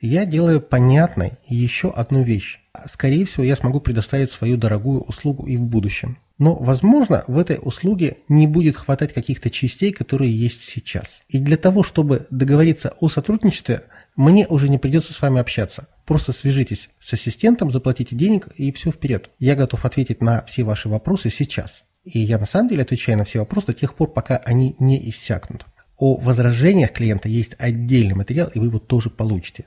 я 0.00 0.24
делаю 0.24 0.60
понятной 0.60 1.32
еще 1.46 1.90
одну 1.90 2.22
вещь. 2.22 2.60
Скорее 2.90 3.24
всего, 3.24 3.44
я 3.44 3.56
смогу 3.56 3.80
предоставить 3.80 4.30
свою 4.30 4.56
дорогую 4.56 5.00
услугу 5.02 5.46
и 5.46 5.56
в 5.56 5.62
будущем. 5.62 6.18
Но, 6.38 6.54
возможно, 6.54 7.24
в 7.26 7.38
этой 7.38 7.58
услуге 7.60 8.16
не 8.28 8.46
будет 8.46 8.76
хватать 8.76 9.12
каких-то 9.12 9.50
частей, 9.50 9.92
которые 9.92 10.34
есть 10.34 10.62
сейчас. 10.62 11.20
И 11.28 11.38
для 11.38 11.58
того, 11.58 11.82
чтобы 11.82 12.26
договориться 12.30 12.94
о 12.98 13.10
сотрудничестве, 13.10 13.82
мне 14.16 14.46
уже 14.46 14.70
не 14.70 14.78
придется 14.78 15.12
с 15.12 15.20
вами 15.20 15.38
общаться. 15.38 15.86
Просто 16.10 16.32
свяжитесь 16.32 16.88
с 16.98 17.12
ассистентом, 17.12 17.70
заплатите 17.70 18.16
денег 18.16 18.48
и 18.56 18.72
все 18.72 18.90
вперед. 18.90 19.30
Я 19.38 19.54
готов 19.54 19.84
ответить 19.84 20.20
на 20.20 20.42
все 20.44 20.64
ваши 20.64 20.88
вопросы 20.88 21.30
сейчас. 21.30 21.82
И 22.02 22.18
я 22.18 22.36
на 22.36 22.46
самом 22.46 22.68
деле 22.68 22.82
отвечаю 22.82 23.16
на 23.16 23.22
все 23.22 23.38
вопросы 23.38 23.68
до 23.68 23.74
тех 23.74 23.94
пор, 23.94 24.12
пока 24.12 24.38
они 24.38 24.74
не 24.80 25.08
иссякнут. 25.08 25.66
О 25.96 26.16
возражениях 26.16 26.90
клиента 26.90 27.28
есть 27.28 27.54
отдельный 27.58 28.16
материал, 28.16 28.50
и 28.52 28.58
вы 28.58 28.66
его 28.66 28.80
тоже 28.80 29.08
получите. 29.08 29.66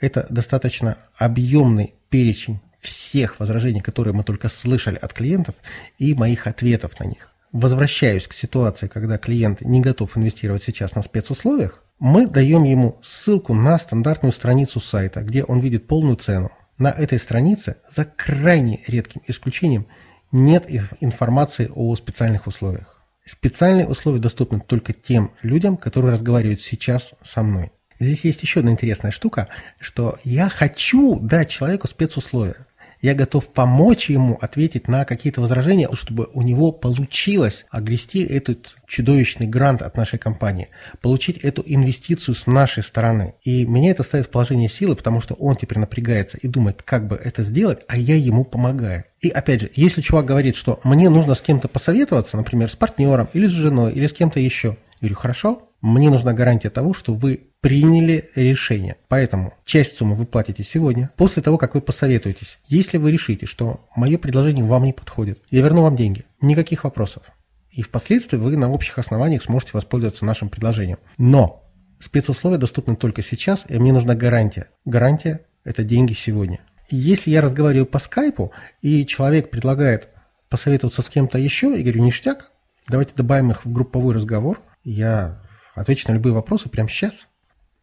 Это 0.00 0.28
достаточно 0.30 0.96
объемный 1.16 1.94
перечень 2.08 2.60
всех 2.78 3.40
возражений, 3.40 3.80
которые 3.80 4.14
мы 4.14 4.22
только 4.22 4.48
слышали 4.48 4.94
от 4.94 5.12
клиентов, 5.12 5.56
и 5.98 6.14
моих 6.14 6.46
ответов 6.46 7.00
на 7.00 7.06
них. 7.06 7.32
Возвращаюсь 7.50 8.28
к 8.28 8.32
ситуации, 8.32 8.86
когда 8.86 9.18
клиент 9.18 9.60
не 9.62 9.80
готов 9.80 10.16
инвестировать 10.16 10.62
сейчас 10.62 10.94
на 10.94 11.02
спецусловиях, 11.02 11.82
мы 12.00 12.26
даем 12.26 12.64
ему 12.64 12.98
ссылку 13.02 13.54
на 13.54 13.78
стандартную 13.78 14.32
страницу 14.32 14.80
сайта, 14.80 15.20
где 15.20 15.44
он 15.44 15.60
видит 15.60 15.86
полную 15.86 16.16
цену. 16.16 16.50
На 16.78 16.88
этой 16.88 17.18
странице, 17.18 17.76
за 17.94 18.06
крайне 18.06 18.82
редким 18.86 19.20
исключением, 19.26 19.86
нет 20.32 20.66
информации 21.00 21.70
о 21.72 21.94
специальных 21.94 22.46
условиях. 22.46 23.04
Специальные 23.26 23.86
условия 23.86 24.18
доступны 24.18 24.60
только 24.60 24.94
тем 24.94 25.32
людям, 25.42 25.76
которые 25.76 26.12
разговаривают 26.12 26.62
сейчас 26.62 27.12
со 27.22 27.42
мной. 27.42 27.70
Здесь 28.00 28.24
есть 28.24 28.42
еще 28.42 28.60
одна 28.60 28.70
интересная 28.70 29.10
штука, 29.10 29.48
что 29.78 30.18
я 30.24 30.48
хочу 30.48 31.20
дать 31.20 31.50
человеку 31.50 31.86
спецусловия 31.86 32.66
я 33.00 33.14
готов 33.14 33.48
помочь 33.48 34.10
ему 34.10 34.36
ответить 34.40 34.88
на 34.88 35.04
какие-то 35.04 35.40
возражения, 35.40 35.88
чтобы 35.94 36.28
у 36.34 36.42
него 36.42 36.72
получилось 36.72 37.64
огрести 37.70 38.22
этот 38.22 38.76
чудовищный 38.86 39.46
грант 39.46 39.82
от 39.82 39.96
нашей 39.96 40.18
компании, 40.18 40.68
получить 41.00 41.38
эту 41.38 41.62
инвестицию 41.64 42.34
с 42.34 42.46
нашей 42.46 42.82
стороны. 42.82 43.34
И 43.42 43.64
меня 43.64 43.90
это 43.90 44.02
ставит 44.02 44.26
в 44.26 44.30
положение 44.30 44.68
силы, 44.68 44.96
потому 44.96 45.20
что 45.20 45.34
он 45.34 45.56
теперь 45.56 45.78
напрягается 45.78 46.36
и 46.38 46.48
думает, 46.48 46.82
как 46.82 47.06
бы 47.06 47.16
это 47.16 47.42
сделать, 47.42 47.80
а 47.88 47.96
я 47.96 48.16
ему 48.16 48.44
помогаю. 48.44 49.04
И 49.20 49.28
опять 49.28 49.62
же, 49.62 49.70
если 49.74 50.00
чувак 50.00 50.26
говорит, 50.26 50.56
что 50.56 50.80
мне 50.84 51.08
нужно 51.10 51.34
с 51.34 51.40
кем-то 51.40 51.68
посоветоваться, 51.68 52.36
например, 52.36 52.70
с 52.70 52.76
партнером 52.76 53.28
или 53.32 53.46
с 53.46 53.50
женой 53.50 53.92
или 53.92 54.06
с 54.06 54.12
кем-то 54.12 54.40
еще, 54.40 54.68
я 54.68 55.08
говорю, 55.08 55.14
хорошо, 55.16 55.69
мне 55.80 56.10
нужна 56.10 56.32
гарантия 56.32 56.70
того, 56.70 56.94
что 56.94 57.14
вы 57.14 57.50
приняли 57.60 58.30
решение. 58.34 58.96
Поэтому 59.08 59.54
часть 59.64 59.96
суммы 59.96 60.14
вы 60.14 60.26
платите 60.26 60.62
сегодня, 60.62 61.10
после 61.16 61.42
того, 61.42 61.58
как 61.58 61.74
вы 61.74 61.80
посоветуетесь. 61.80 62.58
Если 62.66 62.98
вы 62.98 63.12
решите, 63.12 63.46
что 63.46 63.86
мое 63.94 64.18
предложение 64.18 64.64
вам 64.64 64.84
не 64.84 64.92
подходит, 64.92 65.40
я 65.50 65.62
верну 65.62 65.82
вам 65.82 65.96
деньги. 65.96 66.24
Никаких 66.40 66.84
вопросов. 66.84 67.22
И 67.70 67.82
впоследствии 67.82 68.36
вы 68.36 68.56
на 68.56 68.70
общих 68.70 68.98
основаниях 68.98 69.42
сможете 69.42 69.72
воспользоваться 69.74 70.24
нашим 70.24 70.48
предложением. 70.48 70.98
Но 71.18 71.70
спецусловия 72.00 72.58
доступны 72.58 72.96
только 72.96 73.22
сейчас, 73.22 73.64
и 73.68 73.78
мне 73.78 73.92
нужна 73.92 74.14
гарантия. 74.14 74.68
Гарантия– 74.84 75.42
это 75.64 75.84
деньги 75.84 76.14
сегодня. 76.14 76.60
Если 76.88 77.30
я 77.30 77.40
разговариваю 77.40 77.86
по 77.86 78.00
скайпу, 78.00 78.52
и 78.82 79.06
человек 79.06 79.50
предлагает 79.50 80.08
посоветоваться 80.48 81.02
с 81.02 81.08
кем-то 81.08 81.38
еще, 81.38 81.78
и 81.78 81.82
говорю, 81.82 82.02
ништяк, 82.02 82.50
давайте 82.88 83.14
добавим 83.14 83.52
их 83.52 83.64
в 83.64 83.72
групповой 83.72 84.14
разговор, 84.14 84.60
я 84.82 85.39
отвечу 85.74 86.08
на 86.08 86.14
любые 86.14 86.32
вопросы 86.32 86.68
прямо 86.68 86.88
сейчас, 86.88 87.26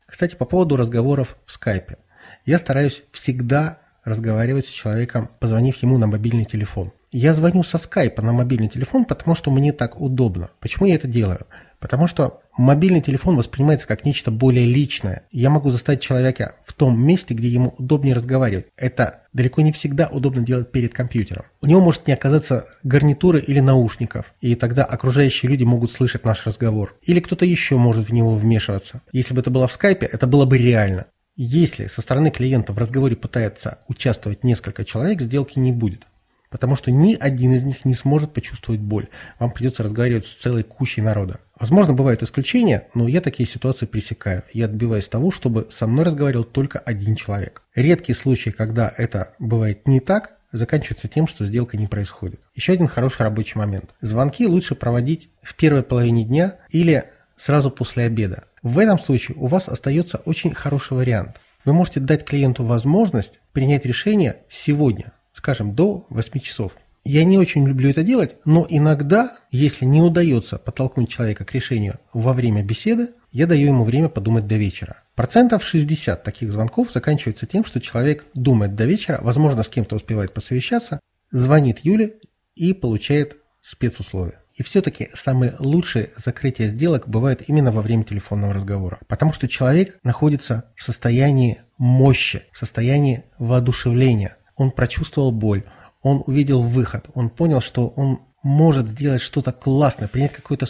кстати, 0.05 0.35
по 0.35 0.45
поводу 0.45 0.77
разговоров 0.77 1.37
в 1.45 1.51
скайпе. 1.51 1.97
Я 2.45 2.57
стараюсь 2.57 3.03
всегда 3.11 3.79
разговаривать 4.03 4.65
с 4.65 4.69
человеком, 4.69 5.29
позвонив 5.39 5.75
ему 5.83 5.97
на 5.97 6.07
мобильный 6.07 6.45
телефон. 6.45 6.93
Я 7.11 7.33
звоню 7.33 7.63
со 7.63 7.77
скайпа 7.77 8.21
на 8.21 8.31
мобильный 8.31 8.69
телефон, 8.69 9.05
потому 9.05 9.35
что 9.35 9.51
мне 9.51 9.73
так 9.73 9.99
удобно. 9.99 10.49
Почему 10.59 10.85
я 10.87 10.95
это 10.95 11.07
делаю? 11.07 11.45
Потому 11.79 12.07
что 12.07 12.41
мобильный 12.57 13.01
телефон 13.01 13.35
воспринимается 13.35 13.85
как 13.87 14.03
нечто 14.03 14.31
более 14.31 14.65
личное. 14.65 15.27
Я 15.31 15.49
могу 15.49 15.69
заставить 15.69 16.01
человека 16.01 16.55
в 16.65 16.73
том 16.73 16.99
месте, 16.99 17.35
где 17.35 17.47
ему 17.47 17.75
удобнее 17.77 18.15
разговаривать. 18.15 18.67
Это 18.75 19.21
далеко 19.31 19.61
не 19.61 19.71
всегда 19.71 20.07
удобно 20.07 20.43
делать 20.43 20.71
перед 20.71 20.93
компьютером. 20.93 21.45
У 21.61 21.67
него 21.67 21.79
может 21.79 22.07
не 22.07 22.13
оказаться 22.13 22.65
гарнитуры 22.83 23.39
или 23.39 23.59
наушников, 23.59 24.33
и 24.41 24.55
тогда 24.55 24.83
окружающие 24.83 25.49
люди 25.51 25.63
могут 25.63 25.91
слышать 25.91 26.25
наш 26.25 26.45
разговор. 26.47 26.95
Или 27.03 27.19
кто-то 27.19 27.45
еще 27.45 27.77
может 27.77 28.09
в 28.09 28.13
него 28.13 28.33
вмешиваться. 28.33 29.01
Если 29.11 29.35
бы 29.35 29.41
это 29.41 29.51
было 29.51 29.67
в 29.67 29.71
скайпе, 29.71 30.07
это 30.07 30.25
было 30.25 30.45
бы 30.45 30.57
реально. 30.57 31.05
Если 31.35 31.85
со 31.85 32.01
стороны 32.01 32.31
клиента 32.31 32.73
в 32.73 32.79
разговоре 32.79 33.15
пытается 33.15 33.79
участвовать 33.87 34.43
несколько 34.43 34.83
человек, 34.83 35.21
сделки 35.21 35.59
не 35.59 35.71
будет. 35.71 36.07
Потому 36.49 36.75
что 36.75 36.91
ни 36.91 37.13
один 37.13 37.53
из 37.53 37.63
них 37.63 37.85
не 37.85 37.93
сможет 37.93 38.33
почувствовать 38.33 38.81
боль. 38.81 39.09
Вам 39.37 39.51
придется 39.51 39.83
разговаривать 39.83 40.25
с 40.25 40.39
целой 40.39 40.63
кучей 40.63 41.01
народа. 41.01 41.39
Возможно, 41.59 41.93
бывают 41.93 42.21
исключения, 42.23 42.87
но 42.93 43.07
я 43.07 43.21
такие 43.21 43.49
ситуации 43.49 43.85
пресекаю. 43.85 44.43
Я 44.53 44.65
отбиваюсь 44.65 45.07
того, 45.07 45.31
чтобы 45.31 45.67
со 45.71 45.87
мной 45.87 46.05
разговаривал 46.05 46.43
только 46.43 46.79
один 46.79 47.15
человек. 47.15 47.63
Редкие 47.73 48.15
случаи, 48.15 48.51
когда 48.51 48.93
это 48.95 49.33
бывает 49.39 49.87
не 49.87 49.99
так, 49.99 50.37
заканчиваются 50.51 51.07
тем, 51.07 51.27
что 51.27 51.45
сделка 51.45 51.77
не 51.77 51.87
происходит. 51.87 52.41
Еще 52.55 52.73
один 52.73 52.87
хороший 52.87 53.23
рабочий 53.23 53.57
момент. 53.57 53.95
Звонки 54.01 54.45
лучше 54.45 54.75
проводить 54.75 55.29
в 55.41 55.55
первой 55.55 55.83
половине 55.83 56.23
дня 56.23 56.57
или 56.69 57.05
сразу 57.35 57.71
после 57.71 58.03
обеда. 58.03 58.45
В 58.61 58.79
этом 58.79 58.99
случае 58.99 59.37
у 59.37 59.47
вас 59.47 59.67
остается 59.67 60.17
очень 60.25 60.53
хороший 60.53 60.97
вариант. 60.97 61.39
Вы 61.65 61.73
можете 61.73 61.99
дать 61.99 62.23
клиенту 62.23 62.63
возможность 62.63 63.39
принять 63.51 63.85
решение 63.85 64.37
сегодня, 64.49 65.13
скажем, 65.33 65.75
до 65.75 66.05
8 66.09 66.39
часов. 66.39 66.71
Я 67.09 67.23
не 67.23 67.37
очень 67.37 67.65
люблю 67.65 67.89
это 67.89 68.03
делать, 68.03 68.35
но 68.43 68.67
иногда, 68.67 69.37
если 69.49 69.85
не 69.85 70.01
удается 70.01 70.57
подтолкнуть 70.57 71.09
человека 71.09 71.45
к 71.45 71.53
решению 71.53 72.01
во 72.11 72.33
время 72.33 72.63
беседы, 72.63 73.11
я 73.31 73.47
даю 73.47 73.67
ему 73.67 73.85
время 73.85 74.09
подумать 74.09 74.45
до 74.45 74.55
вечера. 74.55 75.03
Процентов 75.15 75.63
60 75.63 76.21
таких 76.21 76.51
звонков 76.51 76.91
заканчивается 76.91 77.45
тем, 77.45 77.63
что 77.63 77.79
человек 77.79 78.25
думает 78.33 78.75
до 78.75 78.83
вечера, 78.83 79.19
возможно, 79.21 79.63
с 79.63 79.69
кем-то 79.69 79.95
успевает 79.95 80.33
посовещаться, 80.33 80.99
звонит 81.31 81.79
Юле 81.79 82.15
и 82.55 82.73
получает 82.73 83.37
спецусловия. 83.61 84.43
И 84.55 84.63
все-таки 84.63 85.07
самые 85.13 85.55
лучшие 85.59 86.09
закрытия 86.17 86.67
сделок 86.67 87.07
бывают 87.07 87.41
именно 87.47 87.71
во 87.71 87.81
время 87.81 88.03
телефонного 88.03 88.53
разговора. 88.53 88.99
Потому 89.07 89.31
что 89.31 89.47
человек 89.47 89.97
находится 90.03 90.65
в 90.75 90.83
состоянии 90.83 91.61
мощи, 91.77 92.43
в 92.51 92.57
состоянии 92.57 93.23
воодушевления 93.39 94.35
он 94.57 94.71
прочувствовал 94.71 95.31
боль, 95.31 95.63
он 96.01 96.23
увидел 96.25 96.61
выход, 96.61 97.05
он 97.13 97.29
понял, 97.29 97.61
что 97.61 97.87
он 97.89 98.21
может 98.43 98.87
сделать 98.87 99.21
что-то 99.21 99.51
классное, 99.51 100.07
принять 100.07 100.33
какое-то 100.33 100.67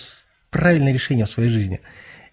правильное 0.50 0.94
решение 0.94 1.26
в 1.26 1.30
своей 1.30 1.50
жизни. 1.50 1.82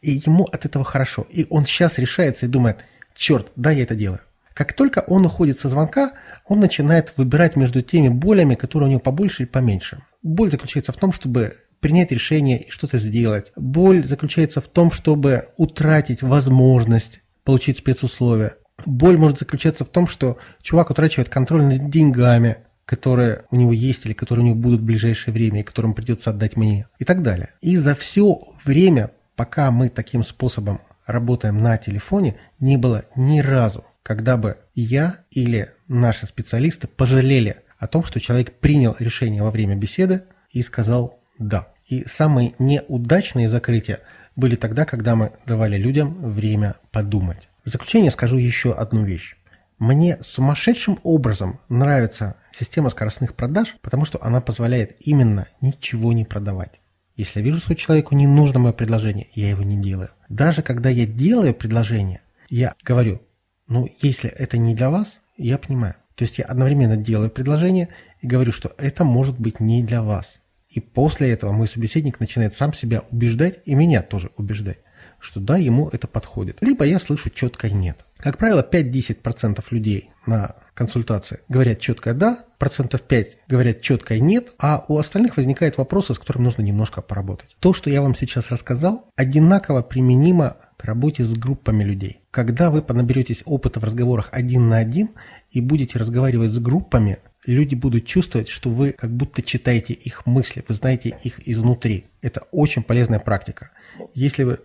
И 0.01 0.23
ему 0.27 0.45
от 0.45 0.65
этого 0.65 0.85
хорошо. 0.85 1.27
И 1.31 1.47
он 1.51 1.67
сейчас 1.67 1.99
решается 1.99 2.47
и 2.47 2.49
думает, 2.49 2.79
черт, 3.15 3.53
да, 3.57 3.71
я 3.71 3.83
это 3.83 3.95
делаю. 3.95 4.21
Как 4.55 4.73
только 4.73 5.01
он 5.01 5.27
уходит 5.27 5.59
со 5.59 5.69
звонка, 5.69 6.13
он 6.47 6.61
начинает 6.61 7.13
выбирать 7.17 7.57
между 7.57 7.83
теми 7.83 8.09
болями, 8.09 8.55
которые 8.55 8.89
у 8.89 8.91
него 8.91 9.01
побольше 9.01 9.43
или 9.43 9.51
поменьше. 9.51 10.03
Боль 10.23 10.51
заключается 10.51 10.93
в 10.93 10.97
том, 10.97 11.13
чтобы 11.13 11.57
принять 11.81 12.13
решение 12.13 12.63
и 12.63 12.71
что-то 12.71 12.99
сделать. 12.99 13.53
Боль 13.57 14.07
заключается 14.07 14.61
в 14.61 14.69
том, 14.69 14.91
чтобы 14.91 15.49
утратить 15.57 16.23
возможность 16.23 17.21
получить 17.43 17.79
спецусловия. 17.79 18.57
Боль 18.87 19.19
может 19.19 19.39
заключаться 19.39 19.85
в 19.85 19.89
том, 19.89 20.07
что 20.07 20.39
чувак 20.63 20.91
утрачивает 20.91 21.29
контроль 21.29 21.65
над 21.65 21.91
деньгами. 21.91 22.64
Которые 22.87 23.45
у 23.51 23.57
него 23.57 23.73
есть 23.73 24.05
или 24.05 24.13
которые 24.13 24.45
у 24.45 24.49
него 24.49 24.59
будут 24.59 24.81
в 24.81 24.85
ближайшее 24.85 25.33
время, 25.33 25.61
и 25.61 25.65
которым 25.65 25.95
придется 25.95 26.31
отдать 26.31 26.57
мне, 26.57 26.87
и 26.99 27.05
так 27.05 27.23
далее. 27.23 27.51
И 27.61 27.77
за 27.77 27.95
все 27.95 28.41
время, 28.65 29.11
пока 29.37 29.71
мы 29.71 29.89
таким 29.89 30.23
способом 30.23 30.81
работаем 31.07 31.63
на 31.63 31.77
телефоне, 31.77 32.37
не 32.59 32.77
было 32.77 33.05
ни 33.17 33.41
разу, 33.41 33.85
когда 34.03 34.37
бы 34.37 34.59
я 34.75 35.19
или 35.31 35.71
наши 35.89 36.27
специалисты 36.27 36.87
пожалели 36.87 37.57
о 37.79 37.87
том, 37.87 38.05
что 38.05 38.21
человек 38.21 38.53
принял 38.61 38.97
решение 38.99 39.43
во 39.43 39.51
время 39.51 39.77
беседы 39.77 40.25
и 40.51 40.63
сказал 40.63 41.19
«да». 41.39 41.69
И 41.87 42.03
самые 42.05 42.55
неудачные 42.59 43.49
закрытия 43.49 44.01
были 44.37 44.57
тогда, 44.57 44.87
когда 44.87 45.17
мы 45.17 45.33
давали 45.47 45.77
людям 45.77 46.33
время 46.33 46.77
подумать. 46.91 47.49
В 47.65 47.69
заключение 47.69 48.11
скажу 48.11 48.39
еще 48.39 48.73
одну 48.73 49.05
вещь. 49.05 49.37
Мне 49.79 50.19
сумасшедшим 50.23 50.99
образом 51.03 51.61
нравится 51.69 52.37
система 52.55 52.91
скоростных 52.91 53.35
продаж, 53.35 53.77
потому 53.83 54.05
что 54.05 54.23
она 54.23 54.41
позволяет 54.41 54.97
именно 55.01 55.47
ничего 55.61 56.13
не 56.13 56.25
продавать. 56.25 56.81
Если 57.17 57.41
я 57.41 57.45
вижу, 57.45 57.59
что 57.59 57.77
человеку 57.77 58.15
не 58.15 58.27
нужно 58.27 58.59
мое 58.59 58.73
предложение, 58.73 59.29
я 59.35 59.51
его 59.51 59.63
не 59.63 59.77
делаю. 59.77 60.11
Даже 60.29 60.63
когда 60.63 60.89
я 60.89 61.07
делаю 61.07 61.55
предложение, 61.55 62.23
я 62.49 62.75
говорю, 62.83 63.23
ну, 63.69 63.89
если 64.01 64.31
это 64.31 64.59
не 64.59 64.75
для 64.75 64.91
вас, 64.91 65.19
я 65.37 65.59
понимаю. 65.59 65.95
То 66.17 66.25
есть 66.25 66.39
я 66.39 66.45
одновременно 66.45 66.97
делаю 66.97 67.31
предложение 67.31 67.89
и 68.21 68.27
говорю, 68.27 68.53
что 68.53 68.73
это 68.79 69.05
может 69.05 69.39
быть 69.39 69.61
не 69.61 69.83
для 69.83 70.03
вас. 70.03 70.41
И 70.69 70.81
после 70.81 71.31
этого 71.31 71.53
мой 71.53 71.69
собеседник 71.69 72.19
начинает 72.19 72.55
сам 72.55 72.73
себя 72.73 73.03
убеждать 73.11 73.61
и 73.65 73.75
меня 73.75 74.03
тоже 74.03 74.31
убеждать, 74.37 74.79
что 75.21 75.39
да, 75.39 75.57
ему 75.57 75.89
это 75.89 76.09
подходит. 76.09 76.59
Либо 76.61 76.85
я 76.85 76.99
слышу 76.99 77.31
четко 77.31 77.71
нет. 77.71 78.05
Как 78.17 78.39
правило, 78.39 78.67
5-10% 78.69 79.65
людей 79.71 80.11
на 80.27 80.57
консультации 80.75 81.41
говорят 81.49 81.81
четко 81.81 82.13
«да», 82.15 82.45
процентов 82.59 83.03
5 83.03 83.39
говорят 83.49 83.81
четко 83.81 84.19
«нет», 84.19 84.55
а 84.59 84.85
у 84.89 84.99
остальных 84.99 85.37
возникают 85.37 85.79
вопросы, 85.79 86.15
с 86.15 86.19
которыми 86.19 86.45
нужно 86.45 86.63
немножко 86.63 87.01
поработать. 87.01 87.57
То, 87.61 87.73
что 87.73 87.91
я 87.91 88.03
вам 88.03 88.15
сейчас 88.15 88.51
рассказал, 88.51 89.09
одинаково 89.17 89.83
применимо 89.83 90.57
к 90.77 90.85
работе 90.85 91.25
с 91.25 91.33
группами 91.33 91.85
людей. 91.85 92.21
Когда 92.31 92.71
вы 92.71 92.83
понаберетесь 92.83 93.43
опыта 93.47 93.81
в 93.81 93.85
разговорах 93.85 94.29
один 94.33 94.69
на 94.69 94.79
один 94.79 95.11
и 95.51 95.61
будете 95.61 95.99
разговаривать 95.99 96.51
с 96.51 96.59
группами, 96.59 97.19
люди 97.47 97.75
будут 97.75 98.07
чувствовать, 98.07 98.49
что 98.49 98.71
вы 98.71 98.93
как 98.93 99.11
будто 99.11 99.43
читаете 99.43 99.93
их 99.93 100.27
мысли, 100.27 100.65
вы 100.67 100.75
знаете 100.75 101.17
их 101.23 101.47
изнутри. 101.49 102.07
Это 102.23 102.43
очень 102.51 102.83
полезная 102.83 103.21
практика. 103.21 103.71
Если 104.15 104.43
вы 104.43 104.59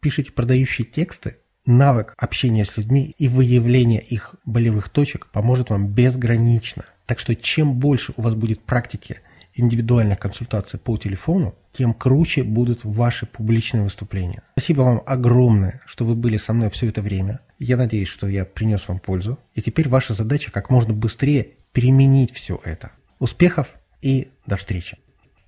пишете 0.00 0.32
продающие 0.32 0.86
тексты, 0.86 1.36
навык 1.66 2.14
общения 2.18 2.64
с 2.64 2.76
людьми 2.76 3.14
и 3.18 3.28
выявления 3.28 4.00
их 4.00 4.34
болевых 4.44 4.88
точек 4.88 5.26
поможет 5.28 5.70
вам 5.70 5.88
безгранично. 5.88 6.84
Так 7.06 7.18
что 7.18 7.34
чем 7.34 7.74
больше 7.74 8.12
у 8.16 8.22
вас 8.22 8.34
будет 8.34 8.62
практики 8.62 9.20
индивидуальных 9.54 10.18
консультаций 10.18 10.78
по 10.78 10.96
телефону, 10.96 11.54
тем 11.72 11.92
круче 11.94 12.42
будут 12.42 12.84
ваши 12.84 13.26
публичные 13.26 13.82
выступления. 13.82 14.42
Спасибо 14.52 14.82
вам 14.82 15.02
огромное, 15.06 15.80
что 15.86 16.04
вы 16.04 16.14
были 16.14 16.36
со 16.36 16.52
мной 16.52 16.70
все 16.70 16.88
это 16.88 17.02
время. 17.02 17.40
Я 17.58 17.76
надеюсь, 17.76 18.08
что 18.08 18.26
я 18.28 18.44
принес 18.44 18.86
вам 18.88 18.98
пользу. 18.98 19.38
И 19.54 19.62
теперь 19.62 19.88
ваша 19.88 20.14
задача 20.14 20.50
как 20.50 20.70
можно 20.70 20.94
быстрее 20.94 21.50
применить 21.72 22.32
все 22.32 22.60
это. 22.64 22.92
Успехов 23.18 23.68
и 24.02 24.28
до 24.46 24.56
встречи! 24.56 24.98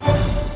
thank 0.04 0.46
you 0.46 0.51